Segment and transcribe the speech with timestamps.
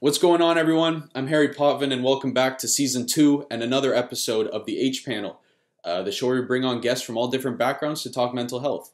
[0.00, 1.10] What's going on, everyone?
[1.12, 5.04] I'm Harry Potvin, and welcome back to season two and another episode of the H
[5.04, 5.40] Panel,
[5.84, 8.60] uh, the show where we bring on guests from all different backgrounds to talk mental
[8.60, 8.92] health.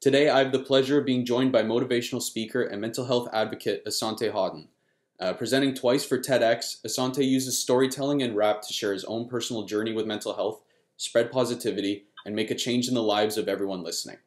[0.00, 3.84] Today, I have the pleasure of being joined by motivational speaker and mental health advocate
[3.84, 4.68] Asante Haughton.
[5.18, 9.64] Uh, presenting twice for TEDx, Asante uses storytelling and rap to share his own personal
[9.64, 10.62] journey with mental health,
[10.96, 14.18] spread positivity, and make a change in the lives of everyone listening.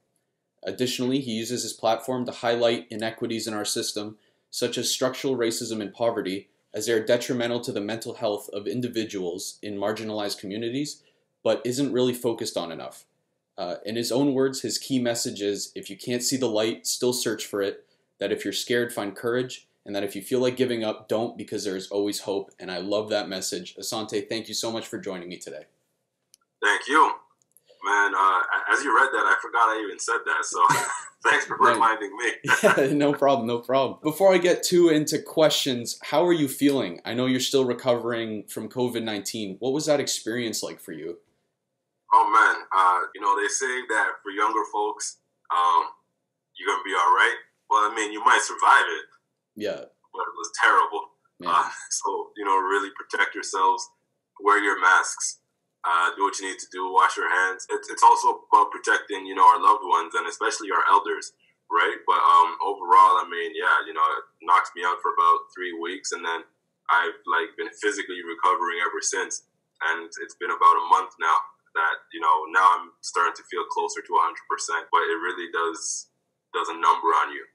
[0.63, 4.17] Additionally, he uses his platform to highlight inequities in our system,
[4.51, 8.67] such as structural racism and poverty, as they are detrimental to the mental health of
[8.67, 11.01] individuals in marginalized communities,
[11.43, 13.05] but isn't really focused on enough.
[13.57, 16.87] Uh, in his own words, his key message is if you can't see the light,
[16.87, 17.85] still search for it,
[18.19, 21.37] that if you're scared, find courage, and that if you feel like giving up, don't
[21.37, 22.51] because there is always hope.
[22.59, 23.75] And I love that message.
[23.75, 25.65] Asante, thank you so much for joining me today.
[26.61, 27.13] Thank you.
[27.83, 28.41] Man, uh,
[28.73, 30.43] as you read that, I forgot I even said that.
[30.43, 30.65] So
[31.29, 32.31] thanks for reminding me.
[32.63, 33.99] yeah, no problem, no problem.
[34.03, 36.99] Before I get too into questions, how are you feeling?
[37.05, 39.57] I know you're still recovering from COVID 19.
[39.59, 41.17] What was that experience like for you?
[42.13, 42.65] Oh, man.
[42.75, 45.17] Uh, you know, they say that for younger folks,
[45.51, 45.83] um,
[46.57, 47.37] you're going to be all right.
[47.69, 49.05] Well, I mean, you might survive it.
[49.55, 49.85] Yeah.
[50.11, 51.01] But it was terrible.
[51.45, 53.87] Uh, so, you know, really protect yourselves,
[54.41, 55.38] wear your masks
[55.87, 57.65] uh, do what you need to do, wash your hands.
[57.71, 61.31] It's, it's also about protecting, you know, our loved ones and especially our elders,
[61.71, 61.97] right?
[62.03, 65.71] But um, overall, I mean, yeah, you know, it knocked me out for about three
[65.71, 66.43] weeks, and then
[66.91, 69.47] I've like been physically recovering ever since.
[69.79, 71.39] And it's been about a month now
[71.71, 74.35] that you know now I'm starting to feel closer to 100.
[74.51, 76.11] percent But it really does
[76.51, 77.45] does a number on you.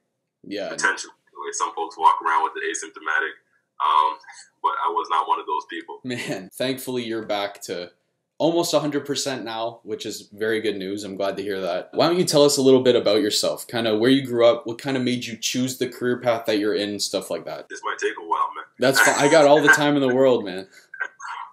[0.47, 1.13] Yeah, potentially.
[1.53, 3.37] Some folks walk around with the asymptomatic,
[3.85, 4.17] um,
[4.65, 6.01] but I was not one of those people.
[6.05, 7.93] Man, thankfully you're back to
[8.39, 11.05] almost 100% now, which is very good news.
[11.05, 11.91] I'm glad to hear that.
[11.93, 13.67] Why don't you tell us a little bit about yourself?
[13.67, 16.47] Kind of where you grew up, what kind of made you choose the career path
[16.47, 17.69] that you're in, stuff like that.
[17.69, 18.65] This might take a while, man.
[18.79, 19.15] That's fine.
[19.19, 20.67] I got all the time in the world, man.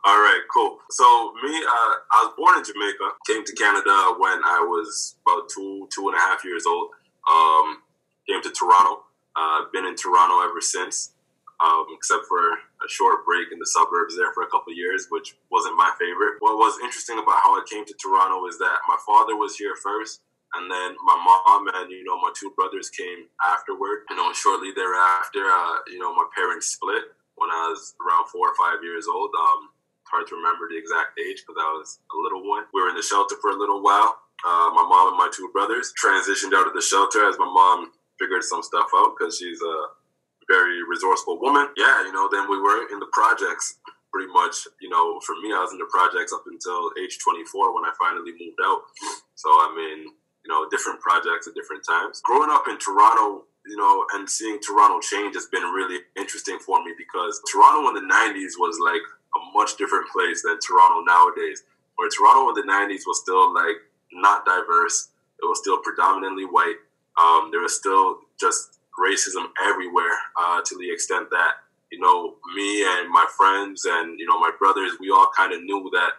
[0.03, 0.79] All right, cool.
[0.89, 3.11] So me, uh, I was born in Jamaica.
[3.27, 6.89] Came to Canada when I was about two, two and a half years old.
[7.29, 7.83] Um,
[8.27, 9.03] came to Toronto.
[9.35, 11.11] Uh, been in Toronto ever since
[11.63, 12.41] um, except for
[12.81, 16.41] a short break in the suburbs there for a couple years, which wasn't my favorite.
[16.41, 19.75] What was interesting about how I came to Toronto is that my father was here
[19.77, 20.21] first,
[20.57, 24.09] and then my mom and you know my two brothers came afterward.
[24.09, 28.49] You know, shortly thereafter, uh, you know, my parents split when I was around four
[28.49, 29.31] or five years old.
[29.33, 29.69] Um,
[30.09, 32.67] hard to remember the exact age because I was a little one.
[32.73, 34.19] We were in the shelter for a little while.
[34.43, 37.93] Uh, my mom and my two brothers transitioned out of the shelter as my mom
[38.19, 39.75] figured some stuff out because she's a
[40.51, 41.71] very resourceful woman.
[41.79, 43.79] Yeah, you know, then we were in the projects
[44.11, 47.73] pretty much, you know, for me, I was in the projects up until age 24
[47.73, 48.83] when I finally moved out.
[49.35, 50.11] So, I mean,
[50.43, 52.19] you know, different projects at different times.
[52.27, 56.83] Growing up in Toronto, you know, and seeing Toronto change has been really interesting for
[56.83, 59.01] me because Toronto in the 90s was like
[59.37, 61.63] a much different place than Toronto nowadays.
[61.95, 63.79] Where Toronto in the 90s was still like
[64.11, 65.09] not diverse,
[65.39, 66.81] it was still predominantly white.
[67.15, 71.53] Um, there was still just racism everywhere uh, to the extent that
[71.91, 75.63] you know me and my friends and you know my brothers we all kind of
[75.63, 76.11] knew that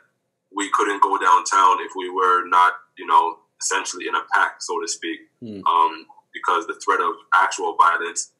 [0.55, 4.81] we couldn't go downtown if we were not you know essentially in a pack so
[4.81, 5.62] to speak mm.
[5.66, 8.33] um, because the threat of actual violence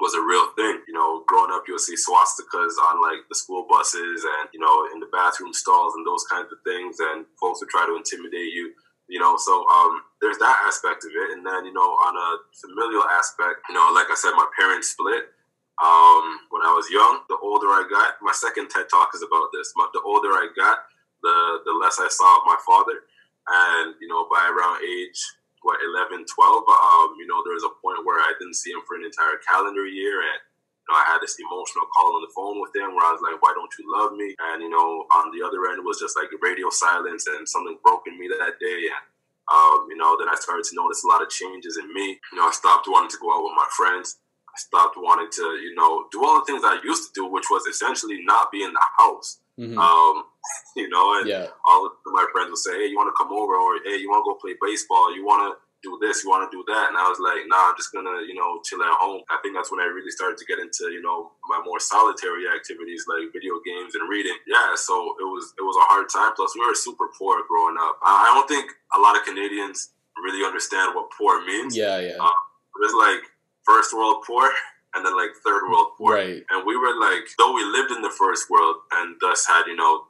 [0.00, 0.80] was a real thing.
[0.88, 4.88] You know, growing up, you'll see swastikas on like the school buses and, you know,
[4.94, 6.96] in the bathroom stalls and those kinds of things.
[7.00, 8.72] And folks would try to intimidate you
[9.10, 11.32] you know so um, there's that aspect of it.
[11.36, 14.92] And then you know on a familial aspect you know like i said my parents
[14.92, 15.32] split
[15.80, 17.24] um, when i was young.
[17.28, 19.72] The older i got my second ted talk is about this.
[19.72, 20.84] The older i got
[21.24, 23.04] the the less i saw of my father.
[23.48, 25.18] And you know by around age
[25.60, 28.80] what 11 12 um, you know there was a point where i didn't see him
[28.88, 30.20] for an entire calendar year.
[30.20, 33.12] And you know, I had this emotional call on the phone with him where I
[33.12, 34.32] was like, why don't you love me?
[34.50, 37.76] And, you know, on the other end it was just like radio silence and something
[37.84, 38.88] broke in me that day.
[38.88, 39.04] And,
[39.50, 42.18] um, you know, then I started to notice a lot of changes in me.
[42.32, 44.18] You know, I stopped wanting to go out with my friends.
[44.46, 47.46] I stopped wanting to, you know, do all the things I used to do, which
[47.50, 49.40] was essentially not be in the house.
[49.58, 49.78] Mm-hmm.
[49.78, 50.24] Um,
[50.76, 51.46] you know, and yeah.
[51.66, 54.08] all of my friends would say, "Hey, you want to come over?" or "Hey, you
[54.08, 56.92] want to go play baseball?" You want to do this, you want to do that.
[56.92, 59.24] And I was like, nah, I'm just going to, you know, chill at home.
[59.32, 62.44] I think that's when I really started to get into, you know, my more solitary
[62.48, 64.36] activities like video games and reading.
[64.46, 66.36] Yeah, so it was it was a hard time.
[66.36, 67.96] Plus, we were super poor growing up.
[68.04, 69.90] I don't think a lot of Canadians
[70.20, 71.76] really understand what poor means.
[71.76, 72.20] Yeah, yeah.
[72.20, 72.38] Uh,
[72.76, 73.24] it was like
[73.64, 74.50] first world poor
[74.94, 76.14] and then like third world poor.
[76.14, 76.42] Right.
[76.50, 79.76] And we were like, though we lived in the first world and thus had, you
[79.76, 80.04] know,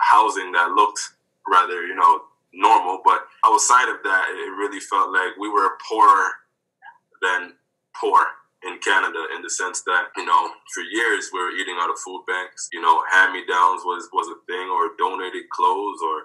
[0.00, 1.00] housing that looked
[1.46, 2.22] rather, you know,
[2.54, 3.00] normal.
[3.04, 6.28] But outside of that, it really felt like we were poorer
[7.22, 7.54] than
[7.96, 8.26] poor.
[8.64, 11.98] in Canada in the sense that you know for years we were eating out of
[11.98, 12.68] food banks.
[12.72, 16.16] You know, hand me downs was was a thing, or donated clothes, or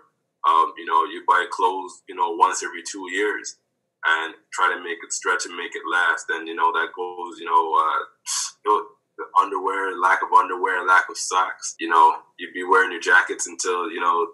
[0.47, 3.57] um, you know, you buy clothes, you know, once every two years
[4.05, 6.25] and try to make it stretch and make it last.
[6.29, 8.81] And you know that goes, you know, uh,
[9.17, 11.75] the underwear, lack of underwear, lack of socks.
[11.79, 14.27] You know, you'd be wearing your jackets until you know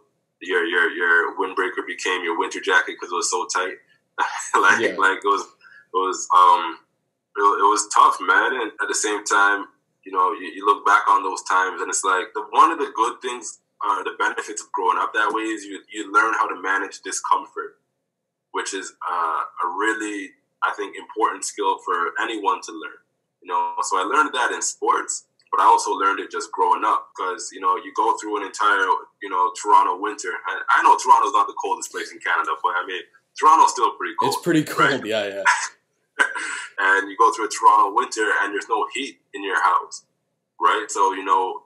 [0.43, 3.77] your your your windbreaker became your winter jacket because it was so tight.
[4.61, 4.95] like yeah.
[4.97, 6.77] like it was it was um
[7.35, 8.61] it, it, was tough, man.
[8.61, 9.65] And at the same time,
[10.05, 12.77] you know, you, you look back on those times and it's like the, one of
[12.77, 16.33] the good things or the benefits of growing up that way is you you learn
[16.33, 17.79] how to manage discomfort,
[18.51, 20.31] which is uh, a really
[20.63, 23.01] I think important skill for anyone to learn.
[23.41, 26.81] You know, so I learned that in sports, but I also learned it just growing
[26.83, 28.89] up because you know you go through an entire
[29.21, 30.33] you know Toronto winter.
[30.47, 33.03] I, I know Toronto's not the coldest place in Canada, but I mean
[33.37, 34.33] Toronto's still pretty cold.
[34.33, 35.05] It's pretty cold, right?
[35.05, 35.43] yeah, yeah.
[36.79, 40.05] and you go through a Toronto winter and there's no heat in your house,
[40.59, 40.87] right?
[40.89, 41.61] So you know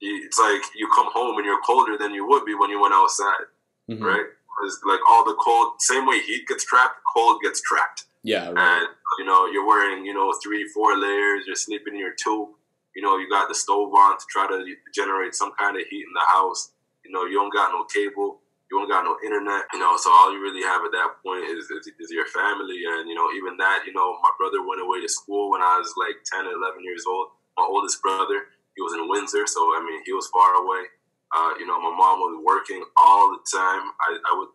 [0.00, 2.94] it's like you come home and you're colder than you would be when you went
[2.94, 3.50] outside,
[3.90, 4.04] mm-hmm.
[4.04, 4.26] right?
[4.64, 8.04] It's like all the cold, same way heat gets trapped, cold gets trapped.
[8.22, 8.56] Yeah, right.
[8.56, 11.42] And you know, you're wearing, you know, three, four layers.
[11.44, 12.50] You're sleeping in your tube.
[12.94, 16.04] You know, you got the stove on to try to generate some kind of heat
[16.04, 16.72] in the house.
[17.04, 18.40] You know, you don't got no cable.
[18.70, 19.64] You don't got no internet.
[19.72, 22.84] You know, so all you really have at that point is, is, is your family.
[22.88, 25.80] And, you know, even that, you know, my brother went away to school when I
[25.80, 27.36] was like 10 or 11 years old.
[27.56, 29.46] My oldest brother, he was in Windsor.
[29.46, 30.88] So, I mean, he was far away.
[31.32, 33.88] Uh, you know, my mom was working all the time.
[34.04, 34.52] I, I would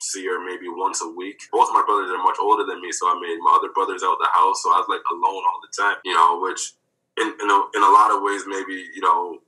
[0.00, 1.40] see her maybe once a week.
[1.52, 4.18] Both my brothers are much older than me, so I mean, my other brother's out
[4.20, 6.77] the house, so I was like alone all the time, you know, which
[7.20, 9.38] in in a, in a lot of ways maybe you know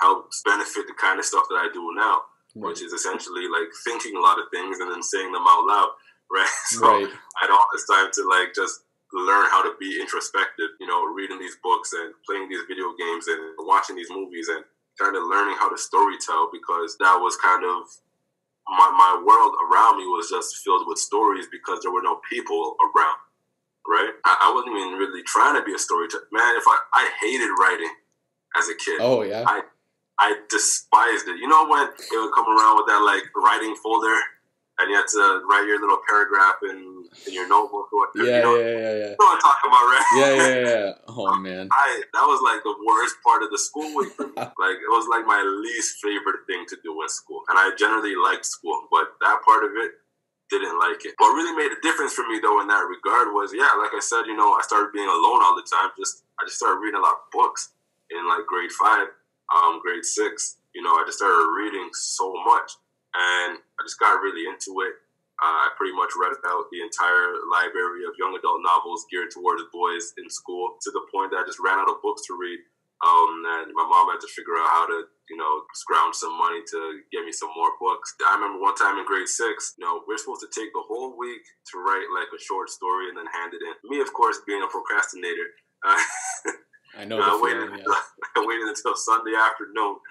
[0.00, 2.22] helps benefit the kind of stuff that I do now,
[2.54, 2.70] right.
[2.70, 5.90] which is essentially like thinking a lot of things and then saying them out loud,
[6.30, 6.56] right?
[6.70, 7.10] So right.
[7.10, 11.04] I had all this time to like just learn how to be introspective, you know,
[11.04, 14.64] reading these books and playing these video games and watching these movies and
[15.00, 17.88] kind of learning how to story tell because that was kind of
[18.68, 22.76] my, my world around me was just filled with stories because there were no people
[22.84, 23.16] around,
[23.86, 24.12] right?
[24.24, 26.26] I, I wasn't even really trying to be a storyteller.
[26.32, 27.92] Man, if I, I hated writing
[28.56, 28.98] as a kid.
[29.00, 29.44] Oh, yeah?
[29.46, 29.62] I,
[30.18, 31.38] I despised it.
[31.38, 34.18] You know when it would come around with that, like, writing folder
[34.78, 38.30] and you had to write your little paragraph in, in your notebook or whatever.
[38.30, 39.10] Yeah, you know, yeah, yeah, yeah.
[39.10, 40.08] You know what I'm talking about, right?
[40.16, 40.92] Yeah, yeah, yeah.
[41.08, 44.34] Oh man, I that was like the worst part of the school week for me.
[44.38, 48.14] like it was like my least favorite thing to do in school, and I generally
[48.14, 49.98] liked school, but that part of it
[50.50, 51.14] didn't like it.
[51.18, 54.00] What really made a difference for me though in that regard was, yeah, like I
[54.00, 55.92] said, you know, I started being alone all the time.
[55.96, 57.72] Just I just started reading a lot of books
[58.10, 59.08] in like grade five,
[59.52, 60.56] um, grade six.
[60.74, 62.76] You know, I just started reading so much
[63.14, 65.00] and I just got really into it.
[65.38, 69.62] Uh, I pretty much read out the entire library of young adult novels geared towards
[69.70, 72.58] boys in school to the point that I just ran out of books to read.
[72.98, 76.66] Um, and my mom had to figure out how to, you know, scrounge some money
[76.66, 76.78] to
[77.14, 78.10] get me some more books.
[78.18, 81.14] I remember one time in grade six, you know, we're supposed to take the whole
[81.14, 83.74] week to write like a short story and then hand it in.
[83.86, 85.46] Me, of course, being a procrastinator,
[85.86, 86.02] uh,
[86.98, 87.22] I know.
[87.22, 88.36] I waited, feeling, yeah.
[88.36, 90.02] I waited until Sunday afternoon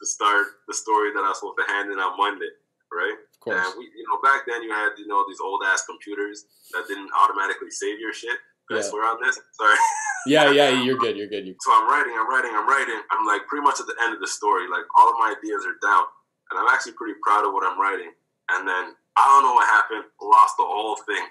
[0.00, 2.48] to start the story that I was supposed to hand in on Monday,
[2.88, 3.20] right?
[3.20, 3.60] Of course.
[3.60, 6.88] And we, you know, back then you had, you know, these old ass computers that
[6.88, 8.40] didn't automatically save your shit.
[8.72, 8.84] Can yeah.
[8.84, 9.36] I swear on this?
[9.36, 9.76] Sorry.
[10.26, 11.46] yeah, yeah, you're good, you're good.
[11.46, 11.56] You're...
[11.60, 13.00] So I'm writing, I'm writing, I'm writing.
[13.10, 14.68] I'm like pretty much at the end of the story.
[14.68, 16.04] Like all of my ideas are down,
[16.50, 18.12] and I'm actually pretty proud of what I'm writing.
[18.50, 21.24] And then I don't know what happened, lost the whole thing.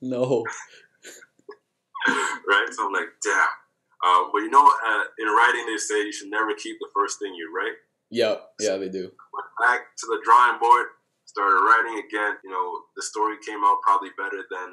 [0.00, 0.44] No.
[2.48, 2.68] right.
[2.72, 3.48] So I'm like, damn.
[4.04, 7.18] Uh, but you know, uh, in writing, they say you should never keep the first
[7.18, 7.76] thing you write.
[8.10, 8.60] Yep.
[8.60, 9.10] Yeah, they do.
[9.32, 10.86] Went back to the drawing board,
[11.24, 12.36] started writing again.
[12.44, 14.70] You know, the story came out probably better than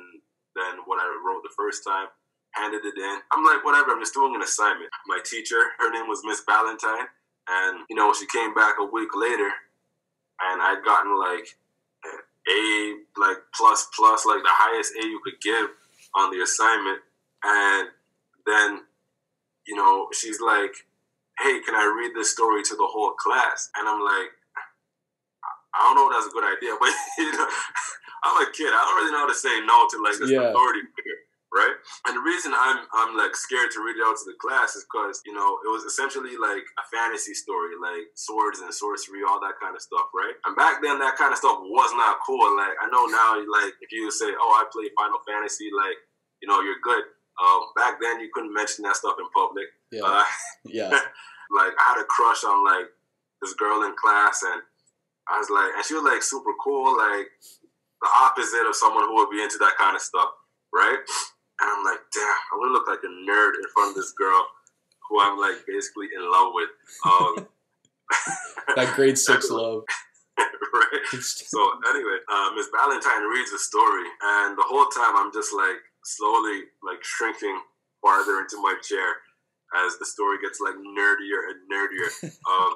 [0.56, 2.08] than what I wrote the first time.
[2.54, 3.18] Handed it in.
[3.32, 3.92] I'm like, whatever.
[3.92, 4.90] I'm just doing an assignment.
[5.08, 7.08] My teacher, her name was Miss Valentine,
[7.48, 9.50] and you know, she came back a week later,
[10.42, 11.48] and I'd gotten like
[12.50, 15.70] a like plus plus, like the highest A you could give
[16.16, 17.00] on the assignment,
[17.44, 17.88] and
[18.46, 18.82] then
[19.68, 20.74] you know, she's like,
[21.40, 23.70] hey, can I read this story to the whole class?
[23.78, 24.30] And I'm like,
[25.74, 27.48] I don't know if that's a good idea, but you know,
[28.24, 28.70] I'm a kid.
[28.70, 30.50] I don't really know how to say no to like this yeah.
[30.50, 30.82] authority
[31.52, 31.76] right?
[32.08, 34.88] And the reason I'm I'm like scared to read it out to the class is
[34.88, 39.44] because you know it was essentially like a fantasy story, like swords and sorcery, all
[39.44, 40.36] that kind of stuff, right?
[40.48, 42.56] And back then, that kind of stuff was not cool.
[42.56, 46.00] Like I know now, like if you say, "Oh, I play Final Fantasy," like
[46.42, 47.04] you know, you're good.
[47.40, 49.68] Um, back then, you couldn't mention that stuff in public.
[49.92, 50.08] Yeah.
[50.08, 50.24] Uh,
[50.66, 50.90] yeah.
[51.58, 52.88] like I had a crush on like
[53.44, 54.64] this girl in class, and
[55.28, 57.28] I was like, and she was like super cool, like
[58.02, 60.30] the opposite of someone who would be into that kind of stuff,
[60.74, 60.98] right?
[61.62, 64.12] And I'm like, damn, I want to look like a nerd in front of this
[64.14, 64.46] girl
[65.10, 66.70] who I'm like basically in love with.
[67.06, 67.48] Um,
[68.76, 69.84] that grade six love.
[70.38, 71.02] right.
[71.22, 75.78] So anyway, uh, Miss Valentine reads the story, and the whole time I'm just like
[76.06, 77.60] slowly like shrinking
[78.02, 79.20] farther into my chair
[79.86, 82.10] as the story gets like nerdier and nerdier.
[82.50, 82.76] um,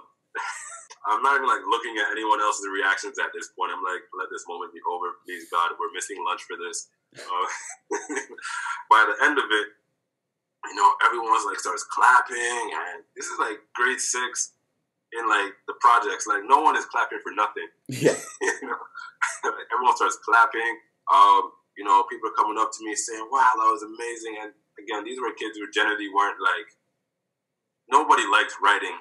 [1.06, 3.70] I'm not even like looking at anyone else's reactions at this point.
[3.70, 5.78] I'm like, let this moment be over, please God.
[5.78, 6.90] We're missing lunch for this.
[7.14, 7.48] Uh,
[8.92, 9.68] by the end of it,
[10.66, 14.58] you know, everyone's like starts clapping, and this is like grade six
[15.14, 16.26] in like the projects.
[16.26, 17.70] Like no one is clapping for nothing.
[17.86, 18.18] Yeah.
[18.42, 18.82] you know,
[19.74, 20.74] everyone starts clapping.
[21.14, 24.58] Um, you know, people are coming up to me saying, "Wow, that was amazing!" And
[24.82, 26.66] again, these were kids who generally weren't like
[27.94, 28.98] nobody likes writing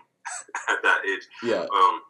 [0.70, 1.26] at that age.
[1.42, 1.66] Yeah.
[1.68, 2.00] Um,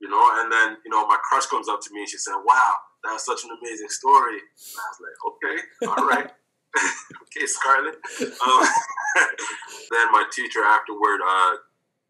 [0.00, 2.34] you know, and then you know, my crush comes up to me and she said,
[2.34, 6.30] "Wow, that was such an amazing story." And I was like, "Okay, all right,
[7.22, 8.66] okay, Scarlett." Um,
[9.94, 11.54] then my teacher afterward uh,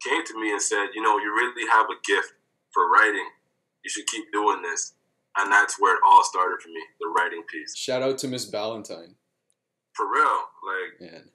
[0.01, 2.33] came to me and said, "You know, you really have a gift
[2.73, 3.29] for writing.
[3.83, 4.93] You should keep doing this."
[5.37, 7.75] And that's where it all started for me, the writing piece.
[7.75, 9.15] Shout out to Miss Valentine.
[9.93, 11.29] For real, like Man.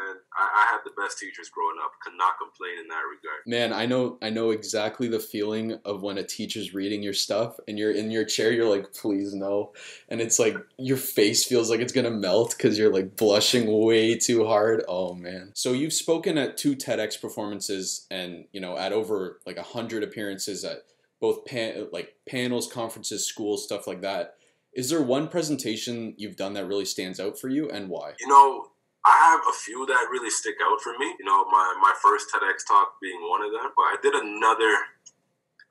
[0.00, 1.92] Man, I, I had the best teachers growing up.
[2.02, 3.40] Could not complain in that regard.
[3.46, 7.58] Man, I know I know exactly the feeling of when a teacher's reading your stuff
[7.68, 9.72] and you're in your chair, you're like, please no.
[10.08, 14.16] And it's like your face feels like it's gonna melt because you're like blushing way
[14.16, 14.82] too hard.
[14.88, 15.52] Oh man.
[15.54, 20.02] So you've spoken at two TEDx performances and you know at over like a hundred
[20.02, 20.82] appearances at
[21.20, 24.34] both pan like panels, conferences, schools, stuff like that.
[24.72, 28.12] Is there one presentation you've done that really stands out for you and why?
[28.20, 28.68] You know,
[29.04, 31.14] I have a few that really stick out for me.
[31.18, 33.72] You know, my, my first TEDx talk being one of them.
[33.76, 34.72] But I did another,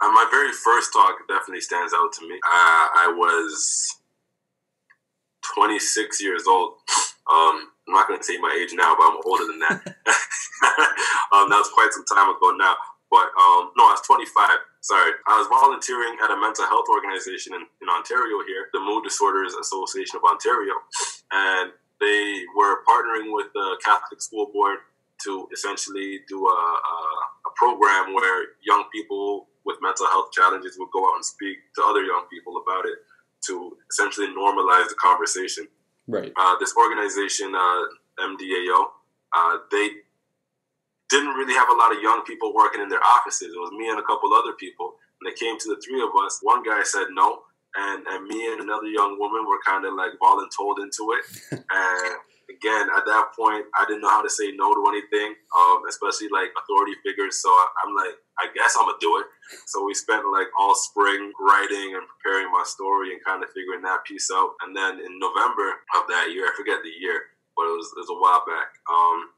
[0.01, 2.35] uh, my very first talk definitely stands out to me.
[2.35, 3.97] Uh, I was
[5.55, 6.75] 26 years old.
[7.29, 9.85] Um, I'm not going to say my age now, but I'm older than that.
[11.31, 12.75] um, that was quite some time ago now.
[13.09, 14.49] But um, no, I was 25.
[14.81, 15.11] Sorry.
[15.25, 19.53] I was volunteering at a mental health organization in, in Ontario here, the Mood Disorders
[19.55, 20.73] Association of Ontario.
[21.31, 24.79] And they were partnering with the Catholic School Board
[25.23, 26.97] to essentially do a, a,
[27.47, 31.83] a, program where young people with mental health challenges would go out and speak to
[31.83, 32.99] other young people about it
[33.45, 35.67] to essentially normalize the conversation.
[36.07, 36.31] Right.
[36.39, 37.83] Uh, this organization, uh,
[38.19, 38.85] MDAO,
[39.35, 39.89] uh, they
[41.09, 43.53] didn't really have a lot of young people working in their offices.
[43.53, 44.95] It was me and a couple other people.
[45.19, 46.39] And they came to the three of us.
[46.41, 47.41] One guy said no,
[47.75, 51.23] and, and me and another young woman were kind of like voluntold into it.
[51.69, 52.13] and
[52.49, 56.29] again, at that point, I didn't know how to say no to anything, um, especially
[56.33, 57.37] like authority figures.
[57.37, 59.27] So I, I'm like, I guess I'm gonna do it.
[59.69, 63.85] So we spent like all spring writing and preparing my story and kind of figuring
[63.85, 64.57] that piece out.
[64.65, 68.01] And then in November of that year, I forget the year, but it was, it
[68.01, 68.73] was a while back.
[68.89, 69.29] Um,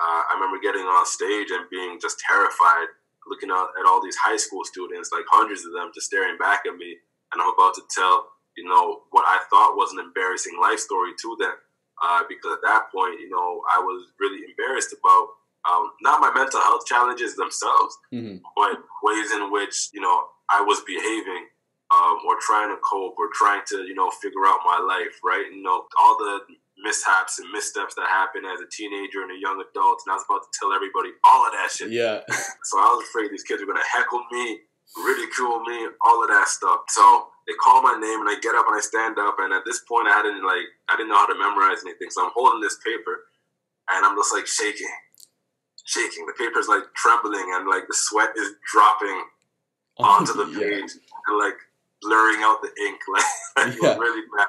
[0.00, 2.88] uh, I remember getting on stage and being just terrified,
[3.28, 6.64] looking out at all these high school students, like hundreds of them, just staring back
[6.64, 6.96] at me.
[7.32, 11.12] And I'm about to tell, you know, what I thought was an embarrassing life story
[11.22, 11.54] to them.
[12.02, 15.28] Uh, because at that point, you know, I was really embarrassed about
[15.68, 18.40] um, not my mental health challenges themselves, mm-hmm.
[18.56, 21.46] but ways in which, you know, I was behaving
[21.92, 25.44] um, or trying to cope or trying to, you know, figure out my life, right?
[25.52, 26.40] You know, all the
[26.82, 30.00] mishaps and missteps that happened as a teenager and a young adult.
[30.06, 31.90] And I was about to tell everybody all of that shit.
[31.90, 32.24] Yeah.
[32.64, 34.60] so I was afraid these kids were going to heckle me,
[34.96, 36.88] ridicule me, all of that stuff.
[36.88, 39.36] So they call my name and I get up and I stand up.
[39.38, 42.10] And at this point, I didn't like, I didn't know how to memorize anything.
[42.10, 43.30] So I'm holding this paper
[43.90, 44.90] and I'm just like shaking,
[45.84, 46.26] shaking.
[46.26, 49.18] The paper's like trembling and like the sweat is dropping
[49.98, 51.26] onto the page yeah.
[51.28, 51.58] and like
[52.02, 53.00] blurring out the ink.
[53.58, 53.98] Like, yeah.
[53.98, 54.46] really bad.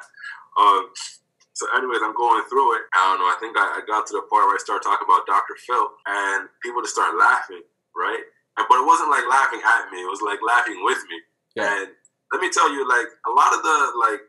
[0.55, 0.87] Um,
[1.51, 2.83] so, anyways, I'm going through it.
[2.95, 3.27] I don't know.
[3.27, 5.57] I think I, I, got to the part where I started talking about Dr.
[5.61, 8.23] Phil, and people just started laughing, right?
[8.69, 11.17] But it wasn't like laughing at me; it was like laughing with me.
[11.55, 11.69] Yeah.
[11.69, 11.87] And
[12.31, 14.21] let me tell you, like a lot of the like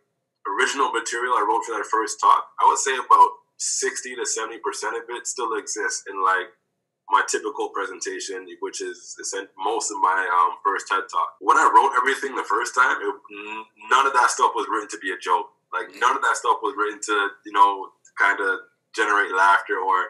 [0.47, 4.59] original material I wrote for that first talk, I would say about sixty to seventy
[4.59, 6.51] percent of it still exists in like
[7.11, 9.17] my typical presentation, which is
[9.59, 11.37] most of my um, first TED talk.
[11.41, 13.15] When I wrote everything the first time, it,
[13.91, 15.51] none of that stuff was written to be a joke.
[15.73, 18.61] Like none of that stuff was written to, you know, kind of
[18.97, 20.09] generate laughter or,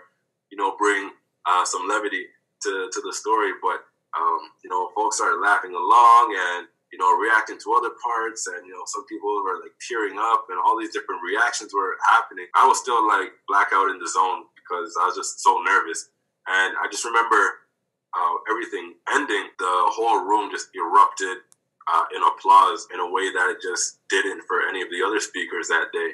[0.51, 1.11] you know, bring
[1.47, 2.27] uh, some levity
[2.63, 3.51] to, to the story.
[3.63, 3.83] But,
[4.19, 8.47] um, you know, folks started laughing along and, you know, reacting to other parts.
[8.47, 11.97] And, you know, some people were like tearing up and all these different reactions were
[12.09, 12.47] happening.
[12.55, 16.13] I was still like blackout in the zone because I was just so nervous.
[16.45, 17.65] And I just remember
[18.13, 21.41] uh, everything ending, the whole room just erupted
[21.89, 25.21] uh, in applause in a way that it just didn't for any of the other
[25.21, 26.13] speakers that day.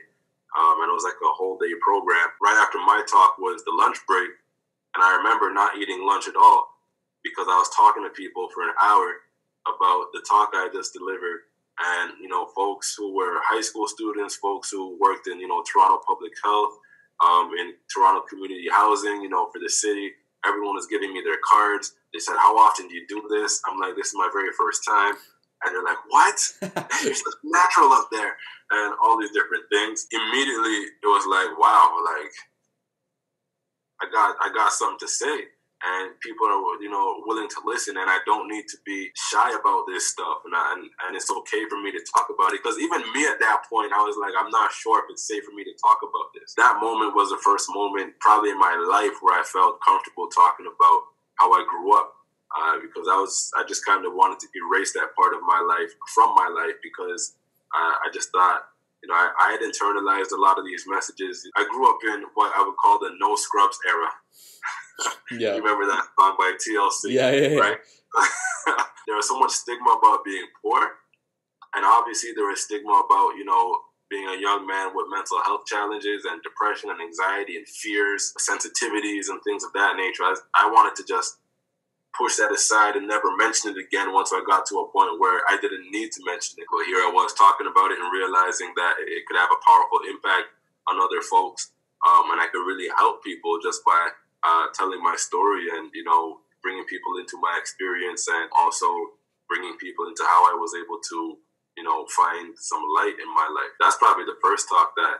[0.55, 2.31] Um, and it was like a whole day program.
[2.41, 4.31] Right after my talk was the lunch break,
[4.95, 6.78] and I remember not eating lunch at all
[7.29, 9.29] because I was talking to people for an hour
[9.67, 11.49] about the talk I just delivered.
[11.79, 15.63] And, you know, folks who were high school students, folks who worked in, you know,
[15.63, 16.75] Toronto Public Health,
[17.25, 20.13] um, in Toronto Community Housing, you know, for the city.
[20.47, 21.95] Everyone was giving me their cards.
[22.13, 23.61] They said, How often do you do this?
[23.67, 25.15] I'm like, This is my very first time.
[25.65, 26.39] And they're like, What?
[27.05, 28.37] You're natural up there.
[28.71, 30.07] And all these different things.
[30.13, 32.33] Immediately, it was like, Wow, like,
[34.01, 37.97] I got, I got something to say and people are you know willing to listen
[37.97, 41.31] and i don't need to be shy about this stuff and, I, and, and it's
[41.31, 44.19] okay for me to talk about it because even me at that point i was
[44.19, 47.15] like i'm not sure if it's safe for me to talk about this that moment
[47.15, 51.01] was the first moment probably in my life where i felt comfortable talking about
[51.39, 52.15] how i grew up
[52.59, 55.63] uh, because i was i just kind of wanted to erase that part of my
[55.63, 57.39] life from my life because
[57.71, 58.67] uh, i just thought
[59.03, 61.49] you know, I, I had internalized a lot of these messages.
[61.55, 64.11] I grew up in what I would call the no scrubs era.
[65.31, 65.55] yeah.
[65.55, 67.13] You remember that song by TLC?
[67.13, 67.59] Yeah, yeah, yeah.
[67.59, 67.79] Right?
[69.07, 70.81] there was so much stigma about being poor.
[71.75, 73.79] And obviously, there was stigma about, you know,
[74.11, 79.29] being a young man with mental health challenges and depression and anxiety and fears, sensitivities,
[79.29, 80.25] and things of that nature.
[80.25, 81.37] I, I wanted to just
[82.17, 85.45] push that aside and never mention it again once I got to a point where
[85.49, 86.67] I didn't need to mention it.
[86.73, 90.01] But here I was talking about it and realizing that it could have a powerful
[90.09, 90.57] impact
[90.89, 91.71] on other folks.
[92.03, 94.11] Um, and I could really help people just by
[94.45, 98.87] uh, telling my story and you know bringing people into my experience and also
[99.49, 101.39] bringing people into how I was able to
[101.77, 103.73] you know find some light in my life.
[103.81, 105.19] That's probably the first talk that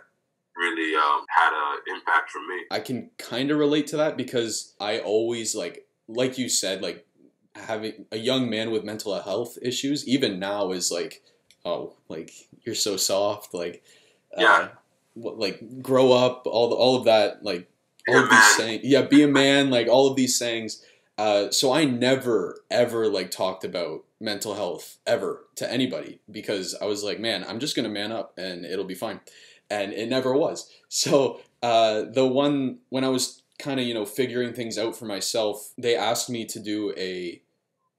[0.57, 2.65] really um, had an impact for me.
[2.71, 7.07] I can kind of relate to that because I always like like you said like
[7.55, 11.23] having a young man with mental health issues even now is like
[11.65, 13.83] oh like you're so soft like
[14.37, 14.69] uh, yeah
[15.17, 17.69] like grow up all the, all of that like
[18.09, 18.85] all of these sayings.
[18.85, 19.71] Yeah, be a man.
[19.71, 20.83] Like all of these sayings.
[21.17, 26.87] Uh, so I never ever like talked about mental health ever to anybody because I
[26.87, 29.21] was like, man, I'm just gonna man up and it'll be fine,
[29.71, 30.71] and it never was.
[30.91, 35.05] So uh, the one when I was kind of you know figuring things out for
[35.05, 37.43] myself, they asked me to do a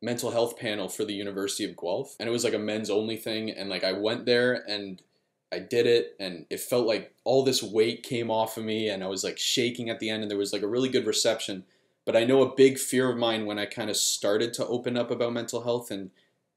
[0.02, 3.18] mental health panel for the University of Guelph, and it was like a men's only
[3.18, 5.02] thing, and like I went there and
[5.52, 9.04] I did it and it felt like all this weight came off of me and
[9.04, 11.64] I was like shaking at the end and there was like a really good reception.
[12.06, 14.98] But I know a big fear of mine when I kind of started to open
[14.98, 16.12] up about mental health and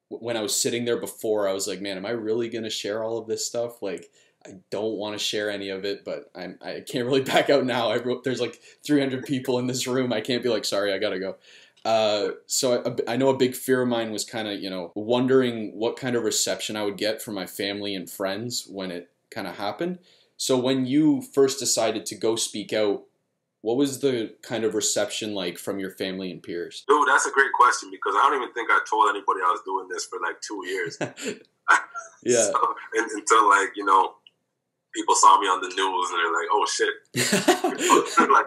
[0.09, 2.71] when I was sitting there before, I was like, man, am I really going to
[2.71, 3.81] share all of this stuff?
[3.83, 4.11] Like,
[4.47, 7.65] I don't want to share any of it, but I'm, I can't really back out
[7.65, 7.89] now.
[7.89, 10.13] I wrote, there's like 300 people in this room.
[10.13, 11.37] I can't be like, sorry, I got to go.
[11.85, 14.93] Uh, so I, I, know a big fear of mine was kind of you know
[14.95, 19.11] wondering what kind of reception I would get from my family and friends when it
[19.31, 19.99] kind of happened.
[20.37, 23.03] So when you first decided to go speak out,
[23.63, 26.85] what was the kind of reception like from your family and peers?
[26.87, 29.63] Dude, that's a great question because I don't even think I told anybody I was
[29.65, 30.99] doing this for like two years.
[32.23, 32.43] yeah.
[32.43, 34.15] So, and, until like you know,
[34.95, 38.47] people saw me on the news and they're like, "Oh shit!" like,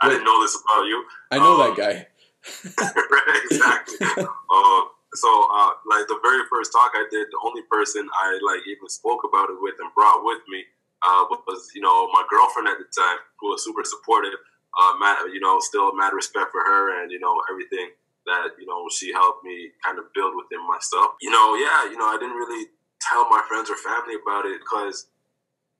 [0.00, 1.04] I didn't know this about you.
[1.30, 2.06] I know um, that guy.
[3.44, 3.98] exactly.
[4.02, 4.82] uh,
[5.14, 8.88] so, uh, like the very first talk I did, the only person I like even
[8.88, 10.64] spoke about it with and brought with me
[11.02, 14.38] uh, was, you know, my girlfriend at the time, who was super supportive.
[14.72, 17.92] Uh, mad, you know, still mad respect for her and you know everything
[18.24, 21.12] that you know she helped me kind of build within myself.
[21.20, 22.68] You know, yeah, you know, I didn't really
[23.00, 25.08] tell my friends or family about it because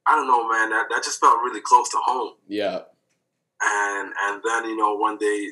[0.06, 0.70] I don't know, man.
[0.70, 2.34] That that just felt really close to home.
[2.48, 2.82] Yeah.
[3.62, 5.48] And and then you know when they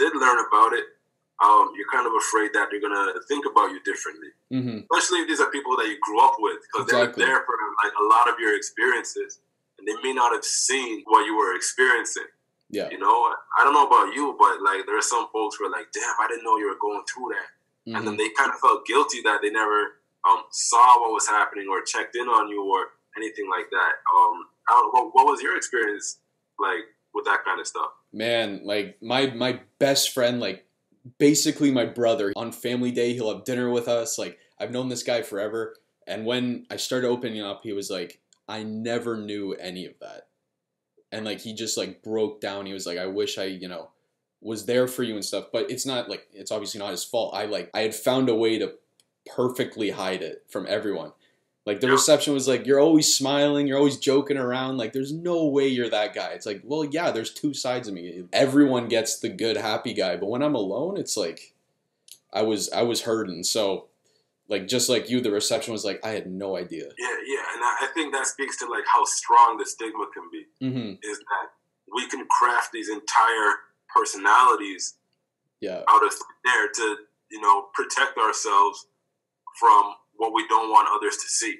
[0.00, 0.88] did learn about it,
[1.44, 4.32] um, you're kind of afraid that they're gonna think about you differently.
[4.52, 4.88] Mm-hmm.
[4.88, 7.24] Especially if these are people that you grew up with, because exactly.
[7.24, 9.40] they're there for like a lot of your experiences,
[9.76, 12.28] and they may not have seen what you were experiencing.
[12.72, 15.68] Yeah, you know, I don't know about you, but like there are some folks who
[15.68, 17.96] are like, "Damn, I didn't know you were going through that," mm-hmm.
[17.96, 18.24] and then mm-hmm.
[18.24, 22.16] they kind of felt guilty that they never um, saw what was happening or checked
[22.16, 23.92] in on you or anything like that.
[24.12, 24.46] Um,
[24.92, 26.18] what, what was your experience
[26.58, 26.84] like
[27.14, 27.90] with that kind of stuff?
[28.12, 30.66] Man, like my my best friend, like
[31.18, 32.32] basically my brother.
[32.36, 34.18] On family day, he'll have dinner with us.
[34.18, 35.76] Like I've known this guy forever.
[36.06, 40.28] And when I started opening up, he was like, I never knew any of that.
[41.12, 42.66] And like he just like broke down.
[42.66, 43.90] He was like, I wish I, you know,
[44.40, 45.46] was there for you and stuff.
[45.52, 47.34] But it's not like it's obviously not his fault.
[47.34, 48.74] I like I had found a way to
[49.26, 51.12] perfectly hide it from everyone.
[51.70, 51.92] Like the yeah.
[51.92, 54.76] reception was like, you're always smiling, you're always joking around.
[54.76, 56.30] Like there's no way you're that guy.
[56.30, 58.24] It's like, well, yeah, there's two sides of me.
[58.32, 61.54] Everyone gets the good, happy guy, but when I'm alone, it's like,
[62.32, 63.44] I was I was hurting.
[63.44, 63.86] So,
[64.48, 66.86] like just like you, the reception was like, I had no idea.
[66.98, 70.46] Yeah, yeah, and I think that speaks to like how strong the stigma can be.
[70.60, 71.08] Mm-hmm.
[71.08, 71.50] Is that
[71.94, 73.54] we can craft these entire
[73.94, 74.94] personalities
[75.60, 76.12] yeah out of
[76.44, 76.96] there to
[77.30, 78.86] you know protect ourselves
[79.60, 81.56] from what we don't want others to see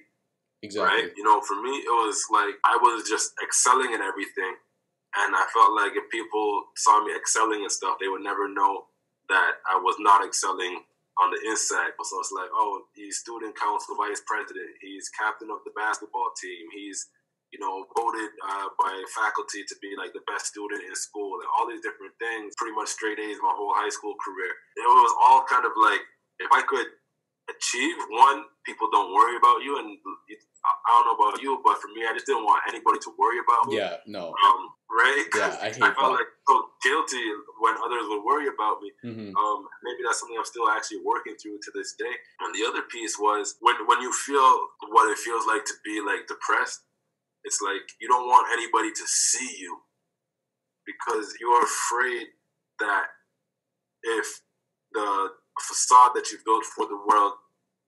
[0.62, 0.84] exactly.
[0.84, 4.54] Right you know for me it was like i was just excelling in everything
[5.16, 8.92] and i felt like if people saw me excelling and stuff they would never know
[9.32, 10.84] that i was not excelling
[11.20, 11.92] on the inside.
[12.00, 16.68] So it's like oh he's student council vice president he's captain of the basketball team
[16.72, 17.08] he's
[17.50, 21.50] you know, voted uh, by faculty to be like the best student in school and
[21.58, 24.54] all these different things, pretty much straight A's my whole high school career.
[24.78, 26.02] It was all kind of like,
[26.38, 26.86] if I could
[27.50, 29.78] achieve one, people don't worry about you.
[29.78, 33.10] And I don't know about you, but for me, I just didn't want anybody to
[33.18, 33.76] worry about me.
[33.76, 34.30] Yeah, no.
[34.32, 34.60] Um,
[34.90, 35.24] right?
[35.34, 36.22] Yeah, I I felt that.
[36.22, 37.24] like so guilty
[37.60, 38.90] when others would worry about me.
[39.02, 42.14] hmm Um, maybe that's something I'm still actually working through to this day.
[42.40, 44.48] And the other piece was when when you feel
[44.94, 46.80] what it feels like to be like depressed,
[47.44, 49.80] it's like you don't want anybody to see you
[50.86, 52.26] because you're afraid
[52.80, 53.06] that
[54.02, 54.26] if
[54.92, 55.28] the
[55.60, 57.34] facade that you built for the world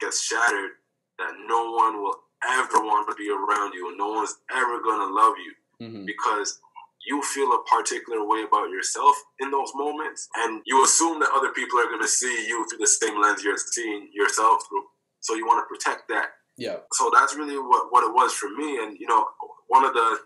[0.01, 0.73] gets shattered,
[1.19, 3.89] that no one will ever want to be around you.
[3.89, 5.53] And no one's ever gonna love you
[5.87, 6.61] hmm because
[7.07, 11.51] you feel a particular way about yourself in those moments and you assume that other
[11.51, 14.85] people are going to see you through the same lens you're seeing yourself through.
[15.19, 16.27] So you want to protect that.
[16.57, 16.77] Yeah.
[16.93, 19.27] so that's really what, what it was for me and you know
[19.69, 20.19] one of the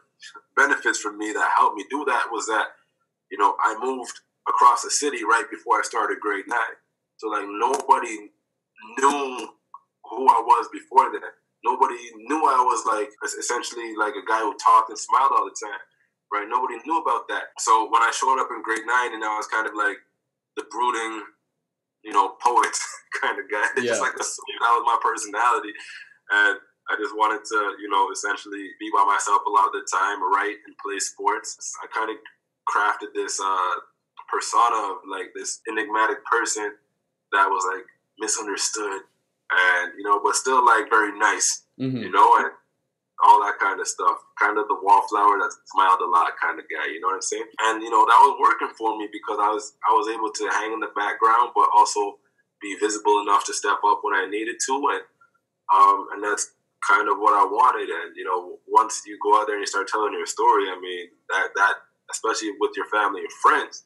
[0.56, 2.66] benefits for me that helped me do that was that
[3.30, 6.76] you know i moved across the city right before i started grade nine
[7.16, 8.30] so like nobody
[8.98, 9.48] knew
[10.04, 11.32] who i was before that
[11.64, 11.96] nobody
[12.28, 15.80] knew i was like essentially like a guy who talked and smiled all the time
[16.32, 19.36] right nobody knew about that so when i showed up in grade nine and i
[19.36, 19.96] was kind of like
[20.56, 21.22] the brooding
[22.04, 22.74] you know poet
[23.20, 23.96] kind of guy Yeah.
[23.96, 25.72] just like assumed that was my personality
[26.30, 29.82] and I just wanted to, you know, essentially be by myself a lot of the
[29.90, 31.58] time, write and play sports.
[31.82, 32.16] I kind of
[32.70, 33.74] crafted this uh,
[34.30, 36.70] persona of like this enigmatic person
[37.32, 37.86] that was like
[38.18, 39.02] misunderstood
[39.50, 42.50] and, you know, but still like very nice, hmm you know, and
[43.24, 44.18] all that kind of stuff.
[44.38, 47.22] Kind of the wallflower that smiled a lot kind of guy, you know what I'm
[47.22, 47.48] saying?
[47.64, 50.44] And, you know, that was working for me because I was I was able to
[50.52, 52.18] hang in the background but also
[52.60, 55.02] be visible enough to step up when I needed to and
[55.74, 56.52] um, and that's
[56.86, 57.88] kind of what I wanted.
[57.90, 60.78] And you know, once you go out there and you start telling your story, I
[60.80, 61.74] mean, that that
[62.10, 63.84] especially with your family and friends,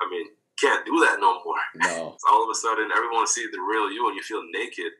[0.00, 0.26] I mean,
[0.60, 1.62] can't do that no more.
[1.76, 2.16] No.
[2.20, 4.92] So all of a sudden, everyone sees the real you, and you feel naked,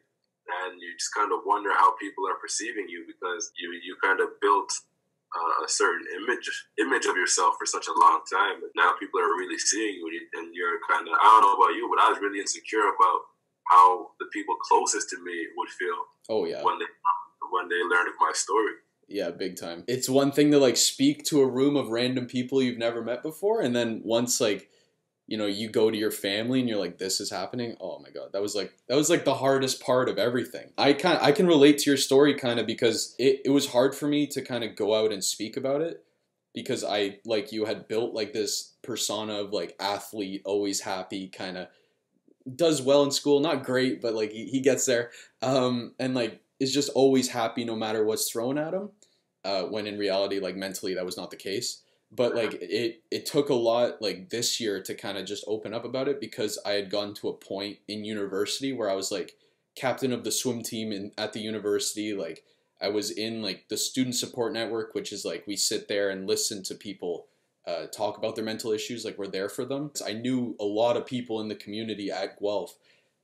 [0.63, 4.21] and you just kind of wonder how people are perceiving you because you you kind
[4.21, 4.71] of built.
[5.33, 6.45] Uh, a certain image
[6.77, 10.05] image of yourself for such a long time, but now people are really seeing you,
[10.35, 13.21] and you're kind of I don't know about you, but I was really insecure about
[13.65, 15.97] how the people closest to me would feel
[16.29, 16.63] Oh yeah.
[16.63, 16.85] when they
[17.51, 18.73] when they learned of my story.
[19.09, 19.85] Yeah, big time.
[19.89, 23.23] It's one thing to like speak to a room of random people you've never met
[23.23, 24.69] before, and then once like,
[25.33, 28.11] you know, you go to your family and you're like, "This is happening." Oh my
[28.11, 30.73] god, that was like that was like the hardest part of everything.
[30.77, 33.95] I kind I can relate to your story kind of because it it was hard
[33.95, 36.05] for me to kind of go out and speak about it
[36.55, 41.57] because I like you had built like this persona of like athlete, always happy, kind
[41.57, 41.69] of
[42.55, 46.43] does well in school, not great, but like he, he gets there, um, and like
[46.61, 48.91] is just always happy no matter what's thrown at him
[49.47, 51.81] uh, when in reality like mentally that was not the case
[52.15, 55.73] but like it it took a lot like this year to kind of just open
[55.73, 59.11] up about it because i had gotten to a point in university where i was
[59.11, 59.35] like
[59.75, 62.45] captain of the swim team in, at the university like
[62.81, 66.27] i was in like the student support network which is like we sit there and
[66.27, 67.27] listen to people
[67.65, 70.97] uh, talk about their mental issues like we're there for them i knew a lot
[70.97, 72.75] of people in the community at guelph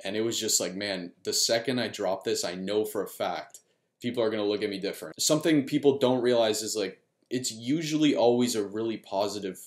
[0.04, 3.08] and it was just like man the second i drop this i know for a
[3.08, 3.58] fact
[4.00, 5.20] people are going to look at me different.
[5.20, 9.60] Something people don't realize is like it's usually always a really positive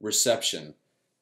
[0.00, 0.74] reception.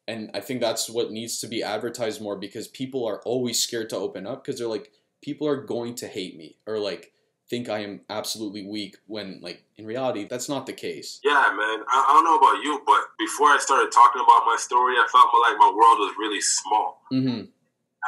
[0.08, 3.90] And I think that's what needs to be advertised more because people are always scared
[3.90, 4.92] to open up because they're like
[5.22, 7.12] people are going to hate me or like
[7.48, 11.20] think I am absolutely weak when like in reality that's not the case.
[11.24, 11.84] Yeah, man.
[11.88, 15.06] I, I don't know about you, but before I started talking about my story, I
[15.10, 17.48] felt like my world was really small, Mhm.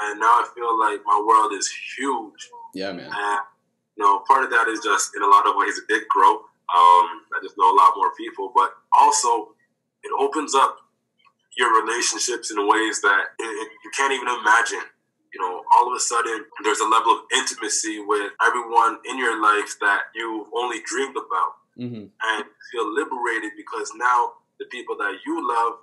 [0.02, 2.50] and now I feel like my world is huge.
[2.74, 3.10] Yeah, man.
[3.12, 3.40] And
[3.96, 6.42] you know, part of that is just in a lot of ways it did grow.
[6.68, 9.54] Um, I just know a lot more people, but also
[10.04, 10.76] it opens up
[11.56, 14.84] your relationships in ways that it, it, you can't even imagine.
[15.34, 19.40] You know, all of a sudden there's a level of intimacy with everyone in your
[19.42, 22.10] life that you've only dreamed about, Mhm.
[22.22, 25.78] and feel liberated because now the people that you love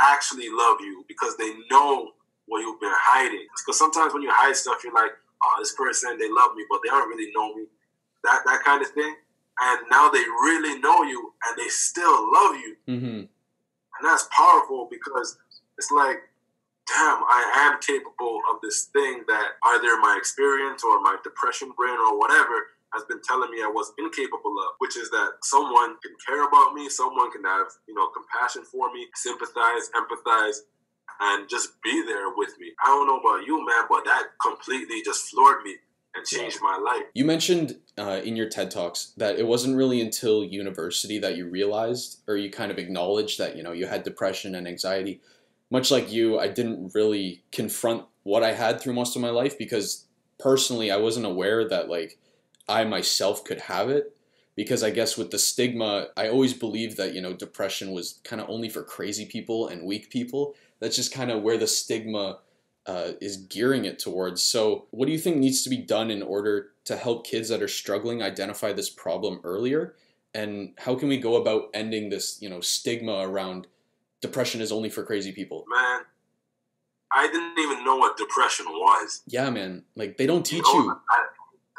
[0.00, 2.12] actually love you because they know
[2.46, 3.46] what you've been hiding.
[3.58, 5.12] Because sometimes when you hide stuff, you're like,
[5.44, 7.66] oh, this person, they love me, but they don't really know me.
[8.24, 9.16] That that kind of thing.
[9.60, 12.76] And now they really know you and they still love you.
[12.88, 13.28] Mhm.
[13.28, 15.38] And that's powerful because
[15.78, 16.22] it's like,
[16.88, 21.96] damn, I am capable of this thing that either my experience or my depression brain
[21.98, 26.12] or whatever has been telling me I was incapable of, which is that someone can
[26.26, 30.58] care about me, someone can have, you know, compassion for me, sympathize, empathize,
[31.20, 32.72] and just be there with me.
[32.84, 35.76] I don't know about you, man, but that completely just floored me
[36.14, 37.04] and changed my life.
[37.14, 41.48] You mentioned uh, in your TED Talks that it wasn't really until university that you
[41.48, 45.20] realized or you kind of acknowledged that, you know, you had depression and anxiety.
[45.70, 49.56] Much like you, I didn't really confront what I had through most of my life
[49.58, 50.06] because
[50.38, 52.18] personally I wasn't aware that like
[52.68, 54.16] I myself could have it
[54.54, 58.40] because I guess with the stigma, I always believed that, you know, depression was kind
[58.40, 60.54] of only for crazy people and weak people.
[60.78, 62.40] That's just kind of where the stigma
[62.86, 64.42] uh, is gearing it towards.
[64.42, 67.62] So, what do you think needs to be done in order to help kids that
[67.62, 69.94] are struggling identify this problem earlier?
[70.34, 73.66] And how can we go about ending this, you know, stigma around
[74.20, 75.64] depression is only for crazy people?
[75.68, 76.00] Man,
[77.12, 79.22] I didn't even know what depression was.
[79.26, 79.84] Yeah, man.
[79.94, 80.84] Like they don't teach you.
[80.84, 81.00] you.
[81.10, 81.26] I,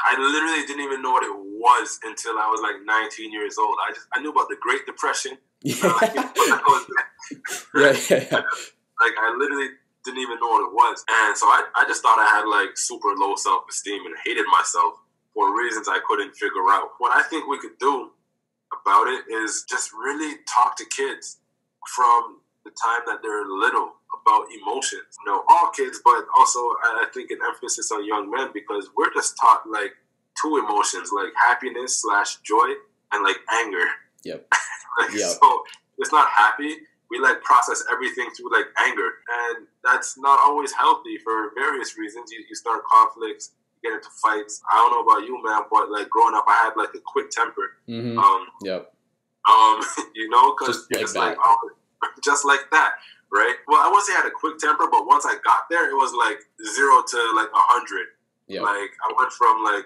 [0.06, 3.76] I literally didn't even know what it was until I was like 19 years old.
[3.88, 5.38] I just I knew about the Great Depression.
[7.76, 7.94] Yeah.
[7.94, 8.42] yeah, yeah, yeah.
[9.02, 9.70] Like I literally
[10.04, 11.04] didn't even know what it was.
[11.10, 14.46] And so I, I just thought I had like super low self esteem and hated
[14.52, 14.96] myself
[15.34, 16.92] for reasons I couldn't figure out.
[17.00, 18.12] What I think we could do
[18.82, 21.40] about it is just really talk to kids
[21.96, 25.18] from the time that they're little about emotions.
[25.26, 29.14] You know, all kids, but also I think an emphasis on young men because we're
[29.14, 29.94] just taught like
[30.42, 32.76] two emotions, like happiness slash joy
[33.12, 33.86] and like anger.
[34.24, 34.48] Yep.
[35.00, 35.30] like, yep.
[35.42, 35.64] So
[35.98, 36.78] it's not happy
[37.10, 39.10] we like process everything through like anger,
[39.48, 42.32] and that's not always healthy for various reasons.
[42.32, 44.62] You, you start conflicts, you get into fights.
[44.72, 47.30] I don't know about you, man, but like growing up, I had like a quick
[47.30, 47.78] temper.
[47.88, 48.18] Mm-hmm.
[48.18, 48.94] Um, yep.
[49.50, 49.82] Um,
[50.16, 51.70] you know, because just, like, like oh,
[52.24, 52.96] just like that,
[53.32, 53.56] right?
[53.68, 55.96] Well, I wouldn't say I had a quick temper, but once I got there, it
[55.96, 56.40] was like
[56.74, 58.08] zero to like a hundred.
[58.48, 58.64] Yep.
[58.64, 59.86] Like I went from like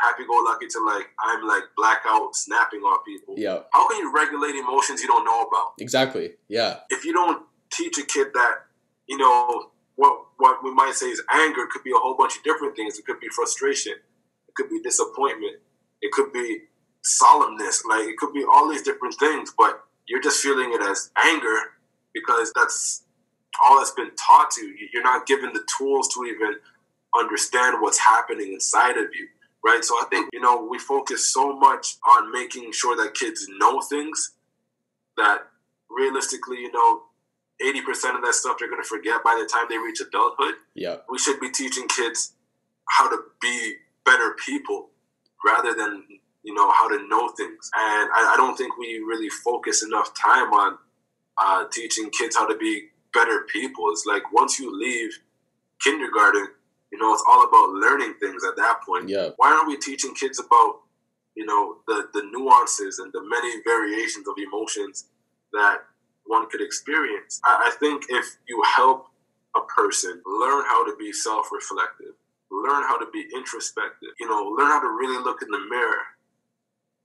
[0.00, 3.34] happy go lucky to like I'm like blackout snapping on people.
[3.36, 3.60] Yeah.
[3.72, 5.74] How can you regulate emotions you don't know about?
[5.78, 6.32] Exactly.
[6.48, 6.80] Yeah.
[6.90, 8.54] If you don't teach a kid that,
[9.06, 12.42] you know, what what we might say is anger could be a whole bunch of
[12.42, 12.98] different things.
[12.98, 13.92] It could be frustration.
[14.48, 15.56] It could be disappointment.
[16.00, 16.62] It could be
[17.04, 17.84] solemnness.
[17.88, 21.56] Like it could be all these different things, but you're just feeling it as anger
[22.14, 23.04] because that's
[23.62, 24.88] all that's been taught to you.
[24.92, 26.56] You're not given the tools to even
[27.18, 29.28] understand what's happening inside of you
[29.64, 29.84] right?
[29.84, 33.80] So I think, you know, we focus so much on making sure that kids know
[33.80, 34.32] things
[35.16, 35.40] that
[35.90, 37.02] realistically, you know,
[37.62, 40.54] 80% of that stuff they're going to forget by the time they reach adulthood.
[40.74, 40.96] Yeah.
[41.10, 42.32] We should be teaching kids
[42.88, 44.88] how to be better people
[45.44, 46.04] rather than,
[46.42, 47.70] you know, how to know things.
[47.76, 50.78] And I, I don't think we really focus enough time on
[51.40, 53.90] uh, teaching kids how to be better people.
[53.90, 55.18] It's like once you leave
[55.82, 56.48] kindergarten,
[56.92, 59.08] you know, it's all about learning things at that point.
[59.08, 59.30] Yeah.
[59.36, 60.80] Why aren't we teaching kids about,
[61.34, 65.06] you know, the, the nuances and the many variations of emotions
[65.52, 65.78] that
[66.26, 67.40] one could experience?
[67.44, 69.06] I, I think if you help
[69.56, 72.14] a person learn how to be self reflective,
[72.50, 76.02] learn how to be introspective, you know, learn how to really look in the mirror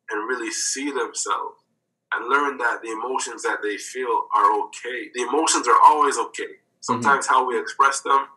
[0.09, 1.57] and really see themselves
[2.13, 5.09] and learn that the emotions that they feel are okay.
[5.13, 6.61] The emotions are always okay.
[6.81, 7.33] Sometimes mm-hmm.
[7.33, 8.27] how we express them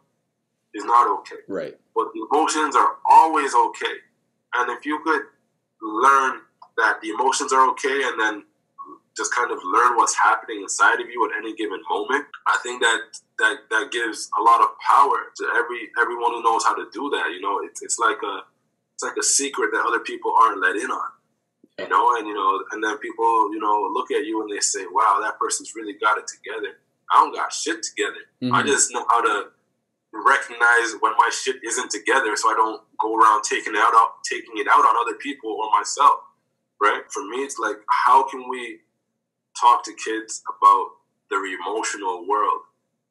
[0.74, 1.42] is not okay.
[1.48, 1.76] Right.
[1.94, 3.94] But the emotions are always okay.
[4.56, 5.22] And if you could
[5.82, 6.40] learn
[6.76, 8.44] that the emotions are okay and then
[9.16, 12.80] just kind of learn what's happening inside of you at any given moment, I think
[12.80, 13.00] that
[13.38, 17.10] that that gives a lot of power to every everyone who knows how to do
[17.10, 17.30] that.
[17.34, 18.46] You know, it's it's like a
[18.94, 21.10] it's like a secret that other people aren't let in on.
[21.78, 24.60] You know, and you know, and then people, you know, look at you and they
[24.60, 26.78] say, "Wow, that person's really got it together."
[27.10, 28.22] I don't got shit together.
[28.42, 28.54] Mm-hmm.
[28.54, 29.50] I just know how to
[30.24, 34.54] recognize when my shit isn't together so I don't go around taking it out taking
[34.56, 36.20] it out on other people or myself.
[36.80, 37.02] Right?
[37.10, 37.76] For me it's like
[38.06, 38.80] how can we
[39.60, 40.88] talk to kids about
[41.30, 42.62] their emotional world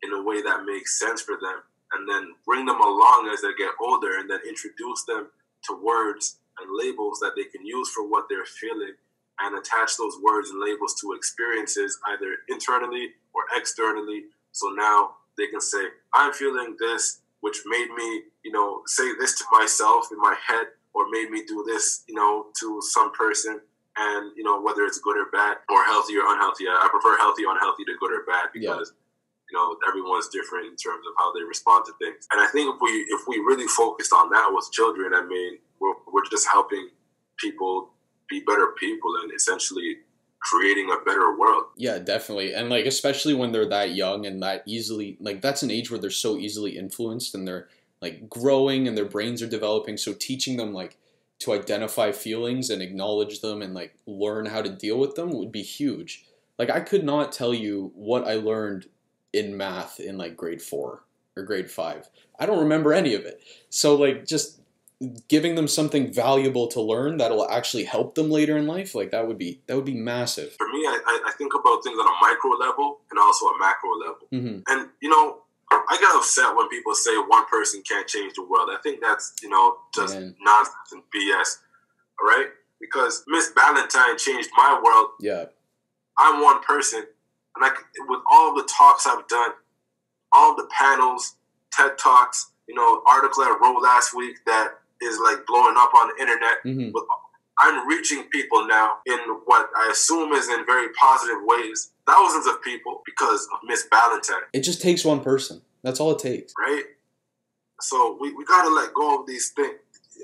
[0.04, 1.62] in a way that makes sense for them
[1.94, 5.28] and then bring them along as they get older and then introduce them
[5.64, 8.94] to words and labels that they can use for what they're feeling
[9.40, 15.48] and attach those words and labels to experiences either internally or externally so now they
[15.48, 15.80] can say,
[16.14, 20.68] I'm feeling this, which made me, you know, say this to myself in my head
[20.94, 23.62] or made me do this, you know, to some person.
[24.00, 27.46] And, you know, whether it's good or bad or healthy or unhealthy, I prefer healthy
[27.46, 29.50] or unhealthy to good or bad because, yeah.
[29.50, 32.28] you know, everyone's different in terms of how they respond to things.
[32.32, 35.58] And I think if we, if we really focused on that with children, I mean,
[35.80, 36.90] we're, we're just helping
[37.38, 37.90] people
[38.30, 39.98] be better people and essentially
[40.40, 41.66] creating a better world.
[41.76, 42.54] Yeah, definitely.
[42.54, 46.00] And like especially when they're that young and that easily like that's an age where
[46.00, 47.68] they're so easily influenced and they're
[48.02, 49.98] like growing and their brains are developing.
[49.98, 50.98] So teaching them like
[51.40, 55.52] to identify feelings and acknowledge them and like learn how to deal with them would
[55.52, 56.26] be huge.
[56.58, 58.88] Like I could not tell you what I learned
[59.34, 61.04] in math in like grade 4
[61.36, 62.10] or grade 5.
[62.40, 63.42] I don't remember any of it.
[63.70, 64.57] So like just
[65.28, 69.28] giving them something valuable to learn that'll actually help them later in life like that
[69.28, 70.54] would be that would be massive.
[70.58, 73.92] For me i, I think about things on a micro level and also a macro
[73.96, 74.28] level.
[74.34, 74.60] Mm-hmm.
[74.68, 78.70] and you know i get upset when people say one person can't change the world.
[78.72, 80.36] I think that's you know just Man.
[80.42, 81.58] nonsense and bs
[82.20, 82.48] all right
[82.80, 85.12] because miss valentine changed my world.
[85.20, 85.46] Yeah.
[86.18, 87.04] I'm one person
[87.56, 87.70] and I,
[88.08, 89.52] with all the talks i've done
[90.32, 91.36] all the panels
[91.72, 96.10] ted talks you know article i wrote last week that is like blowing up on
[96.10, 96.64] the internet.
[96.66, 96.92] Mm-hmm.
[96.94, 97.04] With,
[97.60, 101.92] I'm reaching people now in what I assume is in very positive ways.
[102.06, 104.44] Thousands of people because of Miss Valentine.
[104.54, 105.62] It just takes one person.
[105.84, 106.54] That's all it takes.
[106.60, 106.84] Right?
[107.82, 109.76] So we, we gotta let go of these things.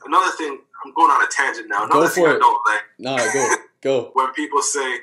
[0.06, 1.86] Another thing, I'm going on a tangent now.
[1.86, 2.36] Another go for it.
[2.36, 2.82] I don't like.
[3.00, 3.56] No, go.
[3.82, 4.12] Go.
[4.14, 5.00] when people say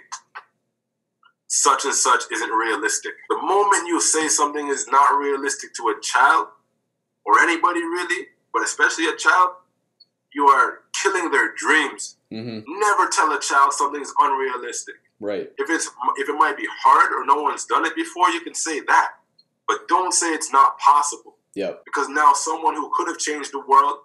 [1.51, 3.13] such and such isn't realistic.
[3.29, 6.47] The moment you say something is not realistic to a child
[7.25, 9.51] or anybody really, but especially a child,
[10.35, 12.17] you are killing their dreams.
[12.33, 12.61] Mm-hmm.
[12.81, 14.97] Never tell a child something is unrealistic.
[15.19, 15.51] Right.
[15.59, 18.55] If it's if it might be hard or no one's done it before, you can
[18.55, 19.11] say that,
[19.69, 21.37] but don't say it's not possible.
[21.55, 21.73] Yeah.
[21.85, 23.99] Because now someone who could have changed the world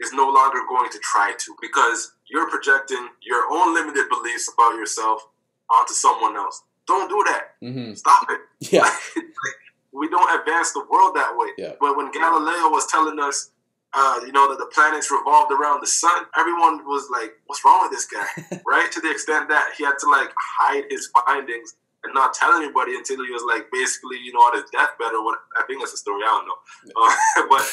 [0.00, 4.74] is no longer going to try to because you're projecting your own limited beliefs about
[4.76, 5.26] yourself
[5.70, 6.62] onto someone else.
[6.86, 7.54] Don't do that.
[7.62, 7.94] Mm-hmm.
[7.94, 8.40] Stop it.
[8.72, 8.90] Yeah.
[9.92, 11.48] we don't advance the world that way.
[11.58, 11.72] Yeah.
[11.80, 13.50] But when Galileo was telling us
[13.94, 17.88] uh, you know, that the planets revolved around the sun, everyone was like, what's wrong
[17.88, 18.60] with this guy?
[18.66, 18.90] right?
[18.92, 22.94] To the extent that he had to like hide his findings and not tell anybody
[22.94, 25.38] until he was like basically, you know, on his deathbed or what.
[25.56, 26.22] I think that's a story.
[26.24, 26.60] I don't know.
[26.94, 27.64] Uh, but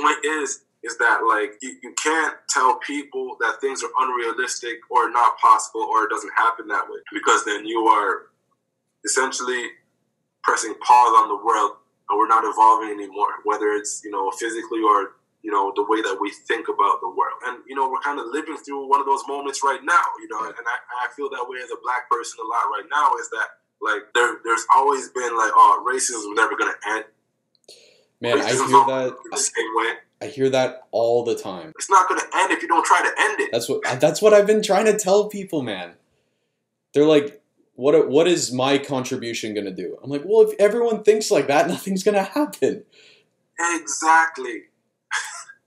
[0.00, 5.10] point is, is that like you, you can't tell people that things are unrealistic or
[5.10, 8.30] not possible or it doesn't happen that way because then you are
[9.04, 9.66] essentially
[10.42, 11.72] pressing pause on the world
[12.08, 15.15] and we're not evolving anymore, whether it's, you know, physically or
[15.46, 17.38] you know, the way that we think about the world.
[17.46, 20.26] And, you know, we're kind of living through one of those moments right now, you
[20.26, 23.14] know, and I, I feel that way as a black person a lot right now
[23.14, 23.46] is that,
[23.80, 27.04] like, there, there's always been, like, oh, racism is never going to end.
[28.20, 29.16] Man, I hear that.
[29.30, 29.92] The same way.
[30.20, 31.72] I hear that all the time.
[31.76, 33.50] It's not going to end if you don't try to end it.
[33.52, 35.92] That's what that's what I've been trying to tell people, man.
[36.94, 37.42] They're like,
[37.74, 41.48] "What what is my contribution going to do?" I'm like, "Well, if everyone thinks like
[41.48, 42.84] that, nothing's going to happen."
[43.60, 44.62] Exactly.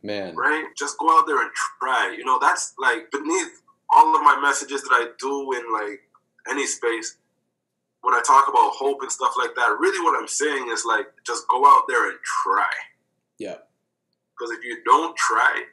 [0.01, 0.35] Man.
[0.35, 0.65] Right?
[0.77, 2.15] Just go out there and try.
[2.17, 3.61] You know, that's like beneath
[3.93, 6.01] all of my messages that I do in like
[6.49, 7.17] any space.
[8.01, 11.07] When I talk about hope and stuff like that, really what I'm saying is like
[11.25, 12.71] just go out there and try.
[13.37, 13.57] Yeah.
[14.37, 15.63] Because if you don't try,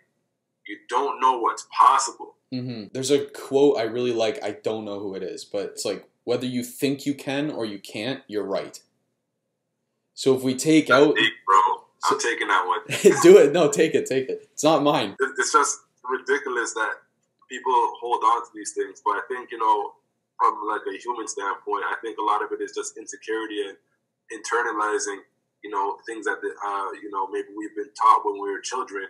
[0.66, 2.34] you don't know what's possible.
[2.52, 2.88] Mm-hmm.
[2.92, 4.42] There's a quote I really like.
[4.42, 7.64] I don't know who it is, but it's like whether you think you can or
[7.64, 8.80] you can't, you're right.
[10.14, 11.16] So if we take out.
[12.10, 12.80] I'm taking that one.
[13.22, 13.52] do it.
[13.52, 14.06] No, take it.
[14.06, 14.48] Take it.
[14.52, 15.16] It's not mine.
[15.38, 16.94] It's just ridiculous that
[17.48, 19.02] people hold on to these things.
[19.04, 19.92] But I think you know,
[20.38, 23.76] from like a human standpoint, I think a lot of it is just insecurity and
[24.32, 25.22] internalizing.
[25.64, 29.06] You know, things that uh, you know maybe we've been taught when we were children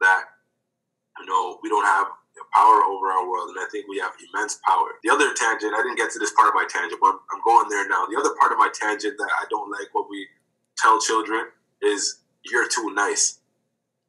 [0.00, 0.24] that
[1.18, 2.06] you know we don't have
[2.54, 4.96] power over our world, and I think we have immense power.
[5.02, 7.68] The other tangent, I didn't get to this part of my tangent, but I'm going
[7.68, 8.06] there now.
[8.06, 10.26] The other part of my tangent that I don't like what we
[10.78, 11.46] tell children
[11.82, 13.38] is you're too nice.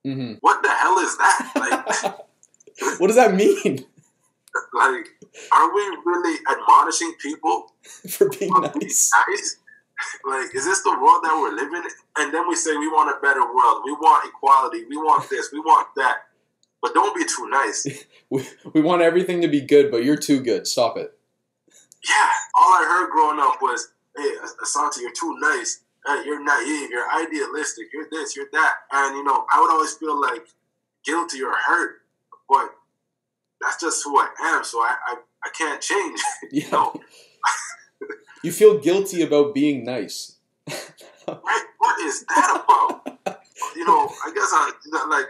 [0.05, 0.33] Mm-hmm.
[0.41, 1.51] What the hell is that?
[1.55, 2.19] Like,
[2.99, 3.85] what does that mean?
[4.73, 5.07] Like,
[5.51, 7.73] are we really admonishing people
[8.09, 8.73] for being nice?
[8.73, 9.57] Being nice?
[10.25, 11.91] Like, is this the world that we're living in?
[12.17, 13.81] And then we say we want a better world.
[13.83, 14.85] We want equality.
[14.89, 15.49] We want this.
[15.51, 16.19] We want that.
[16.81, 18.05] But don't be too nice.
[18.29, 20.67] we, we want everything to be good, but you're too good.
[20.67, 21.17] Stop it.
[22.07, 22.29] Yeah.
[22.55, 24.31] All I heard growing up was, hey,
[24.63, 28.73] Asante, you're too nice uh, you're naive, you're idealistic, you're this, you're that.
[28.91, 30.47] And, you know, I would always feel like
[31.05, 32.01] guilty or hurt,
[32.47, 32.69] but
[33.61, 34.63] that's just who I am.
[34.63, 36.19] So I, I, I can't change.
[36.51, 36.65] Yeah.
[36.65, 36.93] you, know?
[38.43, 40.37] you feel guilty about being nice.
[41.27, 41.63] right?
[41.77, 43.19] What is that about?
[43.75, 44.71] you know, I guess I,
[45.09, 45.27] like,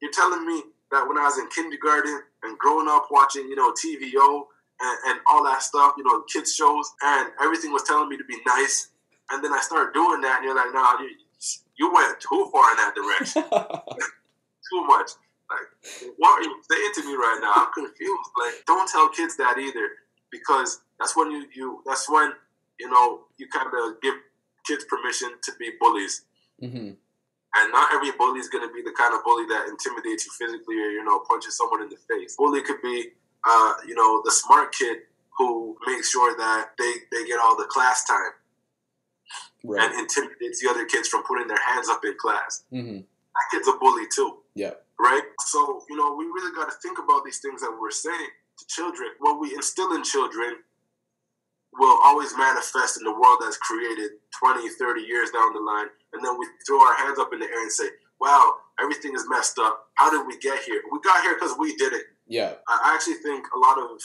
[0.00, 0.62] you're telling me
[0.92, 4.44] that when I was in kindergarten and growing up watching, you know, TVO
[4.80, 8.24] and, and all that stuff, you know, kids shows, and everything was telling me to
[8.24, 8.88] be nice
[9.30, 11.10] and then I started doing that, and you're like, nah, you,
[11.78, 13.42] you went too far in that direction.
[14.70, 15.10] too much.
[15.50, 17.66] Like, what are you saying to me right now?
[17.66, 18.30] I'm confused.
[18.38, 19.88] Like, don't tell kids that either,
[20.30, 22.32] because that's when you, you that's when
[22.78, 24.14] you know you kind of give
[24.66, 26.22] kids permission to be bullies.
[26.62, 26.94] Mm-hmm.
[27.52, 30.30] And not every bully is going to be the kind of bully that intimidates you
[30.38, 32.36] physically or you know punches someone in the face.
[32.36, 33.10] Bully could be,
[33.48, 34.98] uh, you know, the smart kid
[35.36, 38.38] who makes sure that they they get all the class time
[39.62, 39.84] Right.
[39.84, 42.64] and intimidates the other kids from putting their hands up in class.
[42.72, 42.96] Mm-hmm.
[43.04, 44.38] That kid's a bully too.
[44.54, 44.72] Yeah.
[44.98, 45.22] Right?
[45.46, 48.66] So, you know, we really got to think about these things that we're saying to
[48.68, 49.10] children.
[49.18, 50.56] What we instill in children
[51.78, 54.10] will always manifest in the world that's created
[54.42, 55.86] 20, 30 years down the line.
[56.12, 57.88] And then we throw our hands up in the air and say,
[58.20, 59.88] wow, everything is messed up.
[59.94, 60.82] How did we get here?
[60.92, 62.02] We got here because we did it.
[62.26, 62.54] Yeah.
[62.68, 64.00] I actually think a lot of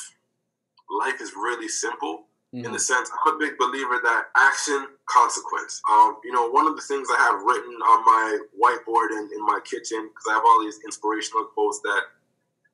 [1.00, 2.26] life is really simple
[2.56, 2.74] in Mhm.
[2.74, 5.82] the sense I'm a big believer that action consequence.
[5.90, 9.42] Um, you know, one of the things I have written on my whiteboard in, in
[9.46, 12.04] my kitchen because I have all these inspirational quotes that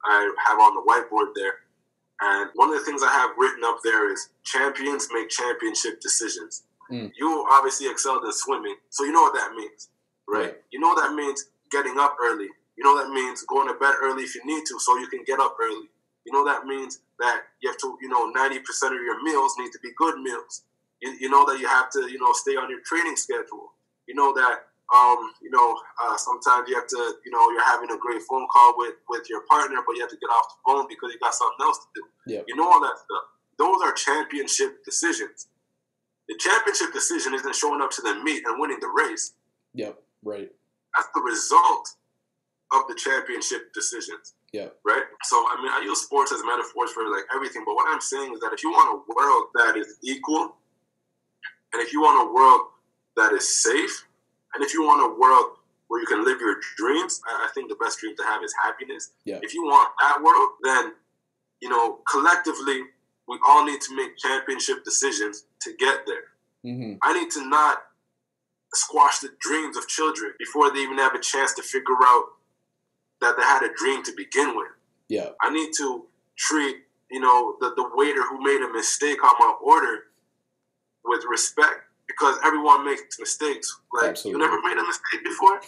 [0.06, 1.60] I have on the whiteboard there.
[2.22, 6.64] And one of the things I have written up there is champions make championship decisions.
[6.92, 7.12] Mm.
[7.16, 9.90] You obviously excelled in swimming, so you know what that means,
[10.28, 10.42] right?
[10.44, 10.64] Right.
[10.72, 12.50] You know that means getting up early.
[12.76, 15.24] You know that means going to bed early if you need to, so you can
[15.24, 15.90] get up early.
[16.26, 19.72] You know that means that you have to, you know, 90% of your meals need
[19.72, 20.64] to be good meals.
[21.02, 23.74] You, you know that you have to, you know, stay on your training schedule.
[24.08, 27.90] You know that, um, you know, uh, sometimes you have to, you know, you're having
[27.92, 30.72] a great phone call with, with your partner, but you have to get off the
[30.72, 32.04] phone because you got something else to do.
[32.28, 32.42] Yeah.
[32.48, 33.24] You know all that stuff.
[33.58, 35.48] Those are championship decisions.
[36.28, 39.34] The championship decision isn't showing up to the meet and winning the race.
[39.74, 40.02] Yep.
[40.24, 40.52] Right.
[40.96, 41.96] That's the result
[42.74, 44.34] of the championship decisions.
[44.52, 44.68] Yeah.
[44.86, 45.04] Right?
[45.24, 48.34] So, I mean, I use sports as metaphors for like everything, but what I'm saying
[48.34, 50.56] is that if you want a world that is equal,
[51.74, 52.62] and if you want a world
[53.16, 54.08] that is safe,
[54.54, 57.76] and if you want a world where you can live your dreams, I, think the
[57.76, 59.12] best dream to have is happiness.
[59.26, 59.40] Yeah.
[59.42, 60.94] If you want that world, then,
[61.62, 62.82] you know, collectively,
[63.28, 66.32] we all need to make championship decisions to get there.
[66.66, 66.94] Mm-hmm.
[67.04, 67.84] I need to not
[68.74, 72.24] squash the dreams of children before they even have a chance to figure out
[73.22, 74.68] that they had a dream to begin with.
[75.10, 75.30] Yeah.
[75.42, 76.06] I need to
[76.38, 76.78] treat,
[77.10, 80.04] you know, the, the waiter who made a mistake on my order
[81.06, 83.80] with respect because everyone makes mistakes.
[83.94, 84.42] Like Absolutely.
[84.42, 85.62] you never made a mistake before?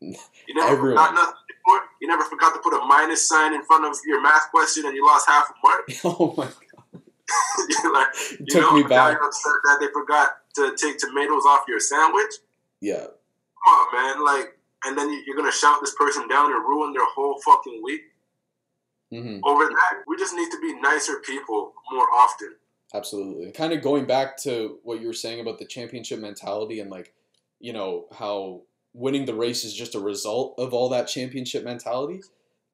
[0.00, 0.96] You never Everyone.
[0.96, 1.80] forgot nothing before?
[2.00, 4.94] You never forgot to put a minus sign in front of your math question and
[4.94, 5.88] you lost half a mark?
[6.04, 6.48] Oh my!
[7.82, 8.08] You're like,
[8.40, 9.12] you took know, me back.
[9.12, 12.32] you're upset that they forgot to take tomatoes off your sandwich.
[12.80, 13.04] Yeah.
[13.04, 14.24] Come on, man.
[14.24, 17.80] Like, and then you- you're gonna shout this person down and ruin their whole fucking
[17.82, 18.02] week
[19.12, 19.38] Mm-hmm.
[19.42, 20.02] over that.
[20.06, 22.54] We just need to be nicer people more often.
[22.92, 23.50] Absolutely.
[23.52, 27.14] Kind of going back to what you were saying about the championship mentality and like,
[27.58, 28.62] you know, how
[28.92, 32.20] winning the race is just a result of all that championship mentality.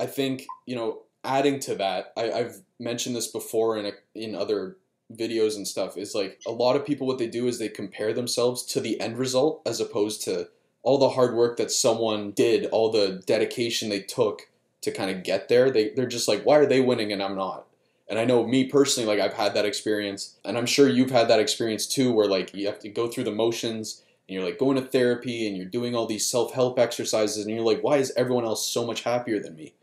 [0.01, 4.35] I think, you know, adding to that, I, I've mentioned this before in a, in
[4.35, 4.79] other
[5.13, 8.13] videos and stuff, is like a lot of people what they do is they compare
[8.13, 10.49] themselves to the end result as opposed to
[10.85, 14.49] all the hard work that someone did, all the dedication they took
[14.83, 15.71] to kind of get there.
[15.71, 17.67] They they're just like, why are they winning and I'm not?
[18.09, 21.29] And I know me personally, like I've had that experience, and I'm sure you've had
[21.29, 24.59] that experience too, where like you have to go through the motions, and you're like
[24.59, 27.97] going to therapy, and you're doing all these self help exercises, and you're like, why
[27.97, 29.75] is everyone else so much happier than me?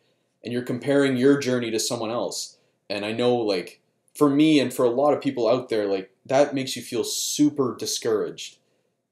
[0.44, 2.58] And you're comparing your journey to someone else.
[2.90, 3.82] And I know, like,
[4.14, 7.04] for me and for a lot of people out there, like that makes you feel
[7.04, 8.58] super discouraged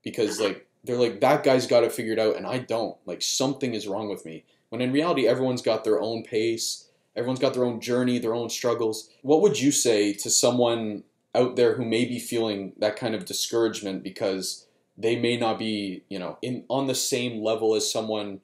[0.03, 2.97] because like they're like that guy's got it figured out, and I don't.
[3.05, 4.43] Like something is wrong with me.
[4.69, 6.89] When in reality, everyone's got their own pace.
[7.15, 9.09] Everyone's got their own journey, their own struggles.
[9.21, 11.03] What would you say to someone
[11.35, 14.65] out there who may be feeling that kind of discouragement because
[14.97, 18.41] they may not be, you know, in on the same level as someone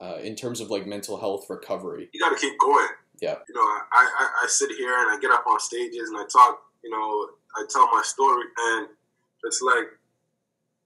[0.00, 2.08] uh, in terms of like mental health recovery?
[2.12, 2.88] You got to keep going.
[3.20, 3.36] Yeah.
[3.48, 6.24] You know, I, I, I sit here and I get up on stages and I
[6.26, 6.60] talk.
[6.82, 8.88] You know, I tell my story, and
[9.44, 9.86] it's like,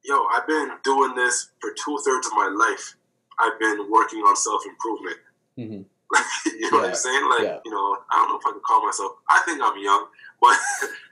[0.04, 2.94] yo, I've been doing this for two thirds of my life.
[3.38, 5.16] I've been working on self improvement.
[5.58, 5.84] Mhm.
[6.46, 7.28] you know what I'm saying?
[7.28, 7.58] Like, Yeah.
[7.64, 9.12] you know, I don't know if I can call myself.
[9.28, 10.06] I think I'm young,
[10.40, 10.56] but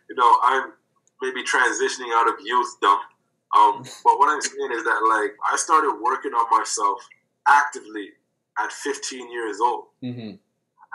[0.09, 0.73] you know, I'm
[1.21, 2.77] maybe transitioning out of youth.
[2.83, 7.07] Um, but what I'm saying is that like I started working on myself
[7.49, 8.11] actively
[8.59, 10.21] at 15 years old, Mm-hmm.
[10.21, 10.39] and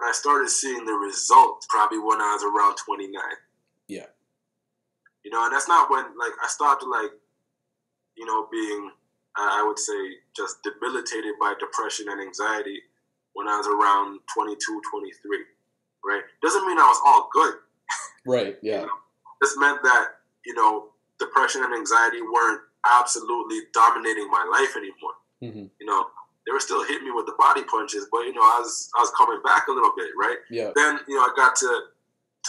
[0.03, 3.21] I started seeing the results probably when I was around 29.
[3.87, 4.07] Yeah.
[5.23, 7.11] You know, and that's not when like I started like,
[8.15, 8.91] you know, being
[9.37, 12.81] I would say just debilitated by depression and anxiety
[13.33, 15.45] when I was around 22, 23.
[16.03, 16.21] Right?
[16.41, 17.55] Doesn't mean I was all good.
[18.25, 18.57] Right.
[18.63, 18.85] Yeah.
[19.41, 20.05] This meant that
[20.45, 25.17] you know depression and anxiety weren't absolutely dominating my life anymore.
[25.41, 25.65] Mm-hmm.
[25.79, 26.05] You know,
[26.45, 29.01] they were still hitting me with the body punches, but you know, I was I
[29.01, 30.37] was coming back a little bit, right?
[30.49, 30.71] Yeah.
[30.75, 31.81] Then you know, I got to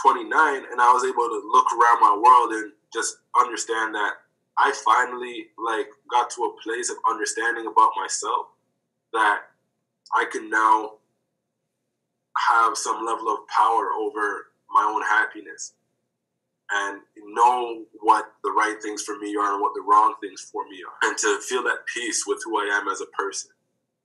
[0.03, 0.29] 29
[0.71, 4.13] and I was able to look around my world and just understand that
[4.59, 8.47] I finally like got to a place of understanding about myself
[9.13, 9.43] that
[10.15, 10.93] I can now
[12.37, 15.73] have some level of power over my own happiness
[16.71, 20.65] and know what the right things for me are and what the wrong things for
[20.69, 23.51] me are and to feel at peace with who I am as a person.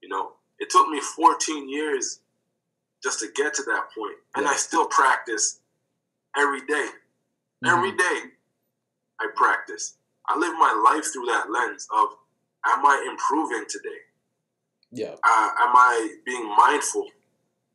[0.02, 2.20] You know, it took me 14 years
[3.02, 4.50] just to get to that point and yeah.
[4.50, 5.60] I still practice
[6.36, 6.88] every day.
[7.64, 7.66] Mm-hmm.
[7.66, 8.30] Every day
[9.20, 9.97] I practice.
[10.28, 12.08] I live my life through that lens of
[12.66, 13.98] am I improving today?
[14.90, 15.14] Yeah.
[15.24, 17.06] Uh, am I being mindful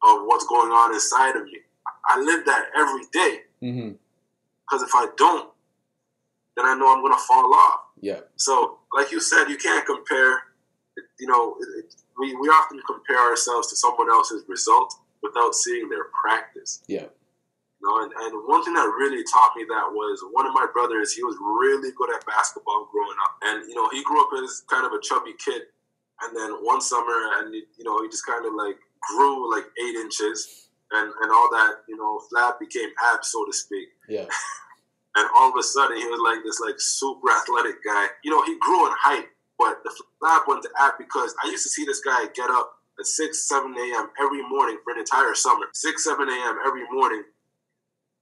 [0.03, 1.59] of what's going on inside of me?
[2.07, 3.41] I live that every day.
[3.61, 3.91] Mm-hmm.
[4.69, 5.49] Because if I don't,
[6.55, 7.79] then I know I'm going to fall off.
[7.99, 8.21] Yeah.
[8.35, 10.43] So, like you said, you can't compare.
[11.19, 15.89] You know, it, it, we we often compare ourselves to someone else's result without seeing
[15.89, 16.83] their practice.
[16.87, 17.05] Yeah.
[17.83, 20.67] You know, and, and one thing that really taught me that was one of my
[20.71, 21.11] brothers.
[21.11, 24.63] He was really good at basketball growing up, and you know, he grew up as
[24.71, 25.67] kind of a chubby kid,
[26.23, 28.79] and then one summer, and you know, he just kind of like
[29.11, 30.63] grew like eight inches
[30.93, 33.89] and, and all that, you know, Flab became abs, so to speak.
[34.07, 34.29] Yeah.
[35.15, 38.07] and all of a sudden, he was like this like super athletic guy.
[38.23, 39.25] You know, he grew in height,
[39.57, 42.77] but the Flab went to ab because I used to see this guy get up
[42.99, 44.09] at 6, 7 a.m.
[44.21, 45.65] every morning for an entire summer.
[45.73, 46.57] 6, 7 a.m.
[46.65, 47.23] every morning.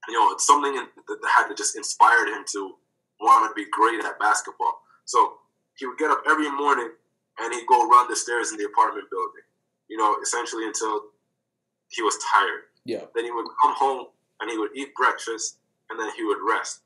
[0.08, 2.74] You know, it's something that had to just inspired him to
[3.20, 4.82] want to be great at basketball.
[5.04, 5.34] So
[5.76, 6.90] he would get up every morning
[7.38, 9.42] and he'd go run the stairs in the apartment building.
[9.88, 11.02] You know, essentially until
[11.90, 12.62] he was tired.
[12.84, 13.04] Yeah.
[13.14, 14.06] Then he would come home
[14.40, 15.58] and he would eat breakfast
[15.90, 16.80] and then he would rest.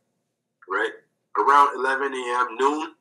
[0.68, 0.90] Right?
[1.38, 2.94] Around 11 a.m., noon,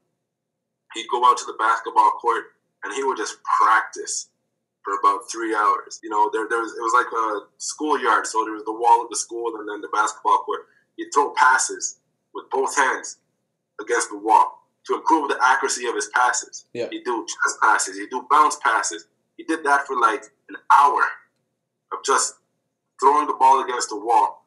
[0.93, 2.45] he'd go out to the basketball court
[2.83, 4.29] and he would just practice
[4.85, 5.99] for about three hours.
[6.03, 9.01] You know, there, there was it was like a schoolyard, so there was the wall
[9.01, 10.67] of the school and then the basketball court.
[10.95, 11.97] He'd throw passes
[12.33, 13.17] with both hands
[13.81, 16.67] against the wall to improve the accuracy of his passes.
[16.73, 16.87] Yeah.
[16.91, 19.07] He'd do chest passes, he'd do bounce passes.
[19.35, 21.01] He did that for like an hour
[21.91, 22.35] of just
[23.01, 24.45] throwing the ball against the wall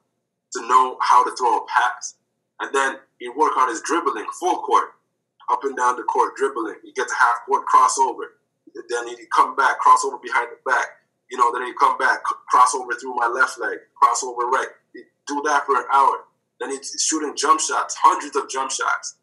[0.53, 2.15] to know how to throw a pass.
[2.61, 4.95] And then he'd work on his dribbling, full court,
[5.51, 6.77] up and down the court, dribbling.
[6.83, 8.38] He gets a half court crossover.
[8.89, 10.87] Then he'd come back, crossover behind the back.
[11.31, 12.21] You know, then he'd come back,
[12.53, 14.69] crossover through my left leg, crossover right.
[14.95, 16.25] He'd do that for an hour.
[16.61, 19.17] Then he's shooting jump shots, hundreds of jump shots.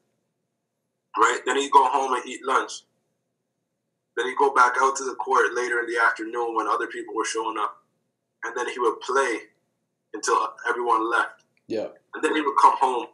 [1.17, 1.39] Right?
[1.45, 2.83] Then he'd go home and eat lunch.
[4.15, 7.13] Then he'd go back out to the court later in the afternoon when other people
[7.15, 7.77] were showing up
[8.45, 9.39] and then he would play
[10.13, 11.43] until everyone left.
[11.67, 11.87] Yeah.
[12.13, 13.07] And then he would come home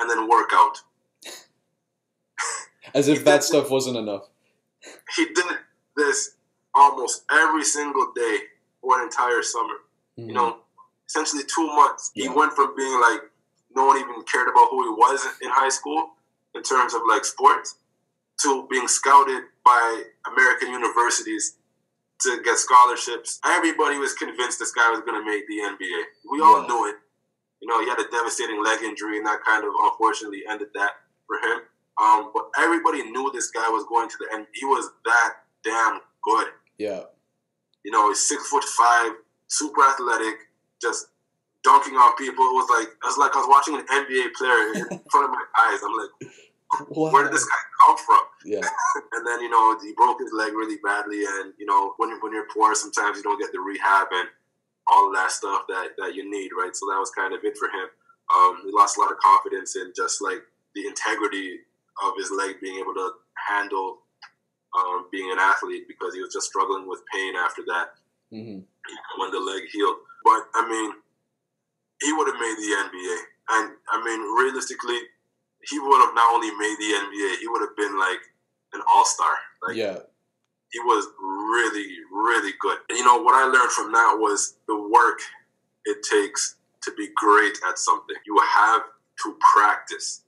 [0.00, 0.78] and then work out.
[2.94, 4.28] As if that stuff wasn't enough.
[5.16, 5.46] He did
[5.96, 6.36] this
[6.74, 8.38] almost every single day
[8.80, 9.74] for an entire summer.
[10.18, 10.28] Mm-hmm.
[10.28, 10.56] You know,
[11.08, 12.12] essentially two months.
[12.14, 12.24] Yeah.
[12.24, 13.20] He went from being like
[13.74, 16.10] no one even cared about who he was in high school
[16.54, 17.76] in terms of like sports
[18.42, 21.56] to being scouted by American universities
[22.20, 23.40] to get scholarships.
[23.44, 26.02] Everybody was convinced this guy was going to make the NBA.
[26.30, 26.96] We all knew it.
[27.60, 30.92] You know, he had a devastating leg injury, and that kind of unfortunately ended that
[31.26, 31.60] for him.
[32.00, 34.46] Um, but everybody knew this guy was going to the end.
[34.54, 35.32] He was that
[35.64, 36.48] damn good.
[36.78, 37.02] Yeah.
[37.84, 39.12] You know, he's six foot five,
[39.48, 40.36] super athletic,
[40.80, 41.08] just
[41.64, 42.44] dunking on people.
[42.44, 45.30] It was like it was like I was watching an NBA player in front of
[45.30, 45.80] my eyes.
[45.82, 46.32] I'm like,
[46.90, 47.10] Wow.
[47.10, 48.20] Where did this guy come from?
[48.44, 48.60] Yeah.
[49.12, 52.32] and then you know he broke his leg really badly, and you know when when
[52.32, 54.28] you're poor, sometimes you don't get the rehab and
[54.86, 56.76] all of that stuff that that you need, right?
[56.76, 57.88] So that was kind of it for him.
[58.34, 60.42] Um, he lost a lot of confidence in just like
[60.74, 61.60] the integrity
[62.04, 63.10] of his leg being able to
[63.48, 63.98] handle
[64.76, 67.96] um, being an athlete because he was just struggling with pain after that
[68.32, 68.60] mm-hmm.
[69.20, 69.96] when the leg healed.
[70.24, 70.92] But I mean,
[72.02, 73.16] he would have made the NBA,
[73.50, 74.98] and I mean, realistically
[75.66, 78.20] he would have not only made the NBA, he would have been like
[78.72, 79.34] an all star.
[79.66, 79.98] Like, yeah.
[80.70, 82.78] He was really, really good.
[82.88, 85.18] And, you know, what I learned from that was the work
[85.86, 88.16] it takes to be great at something.
[88.26, 88.82] You have
[89.24, 90.24] to practice.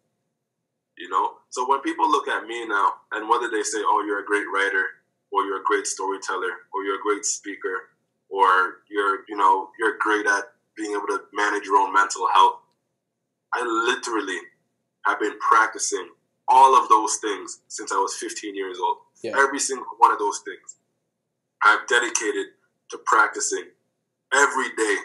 [1.01, 1.33] You know?
[1.49, 4.47] So when people look at me now, and whether they say, oh, you're a great
[4.53, 4.85] writer,
[5.33, 7.89] or you're a great storyteller, or you're a great speaker,
[8.29, 10.45] or you're, you know, you're great at
[10.77, 12.61] being able to manage your own mental health,
[13.53, 14.39] I literally
[15.07, 16.09] I've been practicing
[16.49, 18.99] all of those things since I was 15 years old.
[19.23, 19.37] Yeah.
[19.39, 20.77] Every single one of those things.
[21.65, 22.47] I've dedicated
[22.91, 23.65] to practicing
[24.33, 24.97] every day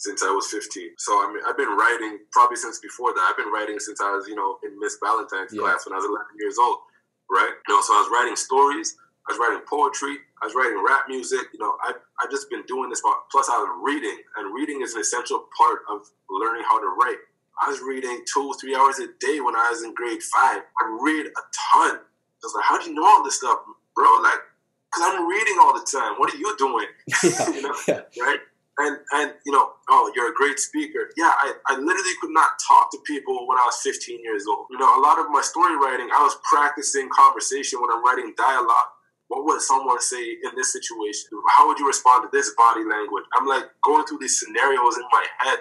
[0.00, 0.96] since I was 15.
[0.96, 3.20] So I mean, I've been writing probably since before that.
[3.20, 5.60] I've been writing since I was, you know, in Miss Valentine's yeah.
[5.60, 6.80] class when I was 11 years old,
[7.28, 7.52] right?
[7.68, 8.96] You know, so I was writing stories.
[9.28, 10.16] I was writing poetry.
[10.40, 11.52] I was writing rap music.
[11.52, 13.04] You know, I I just been doing this.
[13.04, 17.20] Plus, I was reading, and reading is an essential part of learning how to write.
[17.60, 20.64] I was reading two, three hours a day when I was in grade five.
[20.64, 21.42] I read a
[21.76, 22.00] ton.
[22.00, 23.60] I was like, how do you know all this stuff,
[23.94, 24.08] bro?
[24.24, 24.40] Like,
[24.88, 26.16] because I'm reading all the time.
[26.16, 26.88] What are you doing?
[27.22, 28.00] Yeah, you know, yeah.
[28.16, 28.40] right?
[28.80, 31.10] And and you know, oh, you're a great speaker.
[31.16, 34.66] Yeah, I, I literally could not talk to people when I was 15 years old.
[34.70, 38.32] You know, a lot of my story writing, I was practicing conversation when I'm writing
[38.36, 38.90] dialogue.
[39.28, 41.30] What would someone say in this situation?
[41.54, 43.24] How would you respond to this body language?
[43.36, 45.58] I'm like going through these scenarios in my head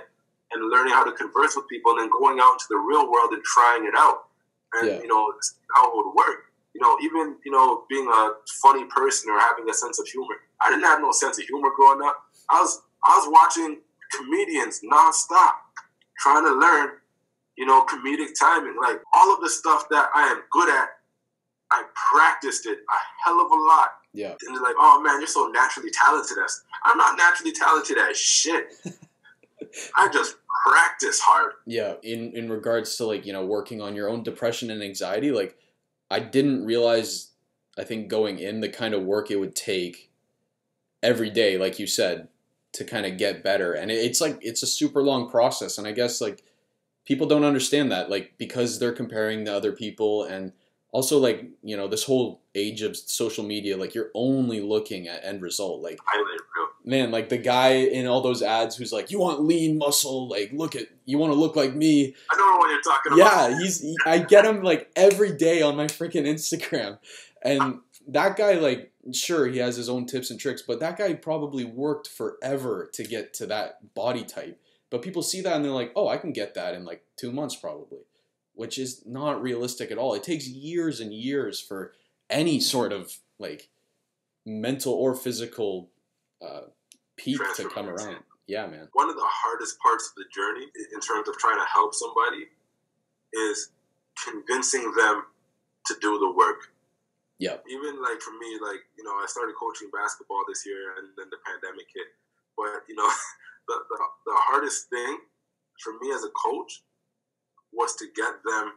[0.51, 3.30] and learning how to converse with people and then going out into the real world
[3.32, 4.26] and trying it out.
[4.74, 4.99] And Yeah.
[5.01, 5.34] you know,
[5.76, 6.45] how it would work.
[6.74, 10.36] You know, even, you know, being a funny person or having a sense of humor.
[10.61, 12.15] I didn't have no sense of humor growing up.
[12.49, 13.80] I was I was watching
[14.12, 15.54] comedians nonstop,
[16.20, 16.91] trying to learn,
[17.58, 18.76] you know, comedic timing.
[18.82, 20.89] Like all of the stuff that I am good at,
[21.72, 21.84] I
[22.14, 23.89] practiced it a hell of a lot.
[24.14, 24.34] Yeah.
[24.47, 28.18] And they're like, oh man, you're so naturally talented as I'm not naturally talented as
[28.18, 28.74] shit.
[29.95, 30.38] I just
[30.68, 31.54] practice hard.
[31.66, 35.32] Yeah, in in regards to like, you know, working on your own depression and anxiety,
[35.32, 35.58] like
[36.10, 37.30] I didn't realize
[37.78, 40.10] I think going in the kind of work it would take
[41.02, 42.28] every day like you said
[42.74, 43.74] to kind of get better.
[43.74, 46.43] And it's like it's a super long process and I guess like
[47.05, 50.53] people don't understand that like because they're comparing to other people and
[50.91, 55.24] also like, you know, this whole age of social media like you're only looking at
[55.24, 55.99] end result like
[56.86, 60.28] man, like the guy in all those ads who's like, "You want lean muscle?
[60.28, 63.13] Like, look at you want to look like me." I don't know what you're talking
[63.13, 63.51] about.
[63.51, 63.82] Yeah, he's.
[63.82, 66.97] he- I get him like every day on my freaking Instagram,
[67.43, 71.14] and that guy, like, sure, he has his own tips and tricks, but that guy
[71.14, 74.60] probably worked forever to get to that body type.
[74.89, 77.32] But people see that and they're like, "Oh, I can get that in like two
[77.32, 78.00] months, probably,"
[78.54, 80.16] which is not realistic at all.
[80.16, 81.93] It takes years and years for
[82.30, 83.70] any sort of like
[84.45, 85.91] mental or physical
[86.41, 86.62] uh,
[87.18, 88.24] peak to come around.
[88.47, 88.88] Yeah, man.
[88.93, 92.47] One of the hardest parts of the journey in terms of trying to help somebody
[93.32, 93.70] is
[94.26, 95.24] convincing them
[95.86, 96.74] to do the work.
[97.39, 97.63] Yep.
[97.71, 101.31] Even like for me, like, you know, I started coaching basketball this year and then
[101.31, 102.11] the pandemic hit.
[102.59, 103.07] But, you know,
[103.67, 105.17] the, the, the hardest thing
[105.79, 106.83] for me as a coach
[107.71, 108.75] was to get them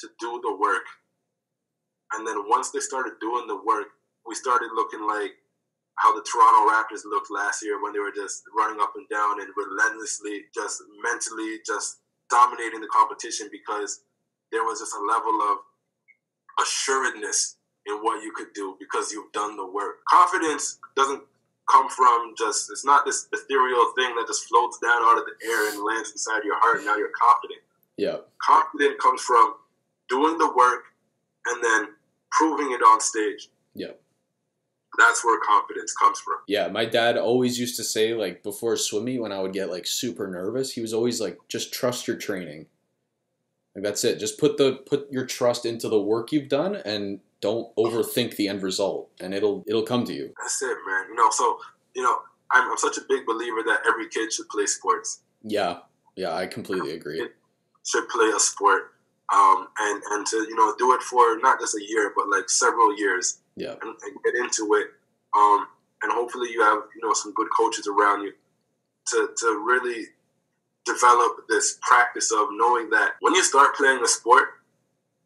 [0.00, 0.88] to do the work.
[2.16, 3.92] And then once they started doing the work,
[4.26, 5.36] we started looking like
[5.96, 9.42] how the Toronto Raptors looked last year when they were just running up and down
[9.42, 11.98] and relentlessly, just mentally, just
[12.30, 14.00] dominating the competition because
[14.52, 15.58] there was just a level of
[16.62, 17.57] assuredness
[17.88, 20.04] in what you could do because you've done the work.
[20.08, 21.22] Confidence doesn't
[21.70, 25.46] come from just, it's not this ethereal thing that just floats down out of the
[25.46, 27.60] air and lands inside your heart and now you're confident.
[27.96, 28.18] Yeah.
[28.42, 29.54] Confident comes from
[30.08, 30.84] doing the work
[31.46, 31.88] and then
[32.30, 33.48] proving it on stage.
[33.74, 33.92] Yeah.
[34.98, 36.36] That's where confidence comes from.
[36.48, 39.86] Yeah, my dad always used to say like before swimming when I would get like
[39.86, 42.66] super nervous, he was always like just trust your training.
[43.74, 44.18] Like that's it.
[44.18, 48.48] Just put the put your trust into the work you've done and don't overthink the
[48.48, 50.32] end result and it'll it'll come to you.
[50.40, 51.04] That's it, man.
[51.10, 51.58] You know, so
[51.94, 52.16] you know,
[52.50, 55.78] I'm, I'm such a big believer that every kid should play sports, Yeah.
[56.16, 57.28] Yeah, I completely agree.
[57.86, 58.94] should play a sport,
[59.32, 62.50] um, and and to you know do it for not just a year, but like
[62.50, 63.74] several years, Yeah.
[63.80, 64.88] and, and get into it.
[65.36, 65.68] Um,
[66.02, 68.32] and hopefully you have you know some good coaches around you
[69.10, 70.06] to to really
[70.84, 74.44] develop this practice of knowing that when you start playing a sport,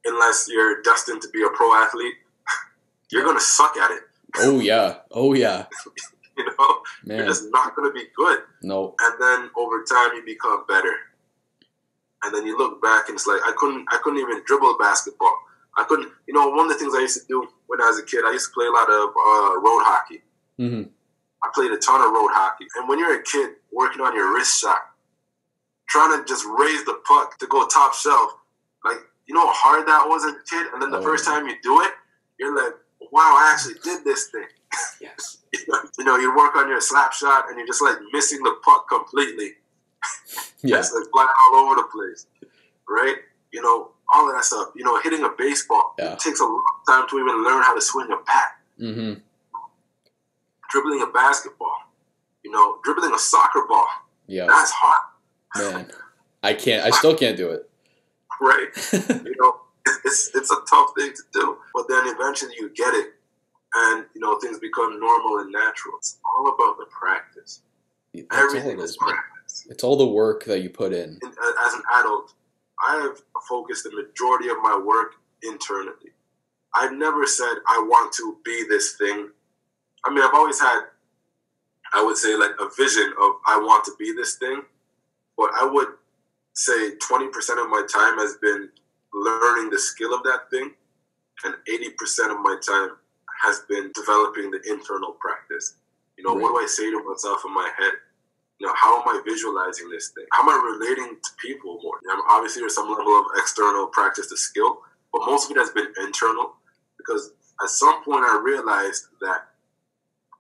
[0.05, 2.15] unless you're destined to be a pro athlete,
[3.11, 4.03] you're gonna suck at it.
[4.39, 4.99] Oh yeah.
[5.11, 5.67] Oh yeah.
[6.35, 8.39] You know, you're just not gonna be good.
[8.63, 8.95] No.
[9.01, 10.95] and then over time you become better
[12.25, 15.37] and then you look back and it's like i couldn't i couldn't even dribble basketball
[15.77, 17.99] i couldn't you know one of the things i used to do when i was
[17.99, 20.23] a kid i used to play a lot of uh, road hockey
[20.59, 20.89] Mhm.
[21.45, 24.33] i played a ton of road hockey and when you're a kid working on your
[24.33, 24.83] wrist shot
[25.89, 28.33] trying to just raise the puck to go top shelf
[28.85, 31.25] like you know how hard that was as a kid and then the Oh, first
[31.25, 31.93] time you do it
[32.39, 32.75] you're like
[33.13, 34.47] wow i actually did this thing
[35.01, 35.39] Yes.
[35.99, 38.89] you know you work on your slap shot and you're just like missing the puck
[38.89, 39.53] completely
[40.65, 40.79] Yeah.
[40.79, 42.27] It's like flying all over the place,
[42.89, 43.17] right?
[43.53, 44.69] You know, all of that stuff.
[44.77, 46.13] You know, hitting a baseball Yeah.
[46.13, 48.57] it takes a long time to even learn how to swing a bat.
[48.81, 49.21] Mhm.
[50.71, 51.77] Dribbling a basketball,
[52.45, 53.89] you know, dribbling a soccer ball.
[54.29, 54.47] Yeah.
[54.47, 55.03] That's hard,
[55.57, 55.91] Man.
[56.45, 57.69] I can't I still can't do it.
[58.43, 58.69] Right?
[58.93, 62.93] you know, it- it's it's a tough thing to do, but then eventually you get
[62.95, 63.15] it,
[63.75, 65.95] and you know things become normal and natural.
[65.99, 67.63] It's all about the practice.
[68.33, 69.67] Everything is is, practice.
[69.71, 71.19] It's all the work that you put in.
[71.23, 72.35] And uh, as an adult,
[72.85, 76.11] I have focused the majority of my work internally.
[76.75, 79.31] I've never said I want to be this thing.
[80.05, 80.81] I mean, I've always had,
[81.95, 84.63] I would say, like a vision of I want to be this thing,
[85.37, 85.89] but I would
[86.55, 87.29] say 20%
[87.63, 88.69] of my time has been
[89.13, 90.73] learning the skill of that thing,
[91.45, 92.97] and 80% of my time
[93.43, 95.77] has been developing the internal practice.
[96.17, 96.43] You know, right.
[96.43, 97.93] what do I say to myself in my head?
[98.59, 100.25] You know, how am I visualizing this thing?
[100.31, 101.99] How am I relating to people more?
[102.03, 104.79] You know, obviously, there's some level of external practice to skill,
[105.13, 106.55] but most of it has been internal
[106.97, 107.33] because
[107.63, 109.49] at some point I realized that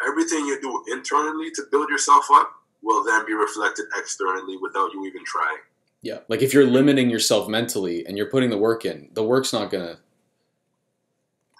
[0.06, 2.52] everything you do internally to build yourself up
[2.82, 5.58] will then be reflected externally without you even trying.
[6.02, 6.18] Yeah.
[6.28, 9.70] Like if you're limiting yourself mentally and you're putting the work in, the work's not
[9.70, 9.98] going to.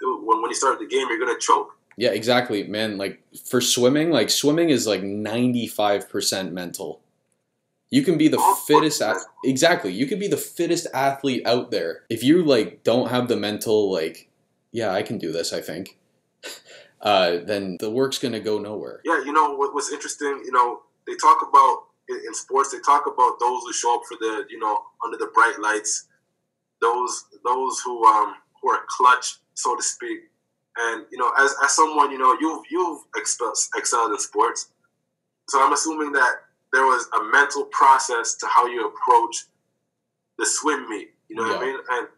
[0.02, 1.76] When, when you start the game, you're going to choke.
[1.96, 2.98] Yeah, exactly, man.
[2.98, 7.00] Like for swimming, like swimming is like 95% mental.
[7.90, 9.92] You can be the oh, fittest at exactly.
[9.92, 12.04] You can be the fittest athlete out there.
[12.08, 14.30] If you like don't have the mental like
[14.72, 15.98] yeah, I can do this, I think.
[17.02, 19.00] Uh, then the work's going to go nowhere.
[19.04, 22.78] Yeah, you know what, what's interesting, you know, they talk about in, in sports, they
[22.80, 26.08] talk about those who show up for the, you know, under the bright lights,
[26.80, 30.20] those those who um who are clutch, so to speak.
[30.78, 34.70] And you know, as, as someone, you know, you've you've excelled, excelled in sports,
[35.48, 36.34] so I'm assuming that
[36.72, 39.44] there was a mental process to how you approach
[40.38, 41.10] the swim meet.
[41.28, 41.52] You know yeah.
[41.52, 41.76] what I mean?
[41.90, 42.08] And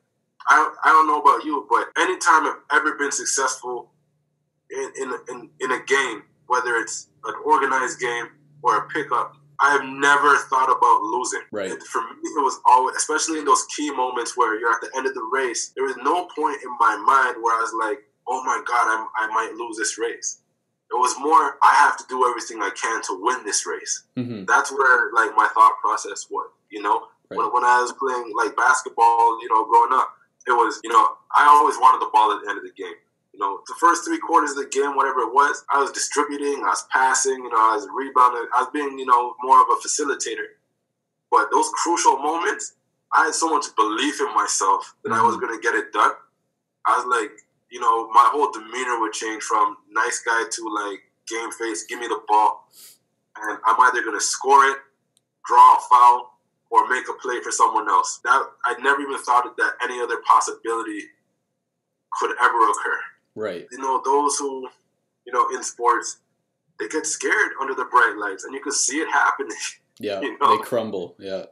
[0.47, 3.91] I, I don't know about you, but anytime I've ever been successful
[4.71, 8.29] in, in, in, in a game, whether it's an organized game
[8.63, 11.43] or a pickup, I have never thought about losing.
[11.53, 11.71] Right.
[11.71, 14.91] And for me, it was always, especially in those key moments where you're at the
[14.97, 17.99] end of the race, there was no point in my mind where I was like,
[18.27, 20.41] oh my God, I'm, I might lose this race.
[20.91, 24.05] It was more, I have to do everything I can to win this race.
[24.17, 24.45] Mm-hmm.
[24.45, 27.07] That's where like my thought process was, you know?
[27.31, 27.39] Right.
[27.39, 30.15] When, when I was playing like basketball, you know, growing up,
[30.47, 32.95] it was, you know, I always wanted the ball at the end of the game.
[33.35, 36.63] You know, the first three quarters of the game, whatever it was, I was distributing,
[36.63, 39.67] I was passing, you know, I was rebounding, I was being, you know, more of
[39.75, 40.55] a facilitator.
[41.33, 42.75] But those crucial moments,
[43.13, 45.21] I had so much belief in myself that mm-hmm.
[45.21, 45.47] I was mm-hmm.
[45.47, 46.13] going to get it done.
[46.87, 47.33] I was like,
[47.71, 51.99] you know, my whole demeanor would change from nice guy to like game face, give
[51.99, 52.71] me the ball.
[53.37, 54.79] And I'm either going to score it,
[55.45, 56.39] draw a foul,
[56.71, 58.21] or make a play for someone else.
[58.23, 61.03] That I never even thought that any other possibility
[62.19, 62.99] could ever occur.
[63.35, 63.67] Right.
[63.71, 64.69] You know, those who,
[65.27, 66.19] you know, in sports,
[66.79, 69.57] they get scared under the bright lights, and you can see it happening.
[70.01, 70.57] Yeah, you know?
[70.57, 71.15] they crumble.
[71.21, 71.45] Yeah.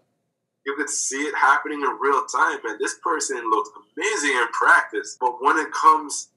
[0.67, 5.17] You could see it happening in real time, and this person looks amazing in practice,
[5.21, 6.31] but when it comes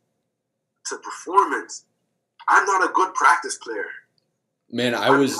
[0.86, 1.86] to performance,
[2.48, 3.88] I'm not a good practice player.
[4.72, 5.36] Man, I, I was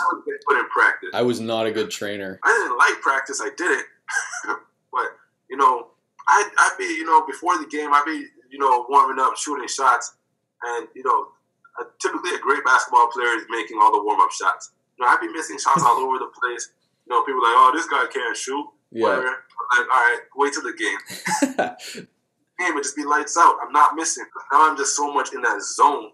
[0.48, 1.10] put in practice.
[1.14, 2.40] I was not a good trainer.
[2.44, 3.42] I didn't like practice.
[3.42, 3.86] I did it,
[4.92, 5.06] but
[5.50, 5.90] you know,
[6.28, 8.26] I I'd be you know before the game I'd be
[8.56, 10.16] you know warming up, shooting shots,
[10.64, 11.28] and you know,
[12.02, 14.72] typically a great basketball player is making all the warm up shots.
[14.98, 16.72] You know, I'd be missing shots all over the place.
[17.06, 18.66] You know, people like, oh, this guy can't shoot.
[18.92, 19.04] Yeah.
[19.04, 19.26] Whatever.
[19.26, 22.08] Like, all right, wait till the game.
[22.60, 23.58] game would just be lights out.
[23.62, 24.24] I'm not missing.
[24.54, 26.12] Now I'm just so much in that zone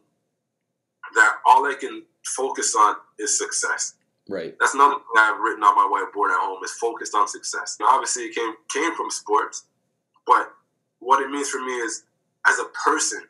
[1.13, 3.93] that all I can focus on is success.
[4.27, 4.55] Right.
[4.59, 7.77] That's another thing I've written on my whiteboard at home is focused on success.
[7.79, 9.65] Now, obviously, it came came from sports,
[10.25, 10.53] but
[10.99, 12.03] what it means for me is
[12.47, 13.21] as a person,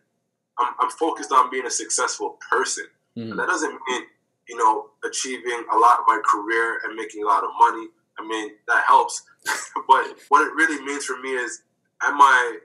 [0.59, 2.85] I'm, I'm focused on being a successful person.
[3.17, 3.35] Mm-hmm.
[3.35, 4.03] that doesn't mean
[4.47, 7.87] you know achieving a lot of my career and making a lot of money.
[8.17, 9.23] I mean that helps,
[9.87, 11.63] but what it really means for me is,
[12.03, 12.59] am I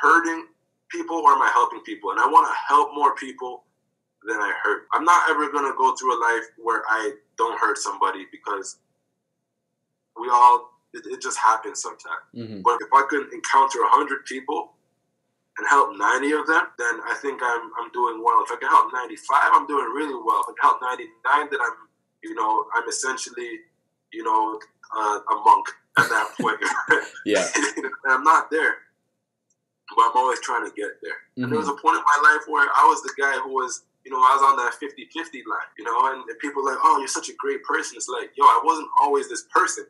[0.00, 0.46] hurting
[0.90, 2.12] people or am I helping people?
[2.12, 3.64] And I want to help more people
[4.26, 4.86] than I hurt.
[4.92, 8.78] I'm not ever gonna go through a life where I don't hurt somebody because
[10.20, 12.22] we all it, it just happens sometimes.
[12.34, 12.60] Mm-hmm.
[12.62, 14.72] But if I could encounter hundred people
[15.58, 18.44] and help 90 of them, then I think I'm, I'm doing well.
[18.44, 19.16] If I can help 95,
[19.52, 20.44] I'm doing really well.
[20.44, 21.76] If I can help 99, then I'm,
[22.22, 23.64] you know, I'm essentially,
[24.12, 24.60] you know,
[24.94, 25.66] uh, a monk
[25.98, 26.60] at that point.
[27.24, 27.46] yeah.
[27.56, 28.76] and I'm not there,
[29.96, 31.24] but I'm always trying to get there.
[31.36, 31.44] Mm-hmm.
[31.44, 33.82] And there was a point in my life where I was the guy who was
[34.06, 36.98] you know, I was on that 50 50 line, you know, and people like, oh,
[37.02, 37.96] you're such a great person.
[37.96, 39.84] It's like, yo, I wasn't always this person.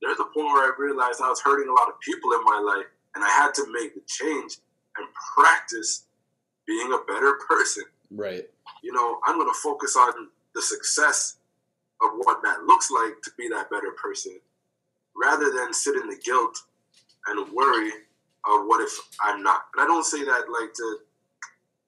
[0.00, 2.56] There's a point where I realized I was hurting a lot of people in my
[2.56, 4.63] life, and I had to make the change
[4.96, 6.04] and practice
[6.66, 7.84] being a better person.
[8.10, 8.48] Right.
[8.82, 11.36] You know, I'm going to focus on the success
[12.02, 14.38] of what that looks like to be that better person
[15.16, 16.58] rather than sit in the guilt
[17.26, 17.88] and worry
[18.46, 18.92] of what if
[19.22, 19.66] I'm not.
[19.74, 20.98] And I don't say that like to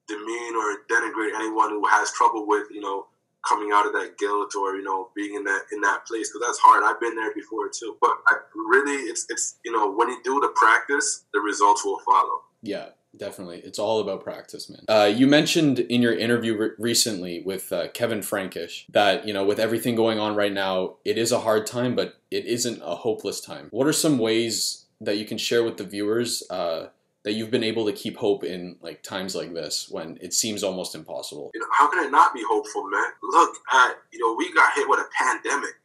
[0.07, 3.07] demean or denigrate anyone who has trouble with you know
[3.47, 6.47] coming out of that guilt or you know being in that in that place because
[6.47, 6.83] that's hard.
[6.83, 7.97] I've been there before too.
[8.01, 11.99] But I, really, it's it's you know when you do the practice, the results will
[11.99, 12.41] follow.
[12.63, 13.61] Yeah, Definitely.
[13.63, 14.83] It's all about practice, man.
[14.87, 19.45] Uh, you mentioned in your interview re- recently with uh, Kevin Frankish that, you know,
[19.45, 22.95] with everything going on right now, it is a hard time, but it isn't a
[22.95, 23.67] hopeless time.
[23.71, 26.89] What are some ways that you can share with the viewers uh,
[27.23, 30.63] that you've been able to keep hope in like times like this when it seems
[30.63, 31.51] almost impossible?
[31.53, 33.11] You know, how can I not be hopeful, man?
[33.23, 35.79] Look at, you know, we got hit with a pandemic.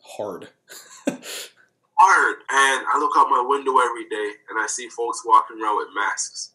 [0.00, 0.48] Hard.
[1.98, 2.36] Hard.
[2.50, 5.88] And I look out my window every day and I see folks walking around with
[5.94, 6.52] masks.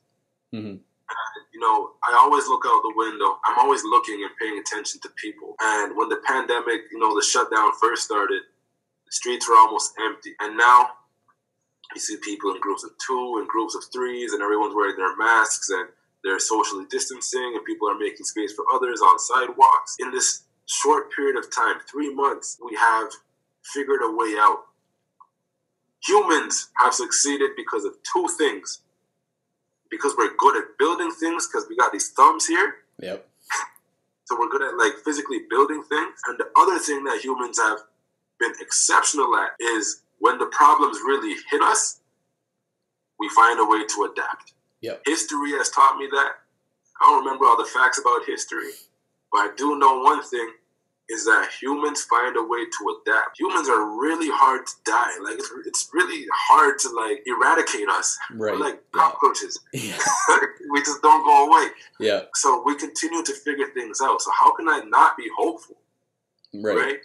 [0.53, 0.77] Mm-hmm.
[0.77, 3.39] And, you know, I always look out the window.
[3.45, 5.55] I'm always looking and paying attention to people.
[5.61, 8.41] And when the pandemic, you know, the shutdown first started,
[9.05, 10.33] the streets were almost empty.
[10.39, 10.89] And now
[11.95, 15.15] you see people in groups of two and groups of threes, and everyone's wearing their
[15.15, 15.87] masks and
[16.23, 19.95] they're socially distancing, and people are making space for others on sidewalks.
[19.99, 23.07] In this short period of time, three months, we have
[23.63, 24.63] figured a way out.
[26.05, 28.81] Humans have succeeded because of two things
[29.89, 32.75] because we're good at building things because we got these thumbs here.
[32.99, 33.27] Yep.
[34.25, 36.19] So we're good at like physically building things.
[36.27, 37.79] And the other thing that humans have
[38.39, 41.99] been exceptional at is when the problems really hit us,
[43.19, 44.53] we find a way to adapt.
[44.81, 45.01] Yep.
[45.05, 46.31] History has taught me that.
[47.01, 48.71] I don't remember all the facts about history,
[49.31, 50.51] but I do know one thing
[51.09, 53.39] is that humans find a way to adapt.
[53.39, 55.17] Humans are really hard to die.
[55.23, 58.17] Like it's, it's really hard to like eradicate us.
[58.31, 58.53] Right.
[58.53, 59.59] We're like cockroaches.
[59.73, 59.97] Yeah.
[60.71, 61.67] we just don't go away.
[61.99, 62.21] yeah.
[62.35, 64.21] So we continue to figure things out.
[64.21, 65.77] So how can I not be hopeful?
[66.53, 66.75] Right.
[66.75, 66.97] Right.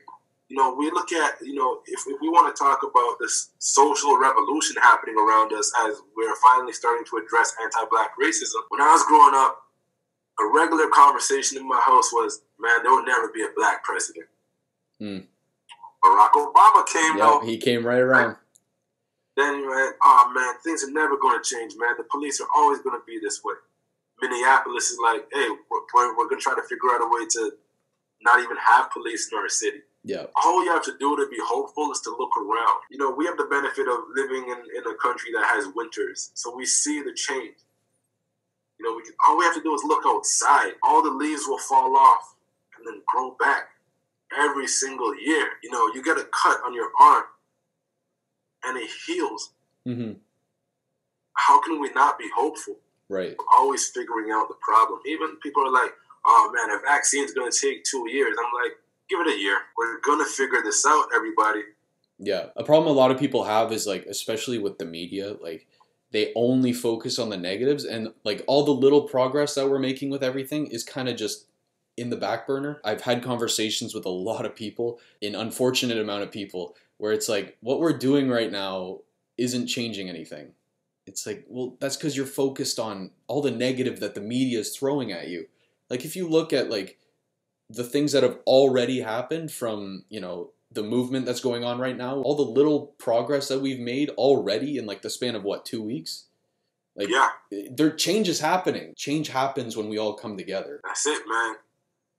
[0.48, 3.50] You know, we look at, you know, if, if we want to talk about this
[3.58, 8.82] social revolution happening around us as we're finally starting to address anti black racism, when
[8.82, 9.62] I was growing up,
[10.40, 14.26] a regular conversation in my house was, man, there will never be a black president.
[14.98, 15.18] Hmm.
[16.04, 17.26] Barack Obama came Yeah.
[17.26, 18.36] out, He came right around.
[19.36, 21.94] then you went, oh man, things are never going to change, man.
[21.96, 23.54] The police are always going to be this way.
[24.20, 27.26] Minneapolis is like, hey, we're, we're, we're going to try to figure out a way
[27.30, 27.52] to
[28.22, 29.78] not even have police in our city.
[30.04, 30.26] Yeah.
[30.44, 32.80] All you have to do to be hopeful is to look around.
[32.90, 36.30] You know, we have the benefit of living in, in a country that has winters,
[36.34, 37.54] so we see the change.
[38.82, 40.72] You know, we can, all we have to do is look outside.
[40.82, 42.34] All the leaves will fall off
[42.76, 43.68] and then grow back
[44.36, 45.46] every single year.
[45.62, 47.22] You know, you get a cut on your arm
[48.64, 49.52] and it heals.
[49.86, 50.14] Mm-hmm.
[51.34, 52.76] How can we not be hopeful?
[53.08, 53.36] Right.
[53.38, 54.98] We're always figuring out the problem.
[55.06, 55.92] Even people are like,
[56.26, 58.36] oh man, a vaccine's going to take two years.
[58.36, 58.72] I'm like,
[59.08, 59.58] give it a year.
[59.78, 61.62] We're going to figure this out, everybody.
[62.18, 62.46] Yeah.
[62.56, 65.68] A problem a lot of people have is like, especially with the media, like
[66.12, 70.10] they only focus on the negatives and like all the little progress that we're making
[70.10, 71.46] with everything is kind of just
[71.96, 72.80] in the back burner.
[72.84, 77.28] I've had conversations with a lot of people, an unfortunate amount of people, where it's
[77.28, 79.00] like what we're doing right now
[79.38, 80.52] isn't changing anything.
[81.06, 84.76] It's like, well, that's because you're focused on all the negative that the media is
[84.76, 85.46] throwing at you.
[85.90, 86.98] Like if you look at like
[87.68, 91.96] the things that have already happened from, you know, the movement that's going on right
[91.96, 95.64] now, all the little progress that we've made already in like the span of what,
[95.64, 96.26] two weeks?
[96.96, 97.30] Like Yeah,
[97.70, 98.94] there change is happening.
[98.96, 100.80] Change happens when we all come together.
[100.84, 101.54] that's it, man.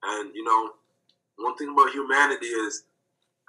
[0.03, 0.71] And, you know,
[1.37, 2.83] one thing about humanity is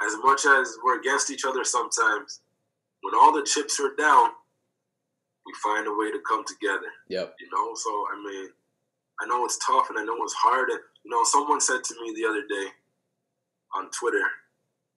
[0.05, 2.41] as much as we're against each other sometimes,
[3.03, 4.31] when all the chips are down,
[5.47, 6.89] we find a way to come together.
[7.09, 7.37] Yep.
[7.39, 8.49] you know so i mean
[9.21, 11.95] i know it's tough and i know it's hard and you know someone said to
[12.03, 12.69] me the other day
[13.75, 14.25] on twitter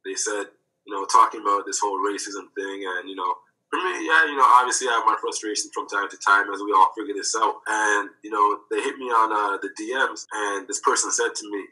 [0.08, 0.48] they said
[0.88, 3.36] you know talking about this whole racism thing and you know
[3.70, 6.62] for me yeah you know obviously i have my frustrations from time to time as
[6.64, 7.56] we all figure this out.
[7.68, 11.52] And you know they hit me on uh, the dms and this person said to
[11.52, 11.66] me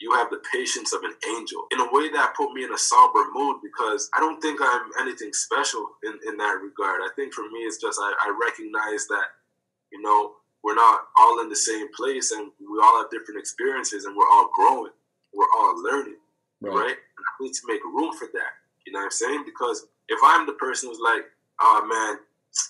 [0.00, 1.66] you have the patience of an angel.
[1.72, 4.90] In a way that put me in a somber mood because i don't think i'm
[5.02, 7.02] anything special in, in that regard.
[7.02, 9.26] I think for me it's just I, I recognize that
[9.92, 10.32] you know,
[10.64, 14.30] we're not all in the same place and we all have different experiences and we're
[14.30, 14.92] all growing.
[15.34, 16.16] We're all learning,
[16.60, 16.74] Right.
[16.74, 16.96] right?
[16.96, 18.52] I need to make room for that.
[18.86, 19.42] You know what I'm saying?
[19.44, 21.22] Because if I'm the person who's like,
[21.60, 22.18] oh man,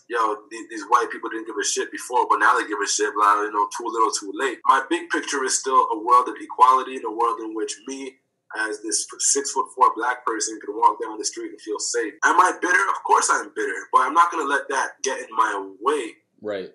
[0.09, 2.87] yo, these, these white people didn't give a shit before, but now they give a
[2.87, 4.59] shit, blah, you know, too little, too late.
[4.67, 8.15] My big picture is still a world of equality and a world in which me,
[8.59, 12.15] as this six foot four black person, can walk down the street and feel safe.
[12.25, 12.83] Am I bitter?
[12.91, 16.15] Of course I'm bitter, but I'm not going to let that get in my way
[16.43, 16.71] Right.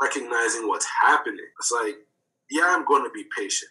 [0.00, 1.44] recognizing what's happening.
[1.60, 1.96] It's like,
[2.50, 3.70] yeah, I'm going to be patient.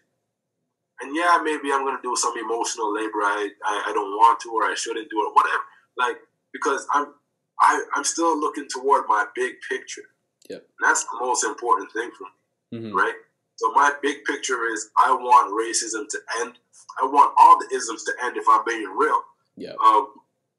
[1.02, 4.40] And yeah, maybe I'm going to do some emotional labor I, I, I don't want
[4.42, 5.64] to or I shouldn't do or whatever.
[5.98, 6.18] Like,
[6.54, 7.14] because I'm
[7.60, 10.04] I, I'm still looking toward my big picture.
[10.50, 10.60] Yep.
[10.80, 13.14] And that's the most important thing for me, hmm right?
[13.56, 16.54] So my big picture is I want racism to end.
[17.02, 19.20] I want all the isms to end if I'm being real.
[19.56, 19.74] Yeah.
[19.84, 20.10] Um,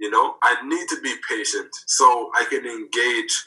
[0.01, 3.47] you know, I need to be patient so I can engage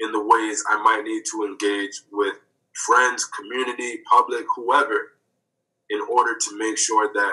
[0.00, 2.34] in the ways I might need to engage with
[2.86, 5.12] friends, community, public, whoever,
[5.90, 7.32] in order to make sure that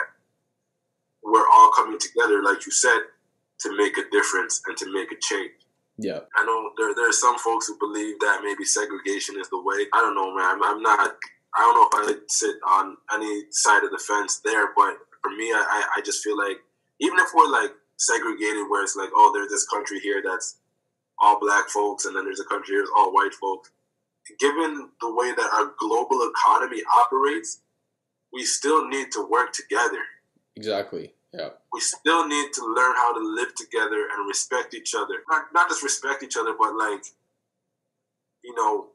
[1.23, 2.99] we're all coming together, like you said,
[3.61, 5.51] to make a difference and to make a change.
[5.97, 6.19] Yeah.
[6.35, 9.87] I know there there are some folks who believe that maybe segregation is the way.
[9.93, 10.55] I don't know, man.
[10.55, 11.15] I'm, I'm not.
[11.55, 15.31] I don't know if I sit on any side of the fence there, but for
[15.31, 16.57] me, I, I just feel like
[16.99, 20.57] even if we're like segregated, where it's like, oh, there's this country here that's
[21.21, 23.71] all black folks, and then there's a country here that's all white folks.
[24.39, 27.61] Given the way that our global economy operates,
[28.35, 30.03] we still need to work together.
[30.57, 31.13] Exactly.
[31.33, 31.49] Yeah.
[31.73, 35.15] We still need to learn how to live together and respect each other.
[35.29, 37.03] Not not just respect each other, but like,
[38.43, 38.87] you know,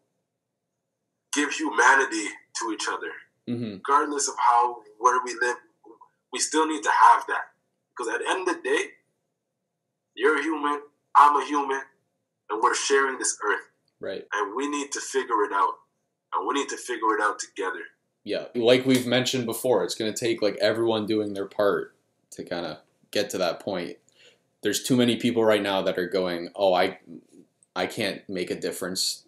[1.32, 2.26] give humanity
[2.59, 3.12] to each other,
[3.49, 5.57] hmm regardless of how where we live.
[6.32, 7.47] We still need to have that
[7.91, 8.82] because at the end of the day,
[10.14, 10.80] you're a human,
[11.16, 11.80] I'm a human,
[12.51, 13.66] and we're sharing this earth,
[14.01, 14.24] Right.
[14.34, 15.74] and we need to figure it out,
[16.34, 17.84] and we need to figure it out together.
[18.25, 18.47] Yeah.
[18.55, 21.95] Like we've mentioned before, it's going to take like everyone doing their part
[22.33, 22.79] to kind of
[23.11, 23.97] get to that point.
[24.62, 26.99] There's too many people right now that are going, "Oh, I
[27.75, 29.25] I can't make a difference.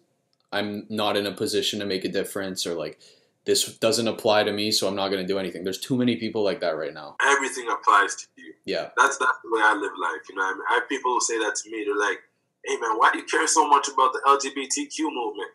[0.51, 2.99] I'm not in a position to make a difference or like
[3.45, 6.17] this doesn't apply to me, so I'm not going to do anything." There's too many
[6.17, 7.15] people like that right now.
[7.25, 8.53] Everything applies to you.
[8.65, 8.89] Yeah.
[8.95, 10.21] That's that's the way I live life.
[10.29, 10.63] You know, what I, mean?
[10.69, 11.83] I have people who say that to me.
[11.83, 12.19] They're like,
[12.63, 15.49] "Hey, man, why do you care so much about the LGBTQ movement?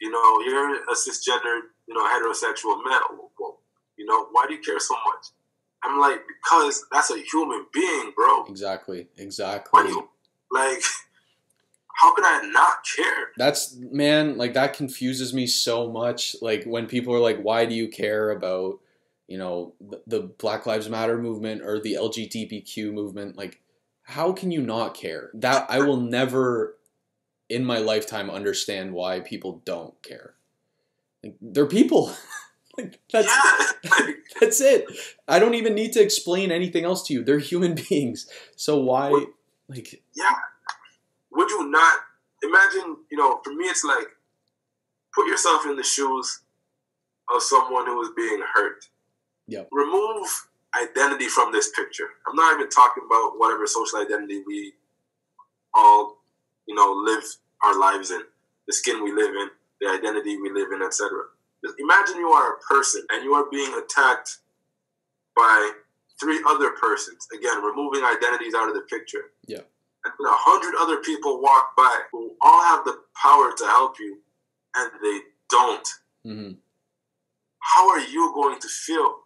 [0.00, 1.60] You know, you're a cisgender,
[1.90, 3.00] you know, heterosexual male.
[3.10, 3.58] Oh, well,
[3.98, 5.26] you know, why do you care so much?"
[5.82, 8.44] I'm like, because that's a human being, bro.
[8.46, 9.08] Exactly.
[9.16, 9.88] Exactly.
[9.88, 10.08] you
[10.52, 10.82] like?
[11.94, 13.28] How can I not care?
[13.36, 16.34] That's man, like that confuses me so much.
[16.40, 18.78] Like when people are like, "Why do you care about,
[19.26, 23.60] you know, the, the Black Lives Matter movement or the LGBTQ movement?" Like,
[24.02, 25.30] how can you not care?
[25.34, 26.78] That I will never,
[27.50, 30.36] in my lifetime, understand why people don't care.
[31.22, 32.12] Like, they're people.
[32.76, 33.28] like that's
[33.86, 34.06] yeah,
[34.40, 34.86] that's it.
[35.28, 37.24] I don't even need to explain anything else to you.
[37.24, 38.26] They're human beings.
[38.56, 39.26] So why,
[39.68, 40.34] like, yeah.
[41.32, 41.98] Would you not
[42.42, 42.96] imagine?
[43.10, 44.06] You know, for me, it's like
[45.14, 46.40] put yourself in the shoes
[47.34, 48.86] of someone who is being hurt.
[49.46, 49.68] Yep.
[49.72, 50.48] Remove
[50.80, 52.08] identity from this picture.
[52.28, 54.72] I'm not even talking about whatever social identity we
[55.74, 56.18] all,
[56.66, 57.24] you know, live
[57.62, 58.20] our lives in,
[58.66, 59.50] the skin we live in,
[59.80, 61.10] the identity we live in, etc.
[61.78, 64.38] Imagine you are a person and you are being attacked
[65.36, 65.72] by
[66.20, 67.26] three other persons.
[67.34, 69.32] Again, removing identities out of the picture.
[69.46, 69.60] Yeah.
[70.04, 74.18] And a hundred other people walk by who all have the power to help you,
[74.76, 75.20] and they
[75.50, 75.88] don't.
[76.26, 76.56] mhm,
[77.58, 79.16] How are you going to feel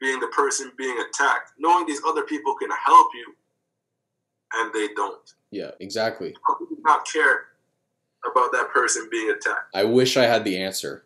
[0.00, 3.34] being the person being attacked, knowing these other people can help you,
[4.54, 5.34] and they don't?
[5.50, 6.34] yeah, exactly.
[6.46, 7.46] How can you not care
[8.24, 9.74] about that person being attacked?
[9.74, 11.04] I wish I had the answer,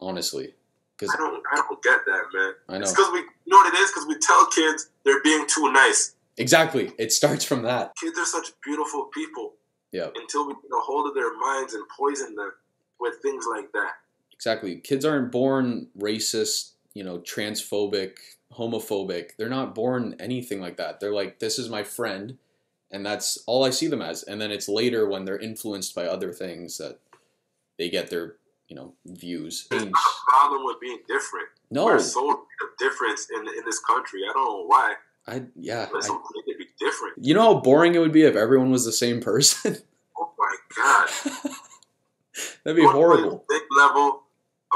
[0.00, 0.54] honestly,
[0.98, 1.42] because I don't.
[1.52, 2.52] I don't get that, man.
[2.68, 3.90] I know It's because we, you know what it is?
[3.90, 6.14] Because we tell kids they're being too nice.
[6.36, 6.92] exactly.
[6.98, 7.94] It starts from that.
[7.96, 9.54] Kids are such beautiful people.
[9.92, 10.08] Yeah.
[10.14, 12.52] Until we get a hold of their minds and poison them
[13.00, 13.92] with things like that.
[14.32, 14.76] Exactly.
[14.76, 18.16] Kids aren't born racist, you know, transphobic,
[18.52, 19.30] homophobic.
[19.38, 21.00] They're not born anything like that.
[21.00, 22.36] They're like, this is my friend,
[22.90, 24.22] and that's all I see them as.
[24.22, 26.98] And then it's later when they're influenced by other things that
[27.78, 28.36] they get their,
[28.68, 29.66] you know, views.
[29.70, 31.48] There's not a problem with being different.
[31.70, 32.44] No, We're so
[32.78, 34.20] difference in in this country.
[34.28, 34.94] I don't know why.
[35.26, 35.86] I yeah.
[35.90, 37.14] But it's I, to be different.
[37.20, 39.78] you know how boring it would be if everyone was the same person.
[40.20, 41.08] Oh my god.
[42.64, 43.44] That'd be horrible.
[43.48, 44.22] Big level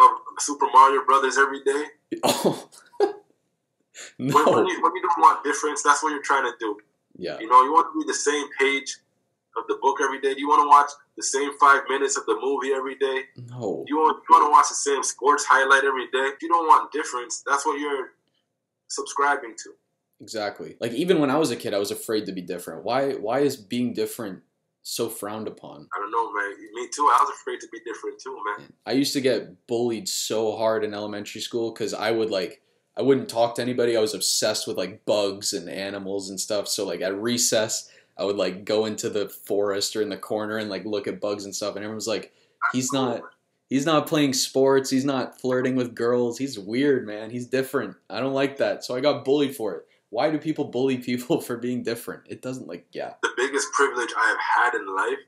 [0.01, 1.85] of Super Mario Brothers every day.
[2.23, 2.69] Oh.
[4.19, 4.67] When, when, no.
[4.69, 6.79] you, when you don't want difference, that's what you're trying to do.
[7.23, 7.39] Yeah.
[7.39, 8.97] You know, you want to be the same page
[9.57, 10.35] of the book every day.
[10.35, 13.23] Do you want to watch the same five minutes of the movie every day?
[13.49, 13.85] No.
[13.87, 16.35] Do you want you want to watch the same sports highlight every day?
[16.35, 18.11] If you don't want difference, that's what you're
[18.89, 19.71] subscribing to.
[20.21, 20.77] Exactly.
[20.81, 22.85] Like even when I was a kid, I was afraid to be different.
[22.85, 23.13] Why?
[23.13, 24.43] Why is being different
[24.83, 25.89] so frowned upon?
[25.95, 26.57] I don't know, man.
[26.75, 27.03] Me too.
[27.03, 28.73] I was afraid to be different too, man.
[28.87, 32.63] I used to get bullied so hard in elementary school because I would like
[32.97, 33.97] I wouldn't talk to anybody.
[33.97, 36.69] I was obsessed with like bugs and animals and stuff.
[36.69, 40.59] So like at recess, I would like go into the forest or in the corner
[40.59, 41.71] and like look at bugs and stuff.
[41.71, 42.33] And everyone was like,
[42.73, 43.23] "He's not.
[43.69, 44.91] He's not playing sports.
[44.91, 46.37] He's not flirting with girls.
[46.37, 47.31] He's weird, man.
[47.31, 47.97] He's different.
[48.11, 49.87] I don't like that." So I got bullied for it.
[50.11, 52.25] Why do people bully people for being different?
[52.29, 53.15] It doesn't like yeah.
[53.23, 55.25] The biggest privilege I have had in life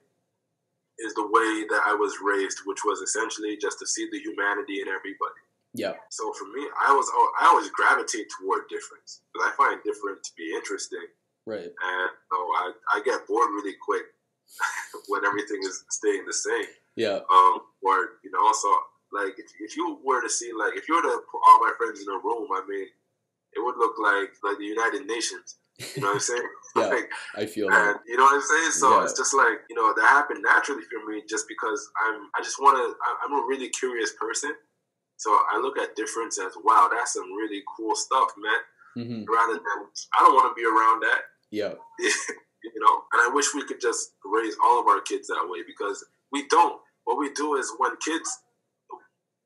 [0.98, 4.80] is the way that I was raised, which was essentially just to see the humanity
[4.80, 5.43] in everybody.
[5.74, 5.94] Yeah.
[6.10, 7.10] So for me, I was
[7.40, 11.06] I always gravitate toward difference because I find different to be interesting,
[11.46, 11.66] Right.
[11.66, 14.04] and so I, I get bored really quick
[15.08, 16.66] when everything is staying the same.
[16.96, 17.20] Yeah.
[17.30, 18.70] Um, or you know, so
[19.12, 21.72] like if, if you were to see like if you were to put all my
[21.76, 22.86] friends in a room, I mean,
[23.54, 25.56] it would look like like the United Nations.
[25.96, 26.48] You know what I'm saying?
[26.76, 28.00] Yeah, like, I feel and that.
[28.06, 28.70] you know what I'm saying?
[28.72, 29.04] So Yeah.
[29.04, 32.60] it's just like you know that happened naturally for me, just because I'm I just
[32.60, 32.94] want to.
[33.24, 34.54] I'm a really curious person,
[35.16, 39.06] so I look at difference as wow, that's some really cool stuff, man.
[39.06, 39.78] hmm Rather than
[40.18, 41.20] I don't want to be around that.
[41.50, 41.74] Yeah.
[42.64, 45.60] you know and i wish we could just raise all of our kids that way
[45.66, 46.80] because we don't.
[47.04, 48.28] What we do is when kids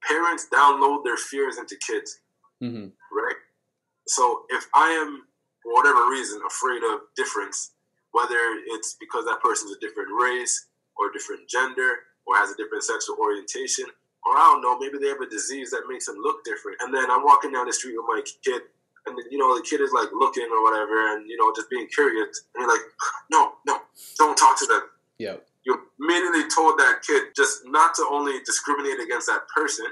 [0.07, 2.21] parents download their fears into kids.
[2.61, 3.37] Hmm right?
[4.07, 5.23] So if i am
[5.63, 7.73] for whatever reason afraid of difference
[8.13, 8.39] whether
[8.73, 10.67] it's because that person's a different race
[10.97, 11.91] or different gender
[12.27, 13.85] or has a different sexual orientation
[14.27, 16.93] or i don't know maybe they have a disease that makes them look different and
[16.95, 18.63] then i'm walking down the street with my kid
[19.07, 21.71] and then, you know the kid is like looking or whatever and you know just
[21.71, 22.83] being curious and you're like
[23.31, 23.79] no no
[24.19, 24.83] don't talk to them
[25.19, 25.37] Yeah.
[25.65, 29.87] you immediately told that kid just not to only discriminate against that person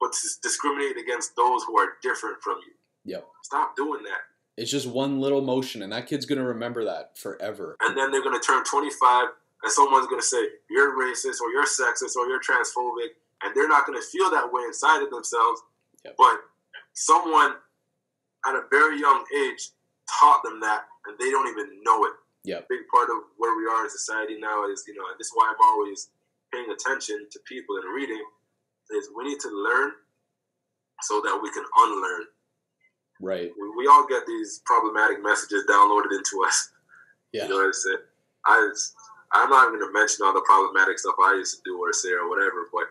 [0.00, 2.72] but to discriminate against those who are different from you
[3.04, 3.26] Yep.
[3.42, 4.22] stop doing that
[4.56, 7.76] It's just one little motion, and that kid's gonna remember that forever.
[7.80, 9.28] and then they're going to turn 25
[9.62, 13.12] and someone's going to say you're racist or you're sexist or you're transphobic
[13.42, 15.60] and they're not going to feel that way inside of themselves
[16.04, 16.14] Yep.
[16.16, 16.36] but
[16.94, 17.54] someone
[18.48, 19.70] at a very young age
[20.18, 22.12] taught them that and they don't even know it
[22.44, 25.28] Yeah, big part of where we are in society now is you know and this
[25.28, 26.08] is why i'm always
[26.52, 28.22] paying attention to people and reading
[28.92, 29.92] is we need to learn
[31.02, 32.24] so that we can unlearn
[33.20, 33.52] Right.
[33.60, 36.70] we, we all get these problematic messages downloaded into us
[37.32, 37.44] Yeah.
[37.44, 37.98] you know what I'm saying?
[38.46, 38.72] I
[39.32, 41.92] I'm not even going to mention all the problematic stuff I used to do or
[41.92, 42.90] say or whatever, but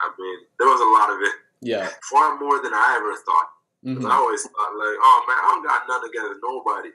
[0.00, 1.88] I mean, there was a lot of it, Yeah.
[2.10, 3.50] far more than I ever thought.
[3.84, 6.90] 'Cause hmm I always thought, like, oh man, I don't got nothing against nobody.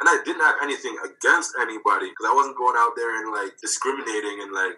[0.00, 3.56] And I didn't have anything against anybody because I wasn't going out there and like
[3.60, 4.76] discriminating and like,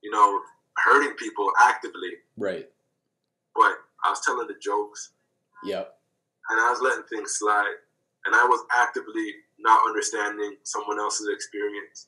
[0.00, 0.40] you know,
[0.76, 2.12] hurting people actively.
[2.36, 2.70] Right.
[3.56, 3.74] But
[4.04, 5.10] I was telling the jokes
[5.64, 5.98] Yep.
[6.50, 7.74] and I was letting things slide.
[8.26, 12.06] And I was actively not understanding someone else's experience.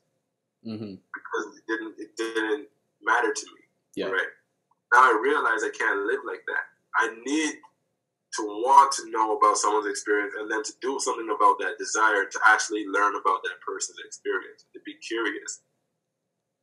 [0.62, 2.68] hmm because it didn't it didn't
[3.02, 3.59] matter to me.
[4.00, 4.08] Yeah.
[4.08, 4.32] Right.
[4.96, 6.64] Now I realize I can't live like that.
[6.96, 7.54] I need
[8.38, 12.24] to want to know about someone's experience and then to do something about that desire
[12.24, 15.60] to actually learn about that person's experience, to be curious.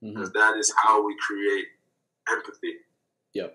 [0.02, 1.68] hmm Because that is how we create
[2.32, 2.74] empathy.
[3.36, 3.54] Yep.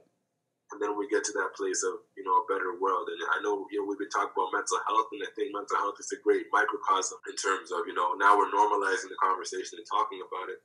[0.73, 3.05] And then we get to that place of, you know, a better world.
[3.05, 5.77] And I know, you know, we've been talking about mental health, and I think mental
[5.77, 9.77] health is a great microcosm in terms of, you know, now we're normalizing the conversation
[9.77, 10.65] and talking about it.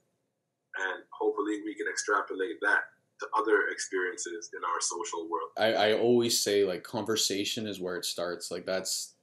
[0.80, 2.88] And hopefully we can extrapolate that
[3.20, 5.50] to other experiences in our social world.
[5.58, 8.52] I, I always say like conversation is where it starts.
[8.52, 9.14] Like that's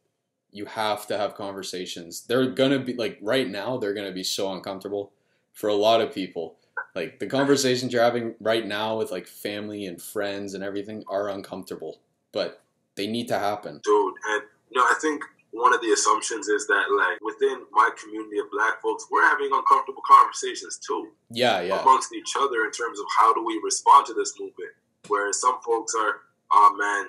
[0.50, 2.26] you have to have conversations.
[2.26, 5.12] They're gonna be like right now they're gonna be so uncomfortable
[5.52, 6.56] for a lot of people.
[6.94, 11.28] Like the conversations you're having right now with like family and friends and everything are
[11.28, 12.00] uncomfortable,
[12.32, 12.62] but
[12.94, 13.80] they need to happen.
[13.82, 15.22] Dude, and, you know, I think
[15.54, 19.50] one of the assumptions is that, like, within my community of black folks, we're having
[19.54, 21.14] uncomfortable conversations too.
[21.30, 24.74] Yeah, yeah, amongst each other in terms of how do we respond to this movement.
[25.06, 27.06] Whereas some folks are, oh man,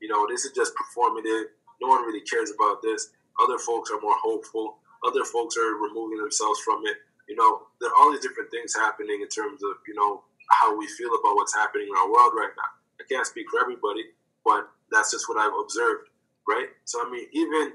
[0.00, 1.50] you know, this is just performative.
[1.82, 3.10] No one really cares about this.
[3.42, 4.78] Other folks are more hopeful.
[5.04, 6.98] Other folks are removing themselves from it.
[7.28, 10.76] You know, there are all these different things happening in terms of, you know, how
[10.78, 12.70] we feel about what's happening in our world right now.
[13.00, 14.06] I can't speak for everybody,
[14.44, 16.08] but that's just what I've observed,
[16.48, 16.68] right?
[16.84, 17.72] So, I mean, even,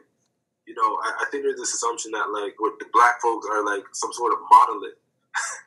[0.65, 3.63] you know, I, I think there's this assumption that, like, what the black folks are
[3.65, 4.97] like some sort of monolith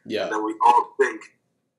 [0.04, 1.20] yeah, that we all think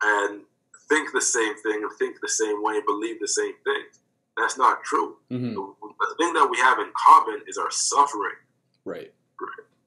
[0.04, 0.42] and
[0.90, 4.00] think the same thing and think the same way and believe the same things.
[4.38, 5.18] That's not true.
[5.30, 8.38] hmm The, the thing that we have in common is our suffering,
[8.86, 9.12] right,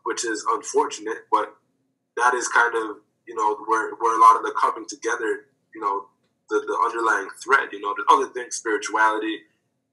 [0.04, 1.54] which is unfortunate, but
[2.16, 2.96] that is kind of,
[3.26, 6.06] you know, where, where a lot of the coming together, you know,
[6.48, 9.38] the, the underlying thread, you know, the other things, spirituality,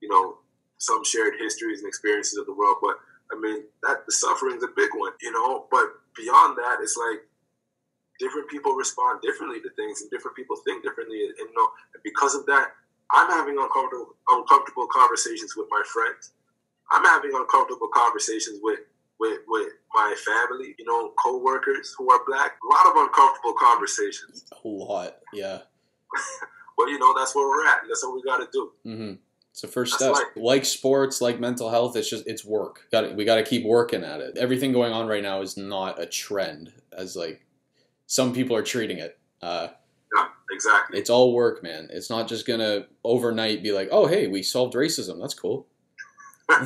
[0.02, 0.40] you know,
[0.80, 2.78] some shared histories and experiences of the world.
[2.82, 2.98] But
[3.32, 6.98] I mean, that the suffering is a big one, you know, but beyond that, it's
[6.98, 7.22] like,
[8.20, 11.70] different people respond differently to things and different people think differently and, and you know
[11.94, 12.72] and because of that
[13.12, 16.32] i'm having uncomfortable uncomfortable conversations with my friends.
[16.92, 18.80] I'm having uncomfortable conversations with
[19.20, 22.58] with with my family you know co-workers who are black.
[22.64, 24.46] A lot of uncomfortable conversations.
[24.52, 25.18] A lot.
[25.34, 25.60] Yeah.
[26.78, 27.82] well, you know that's where we're at.
[27.88, 28.72] That's what we got to do.
[28.84, 29.14] Hmm
[29.58, 30.34] It's the first That's step.
[30.36, 32.86] Like sports, like mental health, it's just it's work.
[32.92, 34.38] Got we got to keep working at it.
[34.38, 37.44] Everything going on right now is not a trend, as like
[38.06, 39.18] some people are treating it.
[39.42, 39.70] Uh,
[40.16, 41.88] yeah exactly it's all work, man.
[41.92, 45.20] It's not just gonna overnight be like, oh hey, we solved racism.
[45.20, 45.66] That's cool.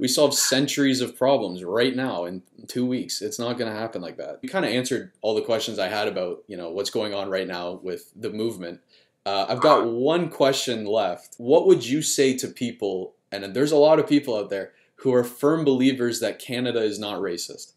[0.00, 3.22] we solved centuries of problems right now in two weeks.
[3.22, 4.40] It's not going to happen like that.
[4.42, 7.30] You kind of answered all the questions I had about you know what's going on
[7.30, 8.80] right now with the movement.
[9.24, 11.36] Uh, I've got one question left.
[11.38, 13.14] What would you say to people?
[13.30, 16.98] And there's a lot of people out there who are firm believers that Canada is
[16.98, 17.72] not racist.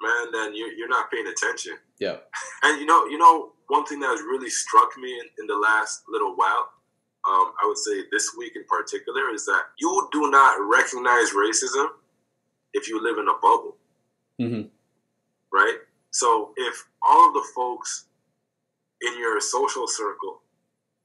[0.00, 1.76] Man, then you're, you're not paying attention.
[1.98, 2.16] Yeah.
[2.62, 5.54] And you know, you know, one thing that has really struck me in, in the
[5.54, 6.70] last little while,
[7.28, 11.88] um, I would say this week in particular, is that you do not recognize racism
[12.72, 13.76] if you live in a bubble.
[14.40, 14.68] Mm-hmm.
[15.52, 15.76] Right?
[16.10, 18.06] So if all of the folks
[19.06, 20.40] in your social circle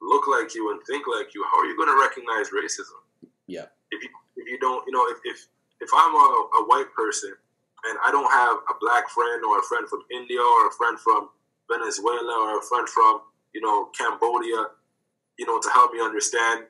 [0.02, 3.00] look like you and think like you, how are you going to recognize racism?
[3.48, 3.68] Yeah.
[3.92, 5.48] If you if you don't, you know, if if,
[5.82, 6.28] if I'm a,
[6.62, 7.34] a white person
[7.86, 11.00] and I don't have a black friend or a friend from India or a friend
[11.00, 11.30] from
[11.70, 13.22] Venezuela or a friend from
[13.54, 14.72] you know Cambodia,
[15.38, 16.66] you know, to help me understand,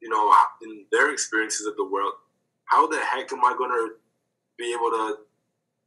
[0.00, 0.32] you know,
[0.62, 2.12] in their experiences of the world,
[2.66, 3.94] how the heck am I going to
[4.58, 5.16] be able to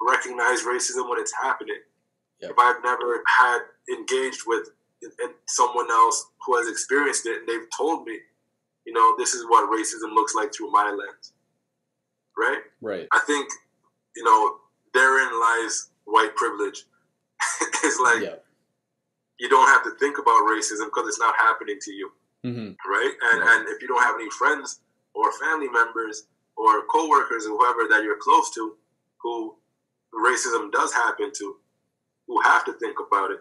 [0.01, 1.77] recognize racism when it's happening?
[2.41, 2.51] Yep.
[2.51, 3.59] If I've never had
[3.89, 4.69] engaged with
[5.47, 8.17] someone else who has experienced it and they've told me,
[8.85, 11.33] you know, this is what racism looks like through my lens.
[12.37, 12.59] Right?
[12.81, 13.07] Right.
[13.13, 13.47] I think,
[14.15, 14.57] you know,
[14.93, 16.85] therein lies white privilege.
[17.83, 18.35] it's like Yeah.
[19.39, 22.11] you don't have to think about racism because it's not happening to you.
[22.45, 22.91] Mm-hmm.
[22.91, 23.13] Right?
[23.31, 23.57] And Right.
[23.59, 24.81] and if you don't have any friends
[25.13, 26.25] or family members
[26.57, 28.75] or coworkers or whoever that you're close to
[29.21, 29.55] who
[30.13, 31.55] racism does happen to,
[32.27, 33.39] who have to think about it,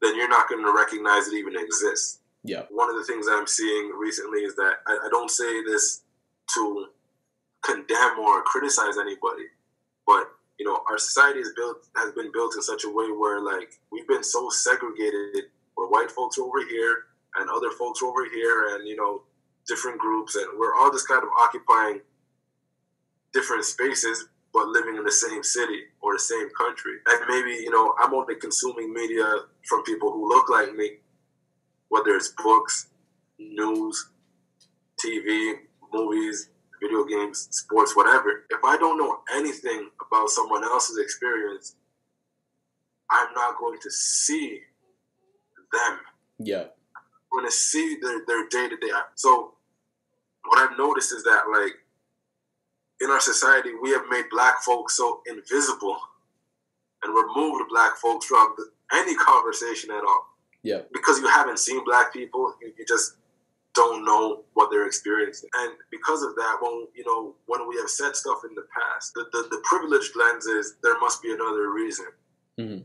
[0.00, 2.20] then you're not going to recognize it even exists.
[2.44, 2.62] Yeah.
[2.70, 6.02] One of the things I'm seeing recently is that I, I don't say this
[6.54, 6.86] to
[7.62, 9.44] condemn or criticize anybody,
[10.06, 13.40] but you know, our society is built has been built in such a way where
[13.40, 15.44] like we've been so segregated
[15.74, 17.04] where white folks are over here
[17.36, 19.22] and other folks are over here and you know
[19.66, 22.00] different groups and we're all just kind of occupying
[23.32, 26.94] different spaces but living in the same city or the same country.
[27.06, 29.24] And maybe, you know, I'm only consuming media
[29.68, 30.98] from people who look like me,
[31.88, 32.88] whether it's books,
[33.38, 34.10] news,
[35.04, 35.54] TV,
[35.92, 36.50] movies,
[36.80, 38.44] video games, sports, whatever.
[38.50, 41.76] If I don't know anything about someone else's experience,
[43.10, 44.60] I'm not going to see
[45.72, 45.98] them.
[46.38, 46.64] Yeah.
[46.96, 48.90] I'm going to see their, their day-to-day.
[49.14, 49.54] So
[50.44, 51.74] what I've noticed is that, like,
[53.00, 55.98] in our society, we have made black folks so invisible
[57.02, 58.54] and removed black folks from
[58.92, 60.36] any conversation at all.
[60.62, 60.80] Yeah.
[60.92, 63.16] Because you haven't seen black people, you, you just
[63.74, 65.48] don't know what they're experiencing.
[65.56, 69.14] And because of that, when you know, when we have said stuff in the past,
[69.14, 72.06] the, the, the privileged lens is there must be another reason.
[72.58, 72.84] Mhm.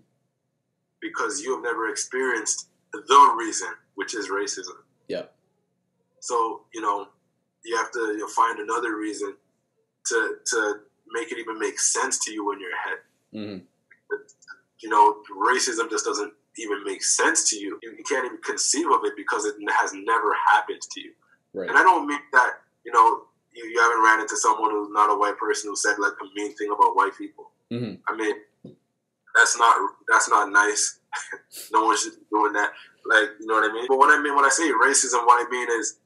[1.02, 4.78] Because you have never experienced the reason, which is racism.
[5.08, 5.24] Yeah.
[6.20, 7.08] So, you know,
[7.66, 9.36] you have to you know, find another reason
[10.08, 10.76] to to
[11.12, 12.98] make it even make sense to you in your head.
[13.34, 13.66] Mm-hmm.
[14.82, 17.80] You know, racism just doesn't even make sense to you.
[17.82, 21.12] You, can't even conceive of it because it has never happened to you.
[21.54, 21.70] Right.
[21.70, 22.52] And I don't mean that,
[22.86, 23.24] you know,
[23.54, 26.26] you, you haven't ran into someone who's not a white person who said like a
[26.36, 27.52] mean thing about white people.
[27.72, 27.96] Mm-hmm.
[28.08, 28.36] I mean,
[29.36, 29.76] that's not
[30.10, 31.00] that's not nice.
[31.72, 32.72] no one should be doing that.
[33.06, 33.86] Like, you know what I mean?
[33.88, 35.98] But what I mean when I say racism, what I mean is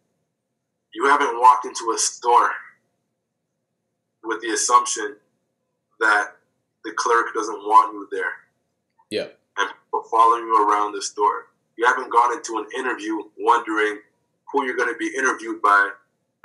[0.94, 2.52] you haven't walked into a store
[4.23, 5.15] with the assumption
[5.99, 6.35] that
[6.84, 8.34] the clerk doesn't want you there.
[9.10, 9.27] Yeah.
[9.57, 11.48] And people following you around the store.
[11.77, 13.99] You haven't gone into an interview wondering
[14.52, 15.91] who you're going to be interviewed by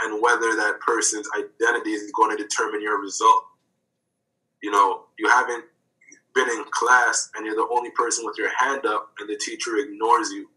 [0.02, 3.46] and whether that person's identity is going to determine your result.
[4.62, 5.64] You know, you haven't
[6.34, 9.76] been in class and you're the only person with your hand up and the teacher
[9.76, 10.48] ignores you.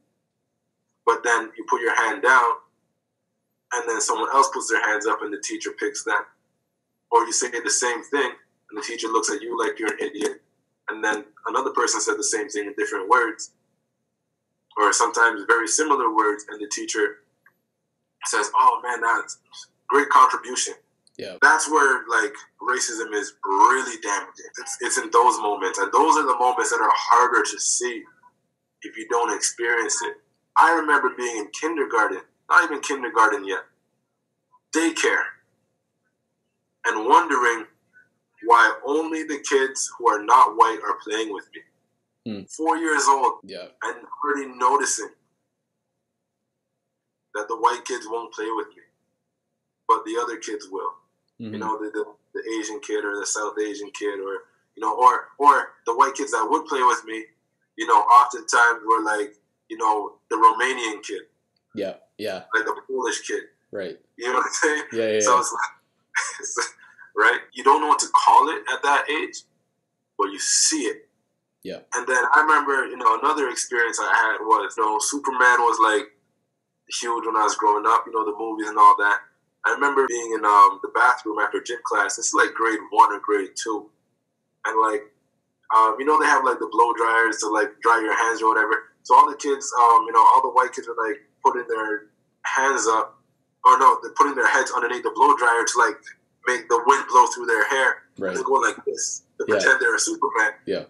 [1.06, 2.52] But then you put your hand down
[3.74, 6.18] and then someone else puts their hands up and the teacher picks them.
[7.12, 8.32] Or you say the same thing
[8.70, 10.42] and the teacher looks at you like you're an idiot.
[10.90, 13.52] And then another person said the same thing in different words.
[14.78, 17.18] Or sometimes very similar words and the teacher
[18.26, 19.38] says, Oh man, that's
[19.88, 20.74] great contribution.
[21.18, 21.38] Yeah.
[21.42, 24.52] That's where like racism is really damaging.
[24.60, 25.80] It's, it's in those moments.
[25.80, 28.04] And those are the moments that are harder to see
[28.82, 30.18] if you don't experience it.
[30.58, 33.64] I remember being in kindergarten, not even kindergarten yet,
[34.76, 35.24] daycare,
[36.86, 37.66] and wondering
[38.46, 41.62] why only the kids who are not white are playing with me.
[42.32, 42.44] Hmm.
[42.46, 43.68] Four years old Yeah.
[43.84, 45.10] and already noticing
[47.34, 48.84] that the white kids won't play with me,
[49.88, 50.94] but the other kids will.
[51.42, 51.52] Mhm.
[51.54, 54.46] You know, the, the, the Asian kid or the South Asian kid or,
[54.76, 57.26] you know, or, or the white kids that would play with me,
[57.78, 59.36] you know, oftentimes were like,
[59.70, 61.24] you know, the Romanian kid,
[61.74, 61.96] Yeah.
[62.18, 62.44] Yeah.
[62.54, 63.44] like the Polish kid.
[63.72, 64.00] Right.
[64.16, 64.84] You know what I'm saying?
[64.94, 65.10] Yeah.
[65.12, 65.20] Yeah.
[65.20, 65.40] So yeah.
[65.42, 66.68] it's like,
[67.16, 67.40] right?
[67.54, 69.44] You don't know what to call it at that age,
[70.18, 71.10] but you see it.
[71.64, 71.80] Yeah.
[71.96, 75.80] And then I remember, you know, another experience I had was, you know, Superman was
[75.82, 76.14] like
[77.02, 79.20] huge when I was growing up, you know, the movies and all that.
[79.66, 82.18] I remember being in um, the bathroom after gym class.
[82.18, 83.90] This is like grade one or grade two.
[84.66, 85.10] And like,
[85.76, 88.50] um, you know, they have like the blow dryers to like dry your hands or
[88.54, 88.94] whatever.
[89.02, 92.14] So all the kids, um, you know, all the white kids are like putting their
[92.46, 93.18] hands up,
[93.66, 95.98] or no, they're putting their heads underneath the blow dryer to like
[96.48, 98.04] make the wind blow through their hair.
[98.18, 98.36] Right.
[98.36, 99.56] They go like this to Yeah.
[99.56, 100.54] pretend they're a Superman.
[100.66, 100.86] Yeah.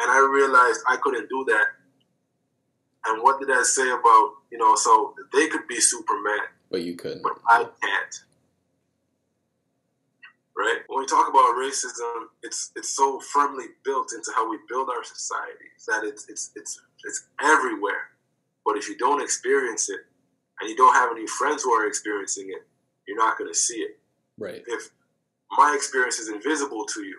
[0.00, 1.66] And I realized I couldn't do that.
[3.06, 6.40] And what did that say about, you know, so they could be Superman,
[6.70, 7.22] But you couldn't.
[7.22, 8.14] but I can't.
[10.56, 10.78] Right?
[10.86, 15.02] When we talk about racism, it's it's so firmly built into how we build our
[15.02, 18.10] societies that it's it's it's it's everywhere.
[18.64, 20.00] But if you don't experience it
[20.60, 22.66] and you don't have any friends who are experiencing it,
[23.06, 23.98] you're not going to see it
[24.38, 24.62] Right.
[24.66, 24.90] if
[25.56, 27.16] my experience is invisible to you,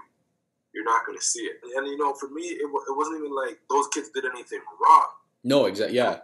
[0.73, 1.59] you're not going to see it.
[1.75, 4.59] And you know, for me, it, wa- it wasn't even like those kids did anything
[4.81, 5.07] wrong.
[5.43, 5.95] No, exactly.
[5.95, 6.15] Yeah.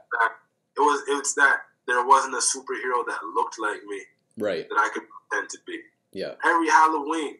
[0.77, 1.57] It was it's that
[1.87, 4.01] there wasn't a superhero that looked like me
[4.37, 4.67] Right.
[4.69, 5.79] that I could pretend to be.
[6.11, 6.33] Yeah.
[6.43, 7.37] Every Halloween,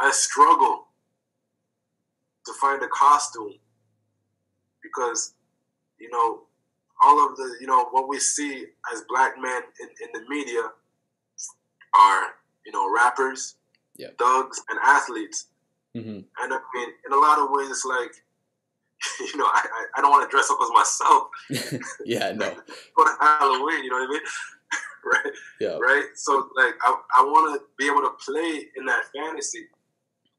[0.00, 0.88] I struggle
[2.46, 3.54] to find a costume
[4.82, 5.34] because
[5.98, 6.40] you know
[7.04, 10.62] all of the you know what we see as black men in, in the media
[11.94, 12.22] are
[12.66, 13.56] you know rappers,
[13.96, 14.08] Yeah.
[14.18, 15.46] thugs, and athletes.
[15.94, 18.12] hmm And I mean, in a lot of ways, it's like,
[19.20, 19.64] you know, I,
[19.96, 21.30] I, don't want to dress up as myself
[22.04, 22.32] yeah.
[22.32, 22.50] No.
[22.94, 24.20] for Halloween, you know what I mean?
[25.04, 25.32] right?
[25.60, 25.78] Yeah.
[25.78, 26.04] Right?
[26.14, 29.66] So, like, I, I want to be able to play in that fantasy,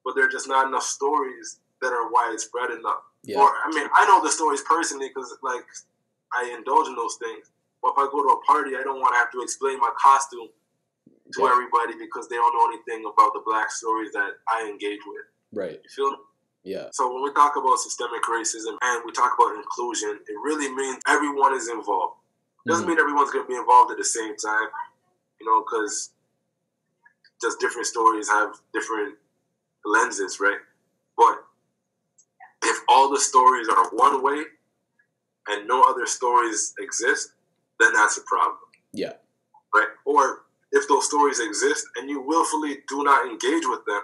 [0.05, 3.01] but there are just not enough stories that are widespread enough.
[3.23, 3.37] Yeah.
[3.39, 5.65] Or, I mean, I know the stories personally because, like,
[6.33, 7.49] I indulge in those things.
[7.81, 9.91] But if I go to a party, I don't want to have to explain my
[10.01, 10.49] costume
[11.33, 11.49] to Yeah.
[11.51, 15.25] everybody because they don't know anything about the black stories that I engage with.
[15.53, 15.81] Right.
[15.83, 16.17] You feel me?
[16.63, 16.89] Yeah.
[16.91, 21.01] So when we talk about systemic racism and we talk about inclusion, it really means
[21.07, 22.17] everyone is involved.
[22.67, 22.89] Doesn't Mhm.
[22.89, 24.69] mean everyone's going to be involved at the same time,
[25.39, 26.11] you know, because
[27.41, 29.17] just different stories have different
[29.83, 30.59] lenses, right?
[31.17, 31.43] But
[32.63, 34.45] if all the stories are one way
[35.47, 37.33] and no other stories exist,
[37.79, 38.59] then that's a problem.
[38.93, 39.13] Yeah.
[39.73, 39.87] Right?
[40.05, 44.01] Or if those stories exist and you willfully do not engage with them,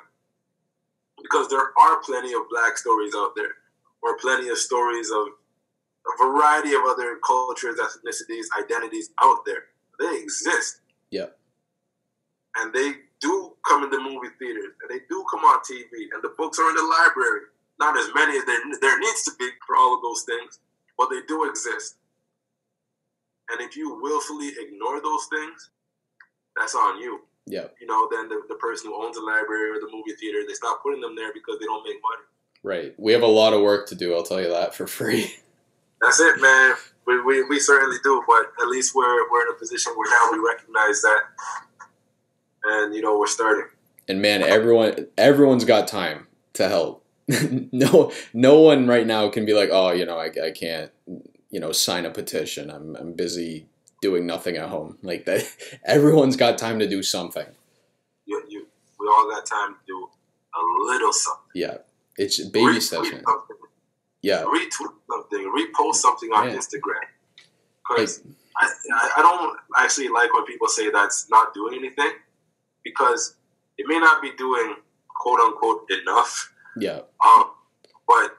[1.21, 3.55] because there are plenty of black stories out there,
[4.01, 5.27] or plenty of stories of
[6.07, 9.65] a variety of other cultures, ethnicities, identities out there.
[9.99, 10.81] They exist.
[11.11, 11.27] Yeah.
[12.57, 16.21] And they do come in the movie theaters, and they do come on TV, and
[16.21, 17.41] the books are in the library.
[17.79, 20.59] Not as many as there, there needs to be for all of those things,
[20.97, 21.95] but they do exist.
[23.49, 25.69] And if you willfully ignore those things,
[26.57, 27.65] that's on you Yeah.
[27.79, 30.53] you know, then the, the person who owns the library or the movie theater, they
[30.53, 32.23] stop putting them there because they don't make money.
[32.63, 32.93] Right.
[32.97, 34.13] We have a lot of work to do.
[34.15, 35.35] I'll tell you that for free.
[36.01, 36.75] That's it, man.
[37.05, 40.29] We, we, we certainly do, but at least we're, we're in a position where now
[40.31, 41.21] we recognize that.
[42.63, 43.67] And, you know, we're starting.
[44.09, 47.03] And man, everyone everyone's got time to help.
[47.73, 50.91] no no one right now can be like, "Oh, you know, I, I can't,
[51.49, 52.69] you know, sign a petition.
[52.71, 53.67] I'm I'm busy
[54.01, 55.43] doing nothing at home." Like that
[55.85, 57.45] everyone's got time to do something.
[58.25, 58.67] You, you,
[58.99, 60.09] we all got time to do
[60.55, 60.61] a
[60.91, 61.43] little something.
[61.55, 61.77] Yeah.
[62.17, 63.23] It's baby Retweet something,
[64.21, 64.43] Yeah.
[64.43, 66.55] retweet something, repost something on Yeah.
[66.55, 67.05] Instagram.
[67.87, 68.21] Because
[68.57, 72.11] I, I I don't actually like when people say that's not doing anything
[72.83, 73.35] because
[73.77, 74.75] it may not be doing
[75.07, 76.51] quote unquote enough.
[76.79, 77.01] yeah.
[77.25, 77.51] Um,
[78.07, 78.31] but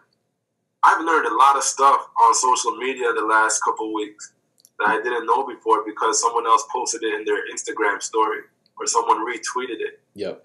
[0.82, 4.32] I've learned a lot of stuff on social media the last couple weeks
[4.78, 8.40] that I didn't know before because someone else posted it in their Instagram story
[8.78, 10.00] or someone retweeted it.
[10.14, 10.44] Yep.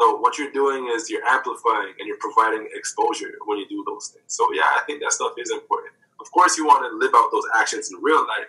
[0.00, 4.08] So what you're doing is you're amplifying and you're providing exposure when you do those
[4.08, 4.24] things.
[4.28, 5.92] So yeah, I think that stuff is important.
[6.20, 8.48] Of course, you want to live out those actions in real life,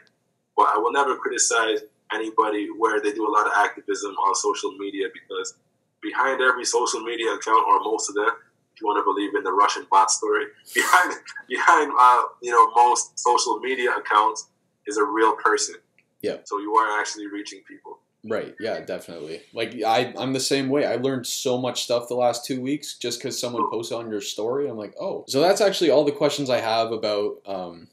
[0.56, 1.82] but I will never criticize
[2.14, 5.56] anybody where they do a lot of activism on social media because
[6.02, 8.28] behind every social media account, or most of them,
[8.74, 10.45] if you want to believe in the Russian bot story,
[10.76, 11.14] behind
[11.48, 14.48] behind uh, you know most social media accounts
[14.88, 15.76] is a real person.
[16.22, 16.38] Yeah.
[16.44, 17.99] So you are actually reaching people.
[18.24, 18.53] Right.
[18.60, 19.41] Yeah, definitely.
[19.53, 20.86] Like I, I'm the same way.
[20.86, 24.22] I learned so much stuff the last two weeks just because someone posted on your
[24.22, 24.70] story.
[24.70, 27.88] I'm like, oh, so that's actually all the questions I have about um,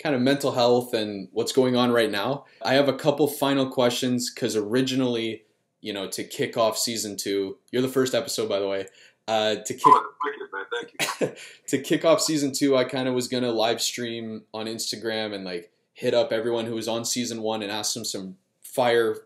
[0.00, 2.44] kind of mental health and what's going on right now.
[2.64, 5.42] I have a couple final questions because originally,
[5.80, 8.86] you know, to kick off season two, you're the first episode, by the way.
[9.26, 10.64] Uh, to kick Oh, wicked, man.
[11.18, 11.36] Thank you.
[11.68, 15.44] to kick off season two, I kind of was gonna live stream on Instagram and
[15.44, 15.71] like
[16.02, 19.18] hit up everyone who was on season one and asked them some fire,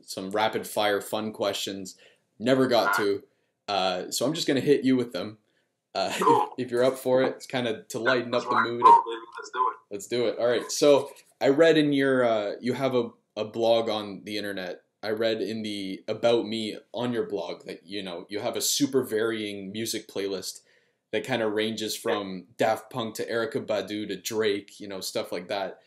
[0.00, 1.94] some rapid fire fun questions.
[2.38, 3.22] Never got to.
[3.68, 5.36] Uh, so I'm just gonna hit you with them.
[5.94, 6.48] Uh, Cool.
[6.56, 8.82] if you're up for it, it's kind of to lighten up the mood.
[8.82, 9.76] Let's do it.
[9.90, 10.38] Let's do it.
[10.38, 10.72] All right.
[10.72, 14.80] So I read in your uh, you have a, a blog on the internet.
[15.02, 18.62] I read in the about me on your blog that you know you have a
[18.62, 20.60] super varying music playlist
[21.10, 25.30] that kind of ranges from Daft Punk to Erykah Badu to Drake, you know, stuff
[25.30, 25.80] like that.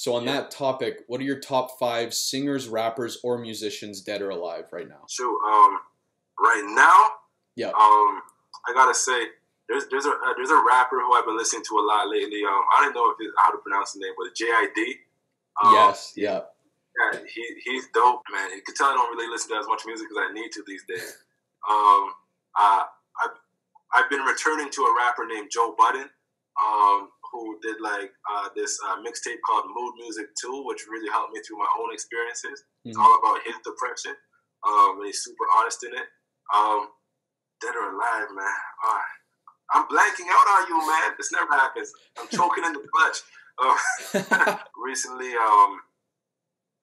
[0.00, 0.40] So on Yeah.
[0.40, 4.88] that topic, what are your top five singers, rappers, or musicians dead or alive right
[4.88, 5.04] now?
[5.10, 5.78] Shoot, um,
[6.38, 7.18] right now,
[7.54, 7.68] Yeah.
[7.68, 8.22] um,
[8.66, 9.28] I gotta say,
[9.68, 12.42] there's there's a uh, there's a rapper who I've been listening to a lot lately.
[12.46, 15.00] Um, I don't know if it, how to pronounce the name, but JID.
[15.62, 16.14] Um, yes.
[16.16, 16.40] Yeah.
[16.98, 18.52] Yeah, he, he's dope, man.
[18.56, 20.64] You can tell I don't really listen to as much music as I need to
[20.66, 21.18] these days.
[21.68, 22.14] Um,
[22.58, 22.84] uh,
[23.22, 23.36] I've,
[23.94, 26.08] I've been returning to a rapper named Joe Budden,
[26.56, 31.32] um, who did like uh, this uh, mixtape called Mood Music 2, which really helped
[31.32, 32.64] me through my own experiences.
[32.84, 33.02] It's Mhm.
[33.02, 34.16] all about his depression,
[34.66, 36.06] um, and he's super honest in it.
[36.54, 36.88] Um,
[37.60, 38.56] dead or alive, man.
[38.84, 39.02] Uh,
[39.72, 41.14] I'm blanking out on you, man.
[41.16, 41.92] This never happens.
[42.18, 43.18] I'm choking in the clutch.
[43.58, 45.80] Uh, recently um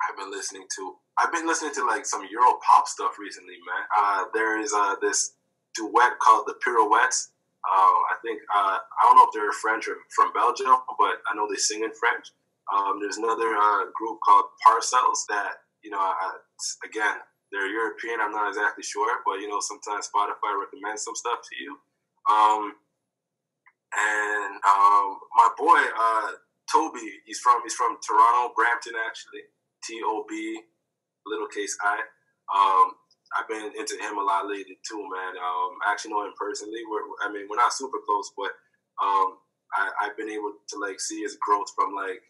[0.08, 3.84] I've been listening to I've been listening to like some Euro pop stuff recently, man.
[3.98, 5.34] Uh there is uh this
[5.76, 7.30] duet called the Pirouettes.
[7.68, 11.36] Uh, I think uh, I don't know if they're French or from Belgium, but I
[11.36, 12.32] know they sing in French.
[12.74, 16.40] Um, there's another uh, group called Parcels that you know I,
[16.86, 17.18] again
[17.52, 18.20] they're European.
[18.22, 21.78] I'm not exactly sure, but you know sometimes Spotify recommends some stuff to you.
[22.30, 22.74] Um,
[23.96, 26.32] and um, my boy uh,
[26.74, 29.44] TOBi, he's from he's from Toronto, Brampton actually.
[29.84, 30.62] T O B,
[31.26, 32.00] little case I.
[33.36, 35.36] I've been into him a lot lately too, man.
[35.36, 36.80] Um, I actually know him personally.
[36.88, 38.52] We're, I mean, we're not super close, but
[39.04, 39.42] um,
[39.76, 42.24] I, I've been able to like see his growth from like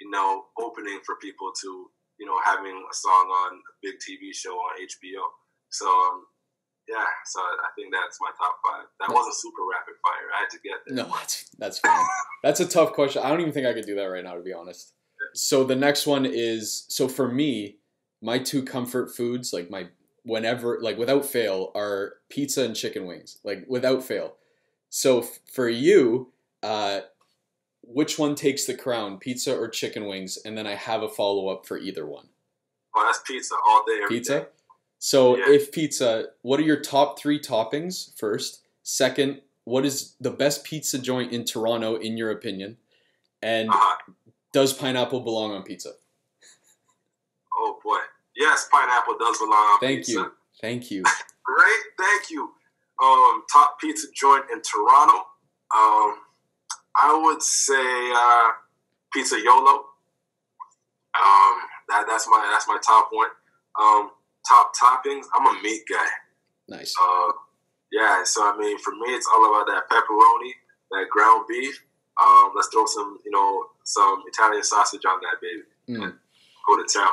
[0.00, 4.34] you know opening for people to you know having a song on a big TV
[4.34, 5.22] show on HBO.
[5.70, 6.26] So um,
[6.88, 8.86] yeah, so I think that's my top five.
[8.98, 10.26] That wasn't super rapid fire.
[10.34, 10.96] I had to get there.
[10.96, 12.06] No, that's that's fine.
[12.42, 13.22] That's a tough question.
[13.22, 14.94] I don't even think I could do that right now, to be honest.
[15.34, 17.76] So the next one is so for me,
[18.22, 19.88] my two comfort foods, like my
[20.24, 24.36] whenever, like without fail, are pizza and chicken wings, like without fail.
[24.88, 26.32] So f- for you,
[26.62, 27.00] uh,
[27.82, 30.36] which one takes the crown, pizza or chicken wings?
[30.44, 32.28] And then I have a follow up for either one.
[32.94, 34.00] Oh, that's pizza all day.
[34.02, 34.40] every Pizza.
[34.40, 34.46] day.
[34.98, 35.50] So Yeah.
[35.50, 38.60] if pizza, what are your top three toppings first?
[38.82, 42.76] Second, what is the best pizza joint in Toronto in your opinion?
[43.42, 44.12] And Uh-huh.
[44.52, 45.94] does pineapple belong on pizza?
[47.56, 47.98] Oh boy.
[48.40, 50.12] Yes, pineapple does belong on Thank pizza.
[50.12, 50.32] you.
[50.62, 51.02] Thank you.
[51.44, 52.50] Great, thank you.
[53.02, 55.18] Um, top pizza joint in Toronto.
[55.76, 56.16] Um,
[56.96, 58.52] I would say uh,
[59.12, 59.84] Pizza YOLO.
[61.12, 61.56] Um,
[61.88, 63.28] that that's my that's my top one.
[63.78, 64.10] Um,
[64.48, 65.26] top toppings.
[65.34, 66.06] I'm a meat guy.
[66.68, 66.94] Nice.
[67.00, 67.32] Uh,
[67.92, 70.52] yeah, so I mean, for me, it's all about that pepperoni,
[70.92, 71.84] that ground beef.
[72.22, 76.00] Um, let's throw some, you know, some Italian sausage on that baby.
[76.00, 76.14] Mm.
[76.68, 77.12] Go to town.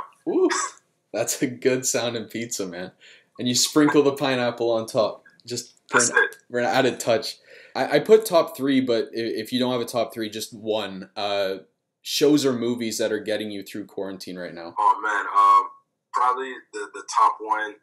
[1.17, 2.91] That's a good sounding pizza, man.
[3.39, 6.09] And you sprinkle the pineapple on top, just for an,
[6.49, 7.37] for an added touch.
[7.75, 11.09] I, I put top three, but if you don't have a top three, just one.
[11.15, 11.57] Uh,
[12.07, 14.73] shows or movies that are getting you through quarantine right now.
[14.79, 15.63] Oh man, um,
[16.13, 17.75] probably the the top one.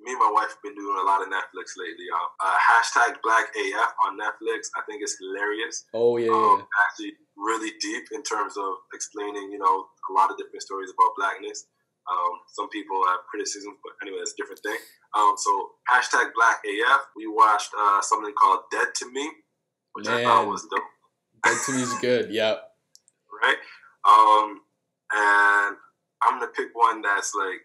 [0.00, 2.08] Me and my wife have been doing a lot of Netflix lately.
[2.08, 4.72] Uh, uh, hashtag Black AF on Netflix.
[4.72, 5.84] I think it's hilarious.
[5.92, 6.84] Oh yeah, Um, yeah.
[6.88, 11.12] actually, really deep in terms of explaining, you know, a lot of different stories about
[11.20, 11.66] blackness.
[12.08, 14.78] Um, some people have criticisms, but anyway, it's a different thing.
[15.14, 15.50] Um, so
[15.90, 17.02] hashtag Black AF.
[17.16, 19.30] We watched uh, something called Dead to Me,
[19.92, 20.52] which I thought Man.
[20.52, 20.82] was dope.
[21.44, 22.30] That to me is good.
[22.40, 22.62] Yep.
[23.42, 23.60] right?
[24.06, 24.60] Um,
[25.12, 25.76] and
[26.22, 27.60] I'm gonna pick one that's like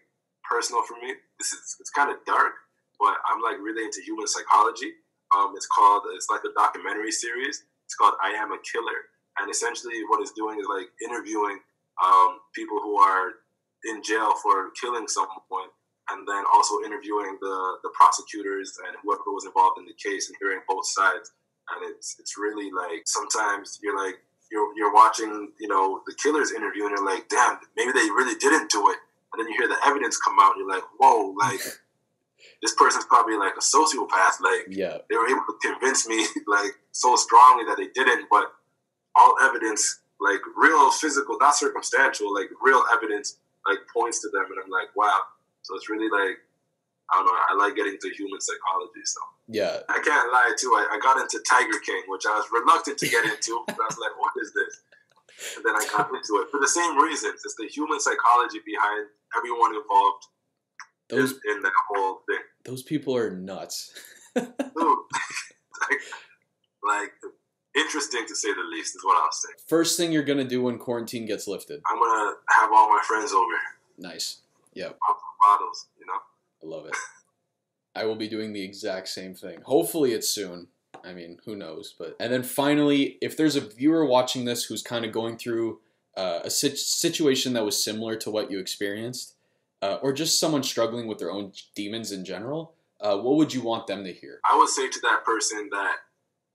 [0.48, 1.14] personal for me.
[1.38, 2.52] This is it's kind of dark,
[2.98, 4.92] but I'm like really into human psychology.
[5.34, 7.64] Um, it's called it's like a documentary series.
[7.84, 11.58] It's called I Am a Killer, and essentially what it's doing is like interviewing
[12.02, 13.30] um, people who are
[13.84, 15.68] in jail for killing someone,
[16.10, 20.36] and then also interviewing the the prosecutors and whoever was involved in the case and
[20.40, 21.32] hearing both sides.
[21.70, 24.16] And it's it's really like sometimes you're like
[24.50, 28.38] you're, you're watching, you know, the killer's interview and you're like, damn, maybe they really
[28.38, 28.96] didn't do it.
[29.32, 31.58] And then you hear the evidence come out and you're like, whoa, like,
[32.62, 34.40] this person's probably like a sociopath.
[34.40, 34.98] Like, Yeah.
[35.10, 38.52] they were able to convince me, like, so strongly that they didn't, but
[39.16, 43.38] all evidence, like, real physical, not circumstantial, like, real evidence,
[43.68, 44.46] like, points to them.
[44.46, 45.20] And I'm like, wow.
[45.62, 46.38] So it's really like,
[47.10, 49.02] I don't know, I like getting into human psychology.
[49.04, 49.78] So Yeah.
[49.88, 50.70] I can't lie too.
[50.74, 53.62] I, I got into Tiger King, which I was reluctant to get into.
[53.66, 54.80] but I was like, what is this?
[55.56, 57.42] And then I got into it for the same reasons.
[57.44, 59.06] It's the human psychology behind
[59.36, 60.24] everyone involved
[61.08, 62.40] Those in, in that whole thing.
[62.64, 63.92] Those people are nuts.
[64.34, 66.00] Dude, like,
[66.82, 67.10] like,
[67.76, 69.48] interesting to say the least is what I'll say.
[69.66, 71.80] First thing you're gonna do when quarantine gets lifted.
[71.90, 73.52] I'm gonna have all my friends over,
[73.98, 74.38] Nice.
[74.74, 74.98] Yep.
[75.44, 76.20] bottles, you know.
[76.62, 76.94] I love it.
[77.94, 79.60] I will be doing the exact same thing.
[79.64, 80.68] Hopefully it's soon.
[81.04, 81.94] I mean, who knows?
[81.98, 85.80] But and then finally, if there's a viewer watching this who's kind of going through
[86.16, 89.34] uh, a situation that was similar to what you experienced,
[89.82, 93.62] uh, or just someone struggling with their own demons in general, uh, what would you
[93.62, 94.40] want them to hear?
[94.50, 95.96] I would say to that person that,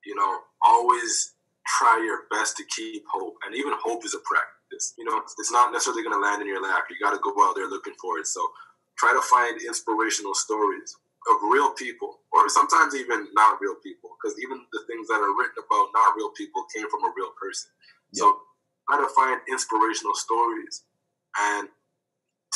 [0.06, 1.34] you know, always
[1.68, 3.36] try your best to keep hope.
[3.46, 4.94] And even hope is a practice.
[4.98, 6.86] You know, it's not necessarily going to land in your lap.
[6.90, 8.28] You got to go out there looking for it.
[8.28, 8.42] So
[8.98, 10.96] try to find inspirational stories
[11.30, 15.38] of real people, or sometimes even not real people, because even the things that are
[15.38, 17.70] written about not real people came from a real person.
[18.14, 18.42] So
[18.90, 20.84] try to find inspirational stories
[21.40, 21.68] and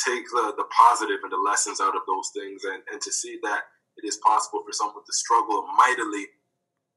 [0.04, 3.38] take the, the positive and the lessons out of those things and, and to see
[3.42, 3.62] that
[3.96, 6.26] it is possible for someone to struggle mightily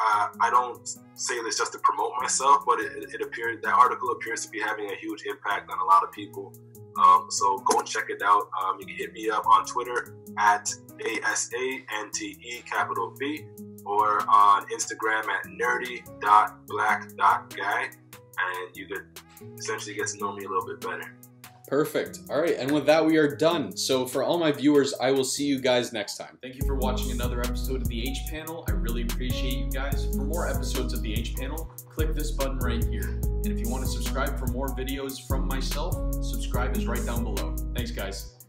[0.00, 3.74] uh, I don't say this just to promote myself, but it, it, it appears that
[3.74, 6.52] article appears to be having a huge impact on a lot of people.
[6.98, 8.48] Um, so go and check it out.
[8.62, 10.68] Um, you can hit me up on Twitter at
[11.04, 13.44] A-S-A-N-T-E capital V
[13.84, 19.06] or on Instagram at nerdy.black.guy and you could
[19.58, 21.14] essentially get to know me a little bit better.
[21.70, 22.18] Perfect.
[22.28, 22.56] All right.
[22.58, 23.76] And with that, we are done.
[23.76, 26.36] So, for all my viewers, I will see you guys next time.
[26.42, 28.64] Thank you for watching another episode of the H Panel.
[28.68, 30.04] I really appreciate you guys.
[30.06, 33.20] For more episodes of the H Panel, click this button right here.
[33.22, 35.94] And if you want to subscribe for more videos from myself,
[36.24, 37.54] subscribe is right down below.
[37.76, 38.39] Thanks, guys.